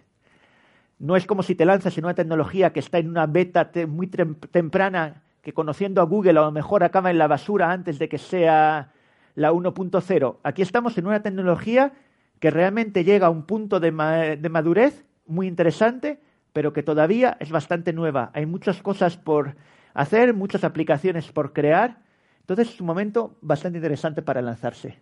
No 1.00 1.18
es 1.18 1.26
como 1.26 1.44
si 1.44 1.56
te 1.56 1.66
lanzas 1.66 1.98
en 1.98 2.06
una 2.06 2.14
tecnología 2.14 2.72
que 2.72 2.80
está 2.80 2.98
en 2.98 3.10
una 3.10 3.26
beta 3.26 3.70
muy 3.90 4.08
temprana, 4.08 5.24
que 5.42 5.52
conociendo 5.54 6.02
a 6.02 6.06
Google 6.06 6.40
a 6.40 6.44
lo 6.44 6.52
mejor 6.52 6.86
acaba 6.86 7.12
en 7.12 7.18
la 7.18 7.28
basura 7.28 7.74
antes 7.74 8.00
de 8.00 8.08
que 8.08 8.18
sea 8.18 8.94
la 9.36 9.52
1.0. 9.52 10.38
Aquí 10.44 10.62
estamos 10.62 10.98
en 10.98 11.08
una 11.08 11.22
tecnología 11.22 11.92
que 12.40 12.52
realmente 12.52 13.04
llega 13.04 13.28
a 13.28 13.32
un 13.32 13.44
punto 13.44 13.82
de, 13.82 13.92
de 14.40 14.50
madurez 14.50 15.04
muy 15.28 15.48
interesante, 15.48 16.22
pero 16.54 16.72
que 16.72 16.84
todavía 16.84 17.36
es 17.42 17.52
bastante 17.52 17.92
nueva. 17.92 18.32
Hay 18.34 18.46
muchas 18.46 18.82
cosas 18.82 19.18
por 19.18 19.58
hacer, 19.94 20.34
muchas 20.34 20.64
aplicaciones 20.64 21.30
por 21.34 21.52
crear. 21.52 22.08
Entonces 22.50 22.74
es 22.74 22.82
un 22.82 22.88
momento 22.88 23.38
bastante 23.42 23.78
interesante 23.78 24.24
para 24.24 24.42
lanzarse. 24.42 24.98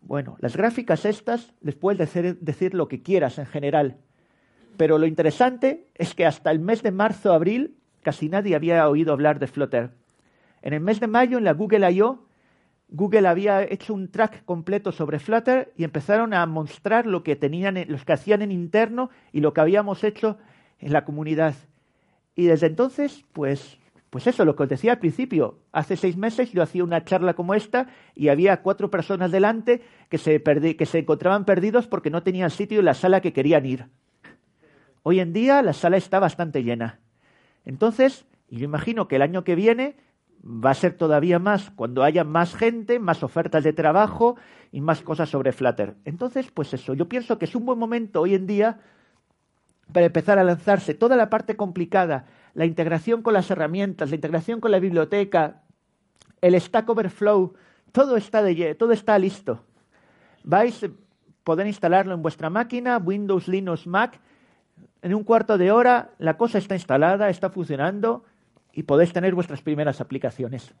Bueno, 0.00 0.38
las 0.40 0.56
gráficas 0.56 1.04
estas 1.04 1.52
les 1.60 1.74
puedes 1.74 2.10
decir 2.40 2.74
lo 2.74 2.88
que 2.88 3.02
quieras 3.02 3.38
en 3.38 3.44
general. 3.44 3.98
Pero 4.78 4.96
lo 4.96 5.06
interesante 5.06 5.86
es 5.94 6.14
que 6.14 6.24
hasta 6.24 6.50
el 6.50 6.58
mes 6.58 6.82
de 6.82 6.90
marzo-abril 6.90 7.76
casi 8.02 8.30
nadie 8.30 8.54
había 8.54 8.88
oído 8.88 9.12
hablar 9.12 9.38
de 9.38 9.46
Flutter. 9.46 9.90
En 10.62 10.72
el 10.72 10.80
mes 10.80 11.00
de 11.00 11.06
mayo, 11.06 11.36
en 11.36 11.44
la 11.44 11.52
Google 11.52 11.90
I.O., 11.92 12.26
Google 12.88 13.28
había 13.28 13.62
hecho 13.62 13.92
un 13.92 14.10
track 14.10 14.42
completo 14.46 14.90
sobre 14.90 15.18
Flutter 15.18 15.74
y 15.76 15.84
empezaron 15.84 16.32
a 16.32 16.46
mostrar 16.46 17.04
lo 17.04 17.22
que 17.22 17.36
tenían, 17.36 17.76
los 17.88 18.06
que 18.06 18.14
hacían 18.14 18.40
en 18.40 18.52
interno 18.52 19.10
y 19.32 19.40
lo 19.40 19.52
que 19.52 19.60
habíamos 19.60 20.02
hecho 20.02 20.38
en 20.78 20.94
la 20.94 21.04
comunidad. 21.04 21.54
Y 22.34 22.46
desde 22.46 22.68
entonces, 22.68 23.26
pues, 23.34 23.78
pues 24.14 24.28
eso, 24.28 24.44
lo 24.44 24.54
que 24.54 24.62
os 24.62 24.68
decía 24.68 24.92
al 24.92 25.00
principio. 25.00 25.58
Hace 25.72 25.96
seis 25.96 26.16
meses 26.16 26.52
yo 26.52 26.62
hacía 26.62 26.84
una 26.84 27.04
charla 27.04 27.34
como 27.34 27.52
esta 27.52 27.88
y 28.14 28.28
había 28.28 28.62
cuatro 28.62 28.88
personas 28.88 29.32
delante 29.32 29.82
que 30.08 30.18
se, 30.18 30.40
que 30.40 30.86
se 30.86 31.00
encontraban 31.00 31.44
perdidos 31.44 31.88
porque 31.88 32.10
no 32.10 32.22
tenían 32.22 32.50
sitio 32.50 32.78
en 32.78 32.84
la 32.84 32.94
sala 32.94 33.20
que 33.20 33.32
querían 33.32 33.66
ir. 33.66 33.86
Hoy 35.02 35.18
en 35.18 35.32
día 35.32 35.62
la 35.62 35.72
sala 35.72 35.96
está 35.96 36.20
bastante 36.20 36.62
llena. 36.62 37.00
Entonces, 37.64 38.24
yo 38.48 38.64
imagino 38.64 39.08
que 39.08 39.16
el 39.16 39.22
año 39.22 39.42
que 39.42 39.56
viene 39.56 39.96
va 40.44 40.70
a 40.70 40.74
ser 40.74 40.96
todavía 40.96 41.40
más 41.40 41.70
cuando 41.70 42.04
haya 42.04 42.22
más 42.22 42.54
gente, 42.54 43.00
más 43.00 43.24
ofertas 43.24 43.64
de 43.64 43.72
trabajo 43.72 44.36
y 44.70 44.80
más 44.80 45.00
cosas 45.02 45.28
sobre 45.28 45.50
Flutter. 45.50 45.96
Entonces, 46.04 46.52
pues 46.52 46.72
eso, 46.72 46.94
yo 46.94 47.08
pienso 47.08 47.36
que 47.36 47.46
es 47.46 47.56
un 47.56 47.66
buen 47.66 47.80
momento 47.80 48.20
hoy 48.20 48.36
en 48.36 48.46
día 48.46 48.78
para 49.92 50.06
empezar 50.06 50.38
a 50.38 50.44
lanzarse 50.44 50.94
toda 50.94 51.16
la 51.16 51.30
parte 51.30 51.56
complicada, 51.56 52.26
la 52.54 52.64
integración 52.64 53.22
con 53.22 53.34
las 53.34 53.50
herramientas, 53.50 54.10
la 54.10 54.16
integración 54.16 54.60
con 54.60 54.70
la 54.70 54.78
biblioteca, 54.78 55.62
el 56.40 56.60
Stack 56.60 56.88
Overflow, 56.88 57.54
todo 57.92 58.16
está, 58.16 58.42
de, 58.42 58.74
todo 58.74 58.92
está 58.92 59.18
listo. 59.18 59.64
Vais 60.44 60.84
a 60.84 60.88
poder 61.42 61.66
instalarlo 61.66 62.14
en 62.14 62.22
vuestra 62.22 62.50
máquina, 62.50 62.98
Windows, 62.98 63.48
Linux, 63.48 63.86
Mac, 63.86 64.20
en 65.02 65.14
un 65.14 65.24
cuarto 65.24 65.58
de 65.58 65.70
hora 65.70 66.12
la 66.18 66.36
cosa 66.36 66.58
está 66.58 66.74
instalada, 66.74 67.28
está 67.28 67.50
funcionando 67.50 68.24
y 68.72 68.84
podéis 68.84 69.12
tener 69.12 69.34
vuestras 69.34 69.62
primeras 69.62 70.00
aplicaciones. 70.00 70.74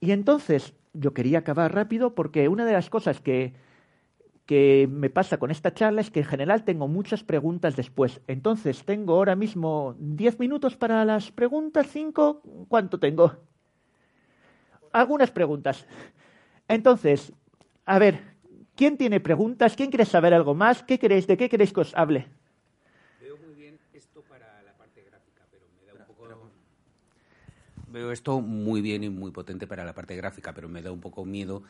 Y 0.00 0.12
entonces 0.12 0.74
yo 0.92 1.14
quería 1.14 1.40
acabar 1.40 1.74
rápido 1.74 2.14
porque 2.14 2.48
una 2.48 2.64
de 2.64 2.72
las 2.72 2.90
cosas 2.90 3.20
que, 3.20 3.54
que 4.46 4.88
me 4.90 5.10
pasa 5.10 5.38
con 5.38 5.50
esta 5.50 5.72
charla 5.72 6.00
es 6.00 6.10
que 6.10 6.20
en 6.20 6.26
general 6.26 6.64
tengo 6.64 6.88
muchas 6.88 7.24
preguntas 7.24 7.76
después. 7.76 8.20
Entonces 8.26 8.84
tengo 8.84 9.14
ahora 9.14 9.36
mismo 9.36 9.96
10 9.98 10.38
minutos 10.38 10.76
para 10.76 11.04
las 11.04 11.30
preguntas, 11.30 11.86
5, 11.90 12.42
¿cuánto 12.68 12.98
tengo? 12.98 13.32
Algunas 14.92 15.30
preguntas. 15.30 15.86
Entonces, 16.68 17.32
a 17.86 17.98
ver, 17.98 18.20
¿quién 18.76 18.96
tiene 18.96 19.20
preguntas? 19.20 19.76
¿Quién 19.76 19.90
quiere 19.90 20.04
saber 20.04 20.34
algo 20.34 20.54
más? 20.54 20.82
¿Qué 20.82 20.98
queréis? 20.98 21.26
¿De 21.26 21.36
qué 21.36 21.48
queréis 21.48 21.72
que 21.72 21.80
os 21.80 21.94
hable? 21.96 22.28
Veo 27.94 28.12
esto 28.12 28.40
muy 28.40 28.82
bien 28.82 29.04
y 29.04 29.08
muy 29.08 29.30
potente 29.30 29.66
para 29.66 29.84
la 29.84 29.94
parte 29.94 30.16
gráfica, 30.16 30.52
pero 30.52 30.68
me 30.68 30.82
da 30.82 30.92
un 30.92 31.00
poco 31.00 31.24
miedo 31.24 31.62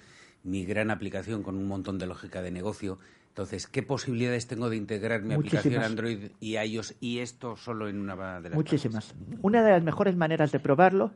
mi 0.43 0.64
gran 0.64 0.91
aplicación 0.91 1.43
con 1.43 1.57
un 1.57 1.68
montón 1.68 1.99
de 1.99 2.07
lógica 2.07 2.43
de 2.43 2.51
negocio. 2.51 2.99
Entonces, 3.29 3.66
¿qué 3.66 3.83
posibilidades 3.83 4.47
tengo 4.47 4.70
de 4.70 4.77
integrar 4.77 5.22
mi 5.22 5.35
aplicación 5.35 5.83
Android 5.83 6.31
y 6.41 6.57
iOS 6.57 6.97
y 7.01 7.18
esto 7.18 7.57
solo 7.57 7.89
en 7.89 8.01
una 8.01 8.41
de 8.41 8.49
las 8.49 8.57
Muchísimas. 8.57 9.14
Una 9.43 9.62
de 9.62 9.70
las 9.70 9.83
mejores 9.83 10.16
maneras 10.16 10.51
de 10.51 10.61
probarlo 10.61 11.12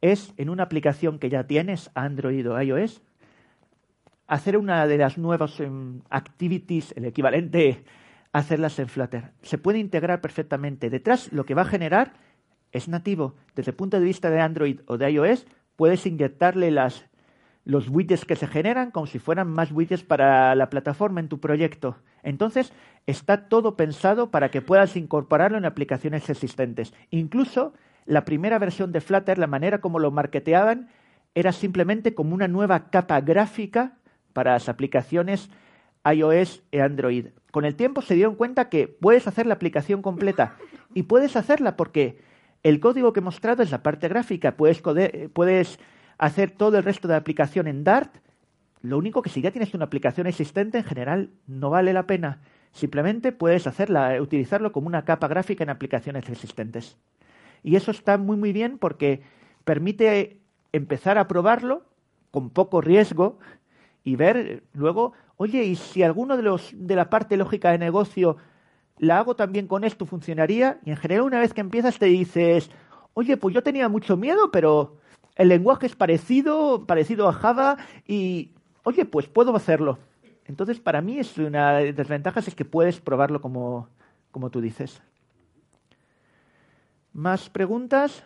es 0.00 0.32
en 0.36 0.50
una 0.50 0.64
aplicación 0.64 1.18
que 1.18 1.30
ya 1.30 1.46
tienes, 1.46 1.90
Android 1.94 2.48
o 2.50 2.60
iOS, 2.60 3.02
hacer 4.26 4.56
una 4.56 4.86
de 4.86 4.98
las 4.98 5.18
nuevas 5.18 5.58
em, 5.60 6.02
activities, 6.10 6.92
el 6.96 7.04
equivalente, 7.04 7.84
hacerlas 8.32 8.78
en 8.78 8.88
Flutter. 8.88 9.32
Se 9.42 9.58
puede 9.58 9.78
integrar 9.78 10.20
perfectamente. 10.20 10.90
Detrás 10.90 11.32
lo 11.32 11.44
que 11.44 11.54
va 11.54 11.62
a 11.62 11.66
generar 11.66 12.12
es 12.72 12.88
nativo. 12.88 13.34
Desde 13.54 13.70
el 13.70 13.76
punto 13.76 13.98
de 13.98 14.04
vista 14.04 14.30
de 14.30 14.40
Android 14.40 14.80
o 14.86 14.98
de 14.98 15.10
iOS, 15.10 15.46
puedes 15.76 16.06
inyectarle 16.06 16.70
las, 16.70 17.06
los 17.64 17.88
widgets 17.88 18.24
que 18.24 18.36
se 18.36 18.46
generan 18.46 18.90
como 18.90 19.06
si 19.06 19.18
fueran 19.18 19.48
más 19.48 19.72
widgets 19.72 20.04
para 20.04 20.54
la 20.54 20.70
plataforma 20.70 21.20
en 21.20 21.28
tu 21.28 21.40
proyecto. 21.40 21.96
Entonces, 22.22 22.72
está 23.06 23.48
todo 23.48 23.76
pensado 23.76 24.30
para 24.30 24.50
que 24.50 24.62
puedas 24.62 24.96
incorporarlo 24.96 25.58
en 25.58 25.64
aplicaciones 25.64 26.28
existentes. 26.28 26.92
Incluso 27.10 27.72
la 28.06 28.24
primera 28.24 28.58
versión 28.58 28.92
de 28.92 29.00
Flutter, 29.00 29.38
la 29.38 29.46
manera 29.46 29.80
como 29.80 29.98
lo 29.98 30.10
marketeaban, 30.10 30.88
era 31.34 31.52
simplemente 31.52 32.14
como 32.14 32.34
una 32.34 32.48
nueva 32.48 32.90
capa 32.90 33.20
gráfica 33.20 33.98
para 34.32 34.52
las 34.52 34.68
aplicaciones 34.68 35.50
iOS 36.04 36.62
y 36.70 36.78
Android. 36.78 37.26
Con 37.50 37.64
el 37.64 37.76
tiempo 37.76 38.02
se 38.02 38.14
dieron 38.14 38.34
cuenta 38.34 38.68
que 38.68 38.88
puedes 38.88 39.26
hacer 39.26 39.46
la 39.46 39.54
aplicación 39.54 40.02
completa 40.02 40.56
y 40.94 41.04
puedes 41.04 41.36
hacerla 41.36 41.76
porque 41.76 42.20
El 42.62 42.80
código 42.80 43.12
que 43.12 43.20
he 43.20 43.22
mostrado 43.22 43.62
es 43.62 43.70
la 43.70 43.82
parte 43.82 44.08
gráfica. 44.08 44.56
Puedes, 44.56 44.82
puedes 45.32 45.78
hacer 46.18 46.50
todo 46.50 46.76
el 46.76 46.84
resto 46.84 47.08
de 47.08 47.14
la 47.14 47.18
aplicación 47.18 47.66
en 47.66 47.84
Dart. 47.84 48.16
Lo 48.82 48.98
único 48.98 49.22
que 49.22 49.30
si 49.30 49.40
ya 49.40 49.50
tienes 49.50 49.74
una 49.74 49.86
aplicación 49.86 50.26
existente, 50.26 50.78
en 50.78 50.84
general 50.84 51.30
no 51.46 51.70
vale 51.70 51.92
la 51.92 52.06
pena. 52.06 52.40
Simplemente 52.72 53.32
puedes 53.32 53.66
hacerla, 53.66 54.20
utilizarlo 54.20 54.72
como 54.72 54.86
una 54.86 55.04
capa 55.04 55.28
gráfica 55.28 55.64
en 55.64 55.70
aplicaciones 55.70 56.28
existentes. 56.28 56.96
Y 57.62 57.76
eso 57.76 57.90
está 57.90 58.16
muy 58.16 58.36
muy 58.36 58.52
bien 58.52 58.78
porque 58.78 59.22
permite 59.64 60.40
empezar 60.72 61.18
a 61.18 61.28
probarlo 61.28 61.82
con 62.30 62.50
poco 62.50 62.80
riesgo 62.80 63.38
y 64.04 64.16
ver 64.16 64.62
luego, 64.72 65.12
oye, 65.36 65.64
y 65.64 65.76
si 65.76 66.02
alguno 66.02 66.36
de 66.36 66.42
los 66.42 66.72
de 66.74 66.96
la 66.96 67.10
parte 67.10 67.36
lógica 67.36 67.70
de 67.70 67.78
negocio 67.78 68.36
la 69.00 69.18
hago 69.18 69.34
también 69.34 69.66
con 69.66 69.82
esto, 69.82 70.04
funcionaría. 70.04 70.78
Y 70.84 70.90
en 70.90 70.96
general, 70.96 71.24
una 71.24 71.40
vez 71.40 71.54
que 71.54 71.62
empiezas, 71.62 71.98
te 71.98 72.06
dices, 72.06 72.70
oye, 73.14 73.38
pues 73.38 73.54
yo 73.54 73.62
tenía 73.62 73.88
mucho 73.88 74.16
miedo, 74.16 74.50
pero 74.50 74.98
el 75.36 75.48
lenguaje 75.48 75.86
es 75.86 75.96
parecido, 75.96 76.86
parecido 76.86 77.26
a 77.26 77.32
Java, 77.32 77.78
y 78.06 78.52
oye, 78.84 79.06
pues 79.06 79.26
puedo 79.26 79.56
hacerlo. 79.56 79.98
Entonces, 80.44 80.80
para 80.80 81.00
mí 81.00 81.18
es 81.18 81.38
una 81.38 81.78
de 81.78 81.94
las 81.94 82.08
ventajas 82.08 82.46
es 82.46 82.54
que 82.54 82.66
puedes 82.66 83.00
probarlo 83.00 83.40
como, 83.40 83.88
como 84.30 84.50
tú 84.50 84.60
dices. 84.60 85.00
¿Más 87.14 87.48
preguntas? 87.48 88.22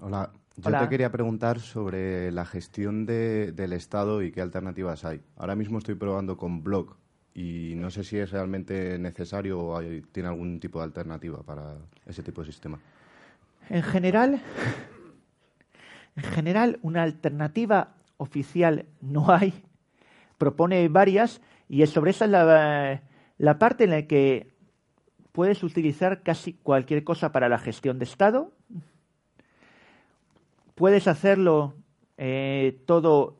Hola, 0.00 0.32
yo 0.56 0.78
te 0.78 0.88
quería 0.88 1.12
preguntar 1.12 1.60
sobre 1.60 2.32
la 2.32 2.46
gestión 2.46 3.04
del 3.04 3.72
Estado 3.72 4.22
y 4.22 4.32
qué 4.32 4.40
alternativas 4.40 5.04
hay. 5.04 5.20
Ahora 5.36 5.54
mismo 5.54 5.78
estoy 5.78 5.96
probando 5.96 6.36
con 6.36 6.62
Block 6.62 6.96
y 7.34 7.74
no 7.76 7.90
sé 7.90 8.04
si 8.04 8.16
es 8.16 8.30
realmente 8.30 8.98
necesario 8.98 9.60
o 9.60 9.80
tiene 10.12 10.30
algún 10.30 10.58
tipo 10.58 10.78
de 10.78 10.84
alternativa 10.84 11.42
para 11.42 11.76
ese 12.06 12.22
tipo 12.22 12.40
de 12.40 12.46
sistema. 12.46 12.78
En 13.68 13.82
general, 13.82 14.40
en 16.16 16.22
general, 16.22 16.78
una 16.80 17.02
alternativa 17.02 17.94
oficial 18.16 18.86
no 19.02 19.30
hay. 19.30 19.52
Propone 20.38 20.88
varias 20.88 21.42
y 21.68 21.82
es 21.82 21.90
sobre 21.90 22.12
esa 22.12 22.26
la, 22.26 23.02
la 23.36 23.58
parte 23.58 23.84
en 23.84 23.90
la 23.90 24.06
que 24.06 24.54
puedes 25.32 25.62
utilizar 25.62 26.22
casi 26.22 26.54
cualquier 26.54 27.04
cosa 27.04 27.30
para 27.32 27.50
la 27.50 27.58
gestión 27.58 27.98
de 27.98 28.04
Estado 28.04 28.55
Puedes 30.76 31.08
hacerlo 31.08 31.72
eh, 32.18 32.82
todo 32.84 33.38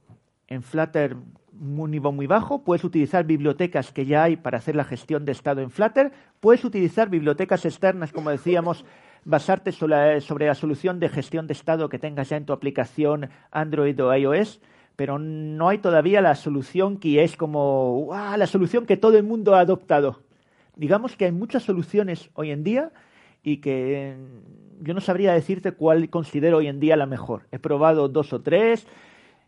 en 0.49 0.62
Flutter 0.62 1.16
un 1.53 1.91
nivel 1.91 2.14
muy 2.14 2.26
bajo, 2.26 2.64
puedes 2.64 2.82
utilizar 2.82 3.24
bibliotecas 3.24 3.93
que 3.93 4.07
ya 4.07 4.22
hay 4.22 4.37
para 4.37 4.57
hacer 4.57 4.74
la 4.74 4.84
gestión 4.84 5.26
de 5.26 5.32
estado 5.32 5.61
en 5.61 5.70
Flutter, 5.70 6.12
puedes 6.41 6.64
utilizar 6.64 7.11
bibliotecas 7.11 7.66
externas, 7.66 8.11
como 8.11 8.30
decíamos, 8.30 8.87
basarte 9.26 9.70
sobre, 9.70 10.47
la 10.47 10.55
solución 10.55 10.99
de 10.99 11.11
gestión 11.11 11.47
de 11.47 11.53
estado 11.53 11.91
que 11.91 11.99
tengas 11.99 12.30
ya 12.30 12.39
en 12.39 12.47
tu 12.47 12.55
aplicación 12.55 13.28
Android 13.51 14.03
o 14.03 14.14
iOS, 14.14 14.62
pero 14.97 15.18
no 15.18 15.68
hay 15.68 15.76
todavía 15.76 16.22
la 16.22 16.37
solución 16.37 16.97
que 16.97 17.22
es 17.22 17.37
como 17.37 18.09
la 18.34 18.47
solución 18.47 18.87
que 18.87 18.97
todo 18.97 19.18
el 19.18 19.24
mundo 19.24 19.55
ha 19.55 19.61
adoptado. 19.61 20.22
Digamos 20.74 21.16
que 21.16 21.26
hay 21.26 21.32
muchas 21.32 21.64
soluciones 21.64 22.30
hoy 22.32 22.51
en 22.51 22.64
día 22.64 22.93
y 23.47 23.59
que 23.59 24.17
yo 24.81 24.93
no 24.93 25.01
sabría 25.01 25.33
decirte 25.33 25.71
cuál 25.71 26.11
considero 26.11 26.57
hoy 26.57 26.67
en 26.67 26.81
día 26.81 26.97
la 26.97 27.07
mejor. 27.07 27.47
He 27.53 27.61
probado 27.61 28.09
dos 28.09 28.33
o 28.33 28.43
tres 28.43 28.89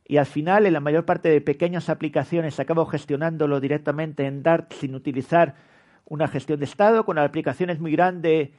y 0.07 0.19
al 0.19 0.27
final 0.27 0.67
en 0.67 0.75
la 0.75 0.79
mayor 0.79 1.05
parte 1.05 1.29
de 1.29 1.41
pequeñas 1.41 1.89
aplicaciones 1.89 2.61
acabo 2.61 2.87
gestionándolo 2.87 3.59
directamente 3.59 4.25
en 4.25 4.45
Dart 4.45 4.73
sin 4.73 4.95
utilizar 4.95 5.57
una 6.05 6.29
gestión 6.29 6.61
de 6.61 6.67
estado. 6.67 7.05
Con 7.05 7.19
aplicaciones 7.19 7.81
muy 7.81 7.91
grandes 7.91 8.51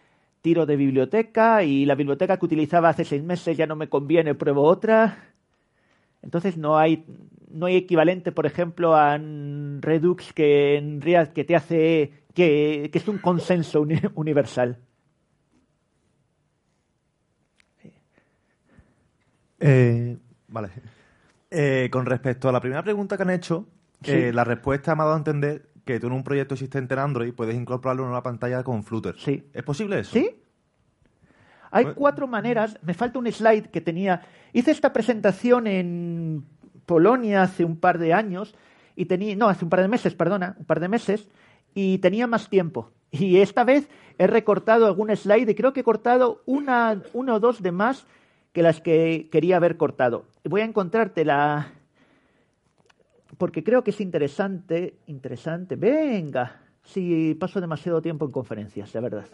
tiro 0.42 0.66
de 0.66 0.76
biblioteca 0.76 1.64
y 1.64 1.86
la 1.86 1.96
biblioteca 1.96 2.36
que 2.36 2.46
utilizaba 2.46 2.90
hace 2.90 3.06
seis 3.06 3.24
meses 3.24 3.56
ya 3.56 3.66
no 3.66 3.78
me 3.78 3.88
conviene, 3.88 4.36
pruebo 4.36 4.64
otra. 4.64 5.20
Entonces 6.22 6.58
no 6.58 6.78
hay, 6.78 7.06
no 7.50 7.68
hay 7.68 7.78
equivalente, 7.78 8.34
por 8.34 8.46
ejemplo, 8.46 8.94
a 8.94 9.18
Redux 9.18 10.34
que 10.34 10.76
en 10.76 11.00
React 11.00 11.32
que 11.32 11.46
te 11.46 11.56
hace 11.56 12.12
que 12.34 12.92
es 12.94 13.08
un 13.08 13.20
consenso 13.20 13.86
universal. 14.16 14.80
Eh, 19.60 20.18
vale. 20.47 20.70
Eh, 21.51 21.89
con 21.91 22.05
respecto 22.05 22.47
a 22.49 22.51
la 22.51 22.62
primera 22.62 22.84
pregunta 22.84 23.18
que 23.18 23.24
han 23.24 23.30
hecho, 23.32 23.68
eh, 24.03 24.32
la 24.34 24.43
respuesta 24.43 24.95
me 24.95 25.01
ha 25.01 25.05
dado 25.05 25.16
a 25.16 25.20
entender 25.20 25.70
que 25.86 25.99
tú 25.99 26.07
en 26.07 26.14
un 26.14 26.24
proyecto 26.24 26.53
existente 26.53 26.93
en 26.93 26.99
Android 26.99 27.34
puedes 27.34 27.55
incorporarlo 27.55 28.03
en 28.03 28.10
una 28.10 28.22
pantalla 28.22 28.64
con 28.64 28.84
Flutter. 28.84 29.16
Sí. 29.18 29.49
¿Es 29.53 29.64
posible 29.64 29.99
eso? 29.99 30.12
Sí. 30.12 30.41
Hay 31.72 31.86
pues- 31.86 31.95
cuatro 31.95 32.28
maneras. 32.28 32.78
Me 32.84 32.93
falta 32.93 33.20
un 33.20 33.32
slide 33.32 33.70
que 33.70 33.82
tenía. 33.82 34.22
Hice 34.53 34.72
esta 34.72 34.93
presentación 34.93 35.68
en 35.68 36.45
Polonia 36.86 37.43
hace 37.43 37.66
un 37.66 37.78
par 37.78 37.97
de 37.97 38.14
años 38.14 38.55
y 38.95 39.05
tenía, 39.05 39.36
no, 39.36 39.47
hace 39.47 39.66
un 39.66 39.70
par 39.70 39.82
de 39.82 39.88
meses, 39.88 40.14
perdona, 40.14 40.55
un 40.60 40.66
par 40.66 40.80
de 40.80 40.88
meses 40.88 41.30
y 41.74 41.99
tenía 41.99 42.28
más 42.28 42.49
tiempo. 42.49 42.91
Y 43.12 43.38
esta 43.38 43.64
vez 43.64 43.89
he 44.18 44.28
recortado 44.28 44.86
algún 44.86 45.16
slide 45.16 45.49
y 45.49 45.55
creo 45.55 45.74
que 45.74 45.80
he 45.80 45.84
cortado 45.84 46.41
una, 46.45 47.01
uno 47.14 47.36
o 47.36 47.39
dos 47.39 47.62
de 47.62 47.72
más 47.72 48.05
las 48.64 48.82
que 48.82 49.30
quería 49.32 49.57
haber 49.57 49.78
cortado. 49.78 50.26
Voy 50.43 50.62
a 50.62 50.66
encontrarte 50.66 51.26
la... 51.26 51.74
Porque 53.38 53.64
creo 53.64 53.84
que 53.84 53.91
es 53.91 54.01
interesante, 54.01 54.97
interesante. 55.07 55.76
Venga, 55.76 56.62
si 56.84 57.36
paso 57.36 57.62
demasiado 57.62 58.01
tiempo 58.01 58.26
en 58.26 58.32
conferencias, 58.32 58.91
de 58.91 58.99
verdad. 58.99 59.26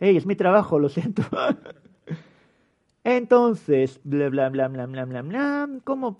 Ey, 0.00 0.16
es 0.16 0.26
mi 0.26 0.34
trabajo, 0.34 0.78
lo 0.78 0.88
siento. 0.88 1.22
Entonces, 3.04 4.00
bla, 4.04 4.28
bla, 4.28 4.48
bla, 4.48 4.68
bla, 4.68 4.86
bla, 4.86 5.04
bla, 5.04 5.22
bla. 5.22 5.68
¿Cómo. 5.84 6.16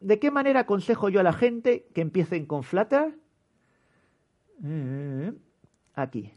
¿De 0.00 0.18
qué 0.18 0.30
manera 0.30 0.60
aconsejo 0.60 1.08
yo 1.08 1.20
a 1.20 1.22
la 1.22 1.32
gente 1.32 1.88
que 1.94 2.00
empiecen 2.00 2.46
con 2.46 2.62
Flutter? 2.62 3.18
Mm, 4.60 5.28
aquí. 5.94 6.32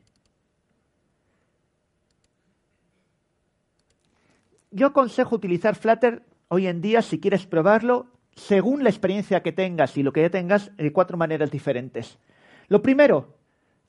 Yo 4.72 4.88
aconsejo 4.88 5.36
utilizar 5.36 5.76
Flutter 5.76 6.22
hoy 6.48 6.68
en 6.68 6.80
día 6.80 7.02
si 7.02 7.20
quieres 7.20 7.48
probarlo 7.48 8.06
según 8.36 8.84
la 8.84 8.90
experiencia 8.90 9.42
que 9.42 9.52
tengas 9.52 9.98
y 9.98 10.04
lo 10.04 10.14
que 10.14 10.22
ya 10.22 10.30
tengas 10.30 10.76
de 10.78 10.94
cuatro 10.94 11.18
maneras 11.18 11.50
diferentes. 11.50 12.20
Lo 12.68 12.84
primero, 12.84 13.36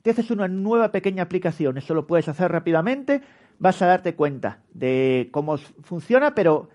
te 0.01 0.09
haces 0.09 0.31
una 0.31 0.47
nueva 0.47 0.91
pequeña 0.91 1.21
aplicación, 1.21 1.77
eso 1.77 1.93
lo 1.93 2.07
puedes 2.07 2.27
hacer 2.27 2.51
rápidamente, 2.51 3.21
vas 3.59 3.79
a 3.83 3.85
darte 3.85 4.15
cuenta 4.15 4.63
de 4.73 5.29
cómo 5.31 5.57
funciona, 5.57 6.33
pero 6.33 6.69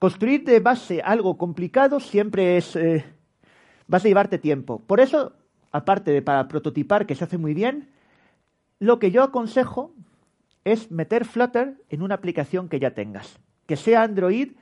construir 0.00 0.42
de 0.44 0.58
base 0.58 1.00
algo 1.00 1.38
complicado 1.38 2.00
siempre 2.00 2.56
es 2.56 2.74
eh, 2.74 3.04
vas 3.86 4.04
a 4.04 4.08
llevarte 4.08 4.38
tiempo. 4.38 4.80
Por 4.80 4.98
eso, 4.98 5.32
aparte 5.70 6.10
de 6.10 6.22
para 6.22 6.48
prototipar, 6.48 7.06
que 7.06 7.14
se 7.14 7.22
hace 7.22 7.38
muy 7.38 7.54
bien, 7.54 7.88
lo 8.80 8.98
que 8.98 9.12
yo 9.12 9.22
aconsejo 9.22 9.94
es 10.64 10.90
meter 10.90 11.24
Flutter 11.24 11.74
en 11.88 12.02
una 12.02 12.14
aplicación 12.14 12.68
que 12.68 12.80
ya 12.80 12.92
tengas, 12.92 13.38
que 13.66 13.76
sea 13.76 14.02
Android 14.02 14.52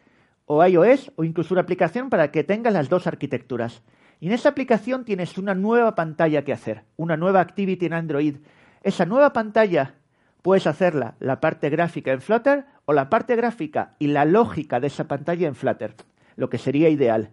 o 0.47 0.65
iOS 0.65 1.13
o 1.17 1.25
incluso 1.25 1.55
una 1.55 1.63
aplicación 1.63 2.11
para 2.11 2.31
que 2.31 2.45
tengas 2.45 2.73
las 2.73 2.89
dos 2.89 3.07
arquitecturas. 3.07 3.83
Y 4.21 4.27
en 4.27 4.33
esa 4.33 4.51
aplicación 4.51 5.05
tienes 5.05 5.39
una 5.39 5.55
nueva 5.55 5.95
pantalla 5.95 6.45
que 6.45 6.53
hacer, 6.53 6.85
una 6.97 7.17
nueva 7.17 7.41
activity 7.41 7.87
en 7.87 7.95
Android. 7.95 8.37
Esa 8.83 9.07
nueva 9.07 9.33
pantalla 9.33 9.95
puedes 10.43 10.67
hacerla 10.67 11.15
la 11.21 11.41
parte 11.41 11.71
gráfica 11.71 12.13
en 12.13 12.21
Flutter 12.21 12.65
o 12.85 12.93
la 12.93 13.09
parte 13.09 13.37
gráfica 13.37 13.95
y 13.99 14.09
la 14.09 14.25
lógica 14.25 14.81
de 14.81 14.89
esa 14.89 15.05
pantalla 15.05 15.47
en 15.47 15.55
Flutter, 15.55 15.95
lo 16.37 16.51
que 16.51 16.59
sería 16.59 16.89
ideal. 16.89 17.31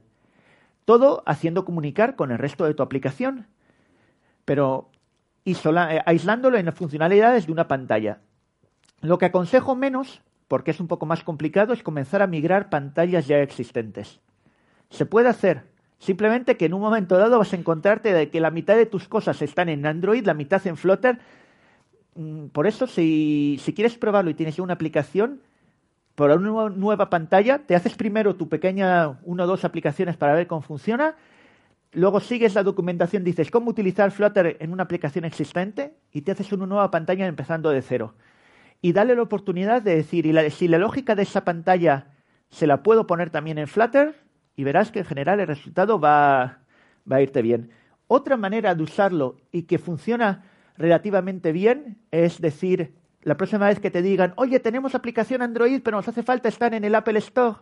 Todo 0.85 1.23
haciendo 1.25 1.65
comunicar 1.65 2.15
con 2.15 2.31
el 2.31 2.37
resto 2.37 2.65
de 2.65 2.73
tu 2.73 2.83
aplicación, 2.83 3.47
pero 4.45 4.89
eh, 5.43 6.01
aislándolo 6.05 6.57
en 6.57 6.65
las 6.65 6.75
funcionalidades 6.75 7.47
de 7.47 7.51
una 7.51 7.67
pantalla. 7.67 8.19
Lo 9.01 9.17
que 9.17 9.25
aconsejo 9.25 9.75
menos, 9.75 10.21
porque 10.47 10.71
es 10.71 10.79
un 10.79 10.87
poco 10.87 11.05
más 11.05 11.23
complicado, 11.23 11.73
es 11.73 11.83
comenzar 11.83 12.21
a 12.21 12.27
migrar 12.27 12.69
pantallas 12.69 13.27
ya 13.27 13.37
existentes. 13.39 14.19
Se 14.89 15.05
puede 15.05 15.29
hacer, 15.29 15.65
simplemente 15.99 16.57
que 16.57 16.65
en 16.65 16.73
un 16.73 16.81
momento 16.81 17.17
dado 17.17 17.37
vas 17.37 17.53
a 17.53 17.57
encontrarte 17.57 18.11
de 18.13 18.29
que 18.29 18.39
la 18.39 18.51
mitad 18.51 18.75
de 18.75 18.85
tus 18.85 19.07
cosas 19.07 19.41
están 19.41 19.69
en 19.69 19.85
Android, 19.85 20.25
la 20.25 20.33
mitad 20.33 20.65
en 20.65 20.77
Flutter. 20.77 21.19
Mm, 22.15 22.47
por 22.47 22.65
eso, 22.65 22.87
si, 22.87 23.61
quieres 23.75 23.97
probarlo 23.97 24.31
y 24.31 24.33
tienes 24.33 24.55
ya 24.55 24.63
una 24.63 24.73
aplicación, 24.73 25.41
por 26.15 26.31
una 26.31 26.69
nueva 26.69 27.11
pantalla, 27.11 27.59
te 27.59 27.75
haces 27.75 27.93
primero 27.93 28.35
tu 28.35 28.49
pequeña 28.49 29.19
una 29.23 29.43
o 29.43 29.47
dos 29.47 29.63
aplicaciones 29.63 30.17
para 30.17 30.33
ver 30.33 30.47
cómo 30.47 30.61
funciona, 30.61 31.15
luego 31.91 32.19
sigues 32.19 32.55
la 32.55 32.63
documentación, 32.63 33.23
dices 33.23 33.51
cómo 33.51 33.69
utilizar 33.69 34.09
Flutter 34.09 34.57
en 34.59 34.73
una 34.73 34.81
aplicación 34.81 35.25
existente 35.25 35.93
y 36.11 36.21
te 36.21 36.31
haces 36.31 36.51
una 36.51 36.65
nueva 36.65 36.89
pantalla 36.89 37.27
empezando 37.27 37.69
de 37.69 37.83
cero 37.83 38.15
y 38.81 38.93
dale 38.93 39.15
la 39.15 39.21
oportunidad 39.21 39.81
de 39.81 39.95
decir, 39.95 40.25
y 40.25 40.51
si 40.51 40.67
la 40.67 40.77
lógica 40.77 41.15
de 41.15 41.23
esa 41.23 41.43
pantalla 41.43 42.11
se 42.49 42.67
la 42.67 42.83
puedo 42.83 43.07
poner 43.07 43.29
también 43.29 43.57
en 43.57 43.67
Flutter, 43.67 44.15
y 44.55 44.63
verás 44.63 44.91
que 44.91 44.99
en 44.99 45.05
general 45.05 45.39
el 45.39 45.47
resultado 45.47 45.99
va, 45.99 46.59
va 47.09 47.17
a 47.17 47.21
irte 47.21 47.41
bien. 47.41 47.71
Otra 48.07 48.37
manera 48.37 48.73
de 48.73 48.83
usarlo 48.83 49.37
y 49.51 49.63
que 49.63 49.77
funciona 49.77 50.45
relativamente 50.77 51.51
bien 51.51 51.97
es 52.11 52.39
decir, 52.39 52.93
la 53.21 53.35
próxima 53.35 53.67
vez 53.67 53.79
que 53.79 53.91
te 53.91 54.01
digan, 54.01 54.33
oye, 54.37 54.59
tenemos 54.59 54.95
aplicación 54.95 55.41
Android, 55.41 55.81
pero 55.83 55.97
nos 55.97 56.07
hace 56.07 56.23
falta 56.23 56.47
estar 56.47 56.73
en 56.73 56.83
el 56.83 56.95
Apple 56.95 57.19
Store. 57.19 57.57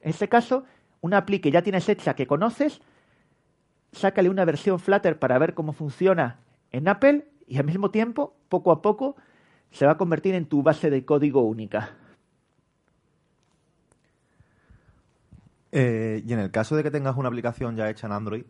En 0.00 0.10
este 0.10 0.28
caso, 0.28 0.64
una 1.00 1.18
API 1.18 1.38
que 1.38 1.50
ya 1.50 1.62
tienes 1.62 1.88
hecha, 1.88 2.14
que 2.14 2.26
conoces, 2.26 2.80
sácale 3.92 4.28
una 4.28 4.44
versión 4.44 4.78
Flutter 4.78 5.18
para 5.18 5.38
ver 5.38 5.54
cómo 5.54 5.72
funciona 5.72 6.40
en 6.72 6.88
Apple 6.88 7.26
y 7.46 7.58
al 7.58 7.64
mismo 7.64 7.90
tiempo, 7.90 8.36
poco 8.48 8.70
a 8.70 8.82
poco, 8.82 9.16
se 9.70 9.86
va 9.86 9.92
a 9.92 9.98
convertir 9.98 10.34
en 10.34 10.46
tu 10.46 10.62
base 10.62 10.90
de 10.90 11.04
código 11.04 11.42
única. 11.42 11.90
Eh, 15.72 16.22
y 16.26 16.32
en 16.32 16.40
el 16.40 16.50
caso 16.50 16.76
de 16.76 16.82
que 16.82 16.90
tengas 16.90 17.16
una 17.16 17.28
aplicación 17.28 17.76
ya 17.76 17.88
hecha 17.88 18.06
en 18.06 18.12
Android, 18.12 18.44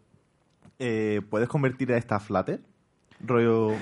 eh, 0.79 1.21
¿puedes 1.29 1.49
convertir 1.49 1.93
a 1.93 1.99
esta 1.99 2.19
Flutter? 2.19 2.61
Rollo. 3.23 3.73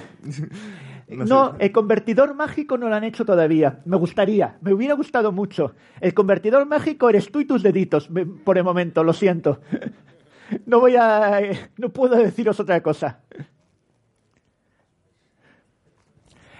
no, 1.09 1.55
el 1.59 1.71
convertidor 1.71 2.35
mágico 2.35 2.77
no 2.77 2.89
lo 2.89 2.97
han 2.97 3.05
hecho 3.05 3.25
todavía. 3.25 3.81
Me 3.85 3.97
gustaría, 3.97 4.59
me 4.61 4.73
hubiera 4.73 4.95
gustado 4.95 5.31
mucho. 5.31 5.75
El 6.01 6.15
convertidor 6.15 6.67
mágico 6.67 7.09
eres 7.09 7.31
tú 7.31 7.41
y 7.41 7.45
tus 7.45 7.63
deditos, 7.63 8.11
por 8.45 8.59
el 8.59 8.65
momento, 8.65 9.05
lo 9.05 9.13
siento. 9.13 9.61
No 10.65 10.81
voy 10.81 10.97
a. 10.97 11.43
No 11.77 11.91
puedo 11.91 12.17
deciros 12.17 12.59
otra 12.59 12.83
cosa. 12.83 13.21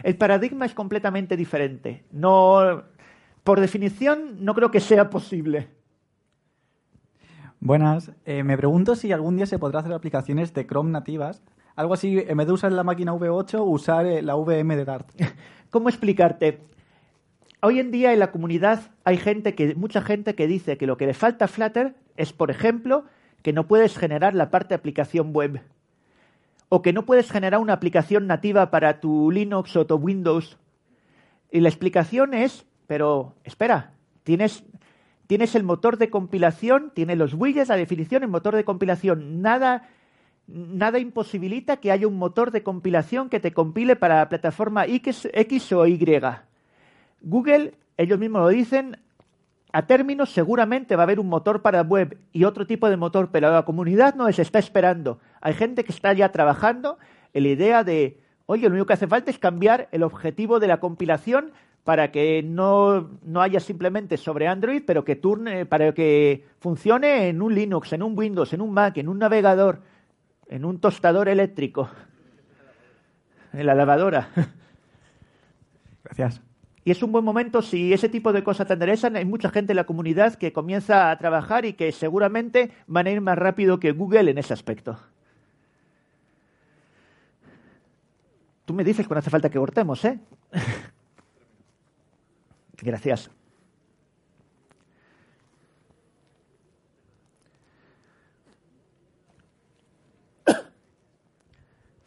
El 0.09 0.17
paradigma 0.17 0.65
es 0.65 0.73
completamente 0.73 1.37
diferente. 1.37 2.03
No. 2.13 2.83
Por 3.45 3.61
definición, 3.61 4.43
no 4.43 4.55
creo 4.55 4.71
que 4.71 4.81
sea 4.81 5.11
posible. 5.11 5.69
Buenas. 7.61 8.11
Eh, 8.25 8.43
me 8.43 8.57
pregunto 8.57 8.97
si 8.97 9.13
algún 9.13 9.37
día 9.37 9.45
se 9.45 9.59
podrá 9.59 9.81
hacer 9.81 9.93
aplicaciones 9.93 10.55
de 10.55 10.67
Chrome 10.67 10.93
nativas. 10.93 11.43
Algo 11.77 11.93
así, 11.93 12.25
en 12.27 12.39
vez 12.39 12.47
de 12.47 12.55
usar 12.55 12.73
la 12.73 12.85
máquina 12.85 13.13
V8, 13.13 13.63
usar 13.63 14.07
eh, 14.07 14.23
la 14.23 14.35
VM 14.35 14.77
de 14.77 14.87
Dart. 14.87 15.11
¿Cómo 15.71 15.91
explicarte? 15.91 16.63
Hoy 17.61 17.79
en 17.79 17.91
día 17.91 18.15
en 18.15 18.21
la 18.21 18.31
comunidad 18.31 18.93
hay 19.05 19.19
gente 19.19 19.55
que, 19.55 19.75
mucha 19.75 20.01
gente 20.01 20.35
que 20.35 20.47
dice 20.47 20.79
que 20.79 20.87
lo 20.87 20.97
que 20.97 21.05
le 21.05 21.13
falta 21.13 21.45
a 21.45 21.49
Flutter 21.49 21.97
es, 22.17 22.33
por 22.33 22.51
ejemplo, 22.51 23.05
que 23.43 23.53
no 23.53 23.69
puedes 23.69 23.99
generar 23.99 24.35
la 24.35 24.51
parte 24.51 24.71
de 24.71 24.77
aplicación 24.77 25.35
web. 25.35 25.61
O 26.69 26.83
que 26.83 26.93
no 26.93 27.07
puedes 27.07 27.31
generar 27.31 27.61
una 27.61 27.73
aplicación 27.73 28.27
nativa 28.27 28.71
para 28.71 29.01
tu 29.01 29.31
Linux 29.31 29.75
o 29.77 29.87
tu 29.87 29.97
Windows. 29.97 30.59
Y 31.51 31.61
la 31.61 31.69
explicación 31.69 32.35
es, 32.35 32.67
pero 32.87 33.35
espera, 33.45 33.93
tienes 34.23 34.65
Tienes 35.29 35.55
el 35.55 35.63
motor 35.63 35.99
de 35.99 36.09
compilación, 36.09 36.91
tienes 36.95 37.19
los 37.19 37.35
widgets, 37.35 37.69
la 37.69 37.77
definición, 37.77 38.23
el 38.23 38.31
motor 38.31 38.57
de 38.57 38.65
compilación. 38.65 39.43
Nada, 39.43 39.87
nada 40.47 40.99
imposibilita 40.99 41.77
que 41.77 41.93
haya 41.93 42.09
un 42.09 42.17
motor 42.17 42.51
de 42.51 42.63
compilación 42.63 43.29
que 43.29 43.39
te 43.39 43.53
compile 43.53 43.95
para 43.95 44.17
la 44.17 44.31
plataforma 44.31 44.87
X, 44.87 45.29
X 45.35 45.73
o 45.73 45.87
Y. 45.87 45.99
Google, 47.21 47.75
ellos 47.99 48.19
mismos 48.19 48.41
lo 48.41 48.49
dicen, 48.49 48.97
a 49.71 49.87
términos 49.87 50.31
seguramente 50.31 50.97
va 50.97 51.03
a 51.03 51.05
haber 51.05 51.21
un 51.21 51.29
motor 51.29 51.61
para 51.61 51.83
web 51.83 52.17
y 52.33 52.45
otro 52.45 52.67
tipo 52.67 52.89
de 52.89 52.97
motor, 52.97 53.29
pero 53.31 53.53
la 53.53 53.67
comunidad 53.67 54.15
no 54.15 54.29
les 54.29 54.39
está 54.39 54.59
esperando. 54.59 55.21
Hay 55.41 55.55
gente 55.55 55.85
que 55.85 55.93
está 55.93 56.13
ya 56.13 56.31
trabajando 56.31 56.99
en 57.33 57.43
la 57.45 57.49
idea 57.49 57.85
de, 57.85 58.21
oye, 58.47 58.69
lo 58.69 58.75
único 58.75 58.87
que 58.87 58.93
hace 58.95 59.07
falta 59.07 59.31
es 59.31 59.39
cambiar 59.39 59.89
el 59.93 60.03
objetivo 60.03 60.61
de 60.61 60.67
la 60.67 60.81
compilación 60.81 61.53
para 61.85 62.11
que 62.11 62.43
no, 62.43 63.09
haya 63.37 63.61
simplemente 63.61 64.19
sobre 64.19 64.47
Android, 64.47 64.83
pero 64.87 65.05
que 65.05 65.17
turne, 65.17 65.65
para 65.65 65.95
que 65.95 66.45
funcione 66.59 67.29
en 67.29 67.41
un 67.41 67.55
Linux, 67.55 67.95
en 67.95 68.03
un 68.03 68.13
Windows, 68.15 68.53
en 68.53 68.61
un 68.61 68.73
Mac, 68.73 68.99
en 68.99 69.09
un 69.09 69.19
navegador, 69.19 69.81
en 70.49 70.67
un 70.67 70.81
tostador 70.81 71.31
eléctrico, 71.31 71.89
en 73.55 73.65
la 73.65 73.75
lavadora. 73.75 74.29
Gracias. 76.05 76.43
Y 76.85 76.91
es 76.91 77.03
un 77.03 77.13
buen 77.13 77.25
momento, 77.25 77.63
si 77.63 77.93
ese 77.93 78.11
tipo 78.11 78.35
de 78.35 78.45
cosas 78.45 78.67
te 78.67 78.75
interesan, 78.75 79.17
hay 79.17 79.25
mucha 79.25 79.49
gente 79.51 79.73
en 79.73 79.77
la 79.77 79.85
comunidad 79.85 80.35
que 80.35 80.53
comienza 80.53 81.11
a 81.11 81.17
trabajar 81.19 81.65
y 81.65 81.73
que 81.73 81.93
seguramente 81.93 82.71
van 82.87 83.07
a 83.07 83.11
ir 83.11 83.21
más 83.21 83.39
rápido 83.39 83.81
que 83.81 83.93
Google 83.93 84.31
en 84.31 84.37
ese 84.37 84.53
aspecto. 84.53 84.99
Tú 88.69 88.75
me 88.75 88.85
dices 88.85 89.09
cuando 89.09 89.21
hace 89.21 89.31
falta 89.31 89.49
que 89.49 89.59
cortemos, 89.59 90.05
¿eh? 90.05 90.19
Gracias. 92.83 93.31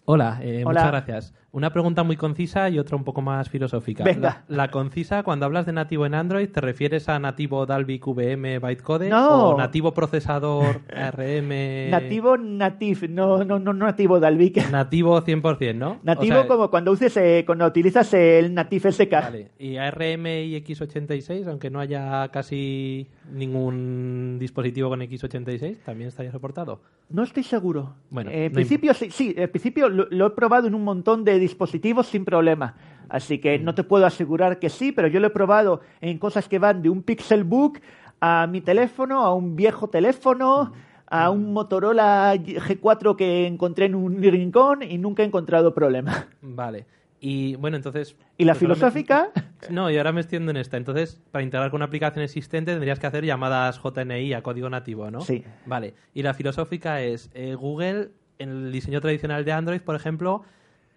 Hola, 0.05 0.39
eh, 0.43 0.63
muchas 0.63 0.85
gracias. 0.85 1.33
Una 1.53 1.73
pregunta 1.73 2.03
muy 2.03 2.15
concisa 2.15 2.69
y 2.69 2.79
otra 2.79 2.95
un 2.95 3.03
poco 3.03 3.21
más 3.21 3.49
filosófica. 3.49 4.05
La, 4.47 4.71
concisa, 4.71 5.23
cuando 5.23 5.45
hablas 5.45 5.65
de 5.65 5.73
nativo 5.73 6.05
en 6.05 6.13
Android, 6.13 6.47
¿te 6.47 6.61
refieres 6.61 7.09
a 7.09 7.19
nativo 7.19 7.65
Dalvik 7.65 8.07
VM 8.07 8.59
bytecode 8.59 9.09
no. 9.09 9.49
o 9.49 9.57
nativo 9.57 9.93
procesador 9.93 10.79
RM? 10.87 11.89
Nativo 11.89 12.37
native, 12.37 13.09
no, 13.09 13.43
no, 13.43 13.59
no 13.59 13.73
nativo 13.73 14.21
Dalvik. 14.21 14.69
Nativo 14.71 15.21
100%, 15.21 15.75
¿no? 15.75 15.99
Nativo 16.03 16.47
como 16.47 16.69
cuando 16.69 16.93
uses 16.93 17.17
eh, 17.17 17.43
cuando 17.45 17.65
utilizas 17.65 18.13
el 18.13 18.53
Native 18.53 18.89
SK. 18.93 19.11
Vale. 19.11 19.51
¿Y 19.59 19.75
ARM 19.75 20.27
y 20.27 20.55
X86, 20.55 21.49
aunque 21.49 21.69
no 21.69 21.81
haya 21.81 22.29
casi 22.29 23.09
ningún 23.29 24.37
dispositivo 24.39 24.87
con 24.87 25.01
X86, 25.01 25.79
también 25.83 26.07
estaría 26.07 26.31
soportado? 26.31 26.79
No 27.09 27.23
estoy 27.23 27.43
seguro. 27.43 27.95
Bueno, 28.09 28.31
en 28.31 28.53
principio 28.53 28.93
sí, 28.93 29.11
sí, 29.11 29.33
en 29.35 29.49
principio 29.49 29.89
lo 29.89 30.27
he 30.27 30.29
probado 30.29 30.67
en 30.67 30.75
un 30.75 30.85
montón 30.85 31.25
de 31.25 31.40
dispositivos 31.41 32.07
sin 32.07 32.23
problema. 32.23 32.75
Así 33.09 33.39
que 33.39 33.59
no 33.59 33.75
te 33.75 33.83
puedo 33.83 34.05
asegurar 34.05 34.59
que 34.59 34.69
sí, 34.69 34.93
pero 34.93 35.09
yo 35.09 35.19
lo 35.19 35.27
he 35.27 35.31
probado 35.31 35.81
en 35.99 36.17
cosas 36.17 36.47
que 36.47 36.59
van 36.59 36.81
de 36.81 36.89
un 36.89 37.03
Pixelbook 37.03 37.79
a 38.21 38.47
mi 38.47 38.61
teléfono, 38.61 39.21
a 39.21 39.33
un 39.33 39.57
viejo 39.57 39.89
teléfono, 39.89 40.71
a 41.07 41.29
un 41.29 41.51
Motorola 41.51 42.33
G4 42.35 43.17
que 43.17 43.45
encontré 43.45 43.85
en 43.87 43.95
un 43.95 44.21
rincón 44.21 44.81
y 44.81 44.97
nunca 44.97 45.23
he 45.23 45.25
encontrado 45.25 45.73
problema. 45.73 46.27
Vale. 46.41 46.85
Y 47.19 47.55
bueno, 47.57 47.77
entonces. 47.77 48.15
¿Y 48.37 48.45
la 48.45 48.55
filosófica? 48.55 49.29
No, 49.69 49.91
y 49.91 49.97
ahora 49.97 50.11
me 50.11 50.21
extiendo 50.21 50.49
en 50.49 50.57
esta. 50.57 50.77
Entonces, 50.77 51.21
para 51.29 51.43
integrar 51.43 51.69
con 51.69 51.77
una 51.77 51.85
aplicación 51.85 52.23
existente 52.23 52.71
tendrías 52.71 52.97
que 52.97 53.05
hacer 53.05 53.23
llamadas 53.23 53.79
JNI 53.79 54.33
a 54.33 54.41
código 54.41 54.71
nativo, 54.71 55.11
¿no? 55.11 55.21
Sí. 55.21 55.43
Vale. 55.67 55.93
Y 56.15 56.23
la 56.23 56.33
filosófica 56.33 56.99
es: 57.03 57.29
eh, 57.35 57.53
Google, 57.53 58.09
en 58.39 58.49
el 58.49 58.71
diseño 58.71 59.01
tradicional 59.01 59.45
de 59.45 59.51
Android, 59.51 59.81
por 59.81 59.95
ejemplo, 59.95 60.41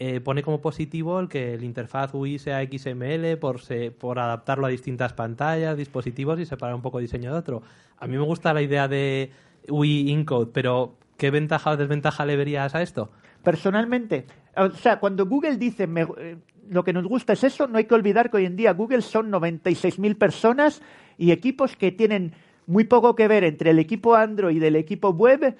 eh, 0.00 0.20
pone 0.20 0.42
como 0.42 0.60
positivo 0.60 1.20
el 1.20 1.28
que 1.28 1.54
el 1.54 1.62
interfaz 1.62 2.12
UI 2.14 2.38
sea 2.38 2.62
XML 2.64 3.36
por, 3.38 3.60
por 3.98 4.18
adaptarlo 4.18 4.66
a 4.66 4.70
distintas 4.70 5.12
pantallas, 5.12 5.76
dispositivos 5.76 6.40
y 6.40 6.46
separar 6.46 6.74
un 6.74 6.82
poco 6.82 6.98
diseño 6.98 7.32
de 7.32 7.38
otro. 7.38 7.62
A 7.98 8.06
mí 8.06 8.16
me 8.16 8.24
gusta 8.24 8.52
la 8.52 8.62
idea 8.62 8.88
de 8.88 9.30
UI 9.68 10.10
Encode, 10.10 10.50
pero 10.52 10.96
¿qué 11.16 11.30
ventaja 11.30 11.70
o 11.70 11.76
desventaja 11.76 12.26
le 12.26 12.36
verías 12.36 12.74
a 12.74 12.82
esto? 12.82 13.10
Personalmente, 13.44 14.26
o 14.56 14.70
sea, 14.70 14.98
cuando 14.98 15.26
Google 15.26 15.58
dice 15.58 15.88
eh, 16.18 16.36
lo 16.68 16.82
que 16.82 16.92
nos 16.92 17.06
gusta 17.06 17.34
es 17.34 17.44
eso, 17.44 17.68
no 17.68 17.78
hay 17.78 17.84
que 17.84 17.94
olvidar 17.94 18.30
que 18.30 18.38
hoy 18.38 18.46
en 18.46 18.56
día 18.56 18.72
Google 18.72 19.02
son 19.02 19.30
96.000 19.30 20.16
personas 20.16 20.82
y 21.18 21.30
equipos 21.30 21.76
que 21.76 21.92
tienen 21.92 22.32
muy 22.66 22.84
poco 22.84 23.14
que 23.14 23.28
ver 23.28 23.44
entre 23.44 23.70
el 23.70 23.78
equipo 23.78 24.14
Android 24.16 24.60
y 24.60 24.64
el 24.64 24.76
equipo 24.76 25.10
web. 25.10 25.56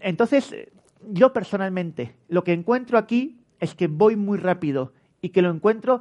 Entonces, 0.00 0.54
yo 1.08 1.32
personalmente, 1.32 2.14
lo 2.28 2.42
que 2.42 2.52
encuentro 2.52 2.98
aquí 2.98 3.39
es 3.60 3.74
que 3.74 3.86
voy 3.86 4.16
muy 4.16 4.38
rápido 4.38 4.92
y 5.22 5.28
que 5.28 5.42
lo 5.42 5.50
encuentro, 5.50 6.00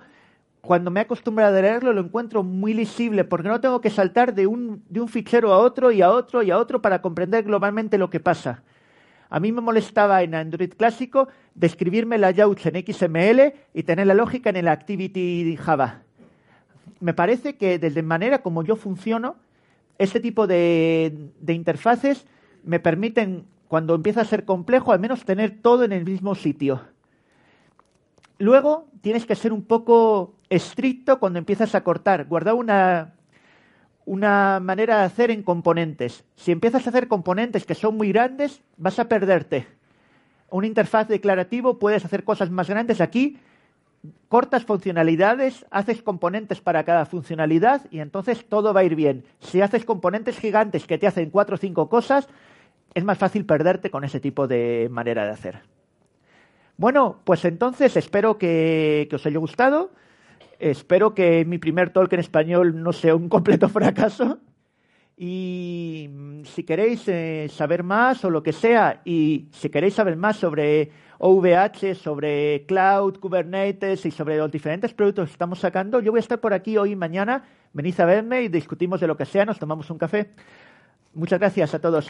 cuando 0.62 0.92
me 0.92 1.00
he 1.00 1.04
acostumbrado 1.04 1.58
a 1.58 1.62
leerlo, 1.62 1.94
lo 1.94 2.02
encuentro 2.02 2.44
muy 2.44 2.74
lisible, 2.74 3.24
porque 3.24 3.50
no 3.50 3.62
tengo 3.62 3.82
que 3.82 3.90
saltar 3.90 4.34
de 4.34 4.48
un, 4.48 4.84
de 4.90 5.02
un 5.02 5.08
fichero 5.08 5.54
a 5.54 5.60
otro 5.60 5.92
y 5.92 6.02
a 6.02 6.10
otro 6.12 6.42
y 6.42 6.52
a 6.52 6.58
otro 6.58 6.82
para 6.82 7.02
comprender 7.02 7.44
globalmente 7.44 7.98
lo 7.98 8.10
que 8.10 8.20
pasa. 8.20 8.64
A 9.30 9.40
mí 9.40 9.52
me 9.52 9.62
molestaba 9.62 10.24
en 10.24 10.34
Android 10.34 10.74
clásico 10.76 11.28
describirme 11.54 12.18
la 12.18 12.32
layouts 12.32 12.66
en 12.66 12.84
XML 12.84 13.54
y 13.74 13.84
tener 13.84 14.08
la 14.08 14.16
lógica 14.16 14.50
en 14.50 14.56
el 14.56 14.68
Activity 14.68 15.56
Java. 15.56 16.02
Me 17.00 17.14
parece 17.14 17.56
que 17.56 17.78
desde 17.78 18.02
manera 18.02 18.42
como 18.42 18.64
yo 18.64 18.76
funciono, 18.76 19.36
este 20.00 20.20
tipo 20.20 20.48
de 20.48 21.30
interfaces 21.48 22.26
me 22.64 22.80
permiten, 22.80 23.46
cuando 23.68 23.96
empieza 23.96 24.22
a 24.22 24.26
ser 24.26 24.46
complejo, 24.46 24.92
al 24.92 25.00
menos 25.00 25.26
tener 25.26 25.62
todo 25.62 25.84
en 25.84 25.92
el 25.92 26.06
mismo 26.06 26.34
sitio. 26.36 26.82
Luego 28.40 28.88
tienes 29.02 29.26
que 29.26 29.36
ser 29.36 29.52
un 29.52 29.64
poco 29.64 30.34
estricto 30.50 31.20
cuando 31.20 31.40
empiezas 31.40 31.76
a 31.76 31.84
cortar. 31.84 32.26
Guarda 32.26 32.54
una, 32.54 33.14
una 34.06 34.60
manera 34.62 35.00
de 35.00 35.04
hacer 35.04 35.30
en 35.30 35.44
componentes. 35.44 36.24
Si 36.36 36.54
empiezas 36.54 36.88
a 36.88 36.90
hacer 36.90 37.10
componentes 37.10 37.66
que 37.66 37.76
son 37.76 37.98
muy 37.98 38.14
grandes, 38.14 38.62
vas 38.78 38.98
a 38.98 39.10
perderte. 39.10 39.68
Una 40.50 40.68
interfaz 40.68 41.10
declarativo 41.10 41.80
puedes 41.80 42.06
hacer 42.06 42.24
cosas 42.24 42.50
más 42.50 42.70
grandes. 42.70 43.02
Aquí 43.02 43.38
cortas 44.30 44.64
funcionalidades, 44.64 45.66
haces 45.70 46.02
componentes 46.02 46.62
para 46.62 46.86
cada 46.86 47.06
funcionalidad 47.06 47.88
y 47.92 48.00
entonces 48.00 48.48
todo 48.48 48.74
va 48.74 48.80
a 48.80 48.86
ir 48.86 48.96
bien. 48.96 49.26
Si 49.40 49.60
haces 49.62 49.84
componentes 49.84 50.40
gigantes 50.40 50.88
que 50.88 50.98
te 50.98 51.08
hacen 51.08 51.30
cuatro 51.30 51.56
o 51.56 51.58
cinco 51.58 51.90
cosas, 51.90 52.30
es 52.94 53.04
más 53.04 53.18
fácil 53.18 53.46
perderte 53.46 53.92
con 53.92 54.06
ese 54.06 54.22
tipo 54.22 54.48
de 54.48 54.88
manera 54.90 55.26
de 55.26 55.32
hacer. 55.32 55.79
Bueno, 56.80 57.20
pues 57.26 57.44
entonces 57.44 57.98
espero 57.98 58.38
que, 58.38 59.10
os 59.12 59.26
haya 59.26 59.38
gustado. 59.38 59.92
Espero 60.60 61.14
que 61.14 61.44
mi 61.44 61.58
primer 61.58 61.90
talk 61.90 62.14
en 62.14 62.22
español 62.22 62.82
no 62.82 62.94
sea 62.94 63.16
un 63.16 63.28
completo 63.28 63.68
fracaso. 63.78 64.38
Y 65.18 66.10
si 66.46 66.64
queréis 66.64 67.06
eh, 67.10 67.50
saber 67.50 67.84
más 67.84 68.24
o 68.24 68.30
lo 68.30 68.42
que 68.42 68.54
sea, 68.54 69.02
y 69.04 69.50
si 69.52 69.70
queréis 69.70 69.96
saber 69.96 70.16
más 70.16 70.38
sobre 70.38 70.90
OVH, 71.18 71.96
sobre 71.96 72.66
Cloud, 72.66 73.20
Kubernetes 73.20 74.06
y 74.06 74.12
sobre 74.12 74.38
los 74.38 74.50
diferentes 74.50 74.94
productos 74.94 75.28
que 75.28 75.34
estamos 75.34 75.60
sacando, 75.60 76.00
yo 76.00 76.14
voy 76.14 76.20
a 76.20 76.22
estar 76.22 76.40
por 76.40 76.54
aquí 76.54 76.78
hoy 76.78 76.92
y 76.92 76.96
mañana. 76.96 77.44
Venid 77.74 78.00
a 78.00 78.06
verme 78.06 78.44
y 78.44 78.48
discutimos 78.48 79.02
de 79.02 79.08
lo 79.08 79.18
que 79.18 79.26
sea, 79.26 79.44
nos 79.44 79.60
tomamos 79.60 79.90
un 79.90 79.98
café. 79.98 80.30
Muchas 81.14 81.40
gracias 81.40 81.74
a 81.74 81.80
todos. 81.80 82.10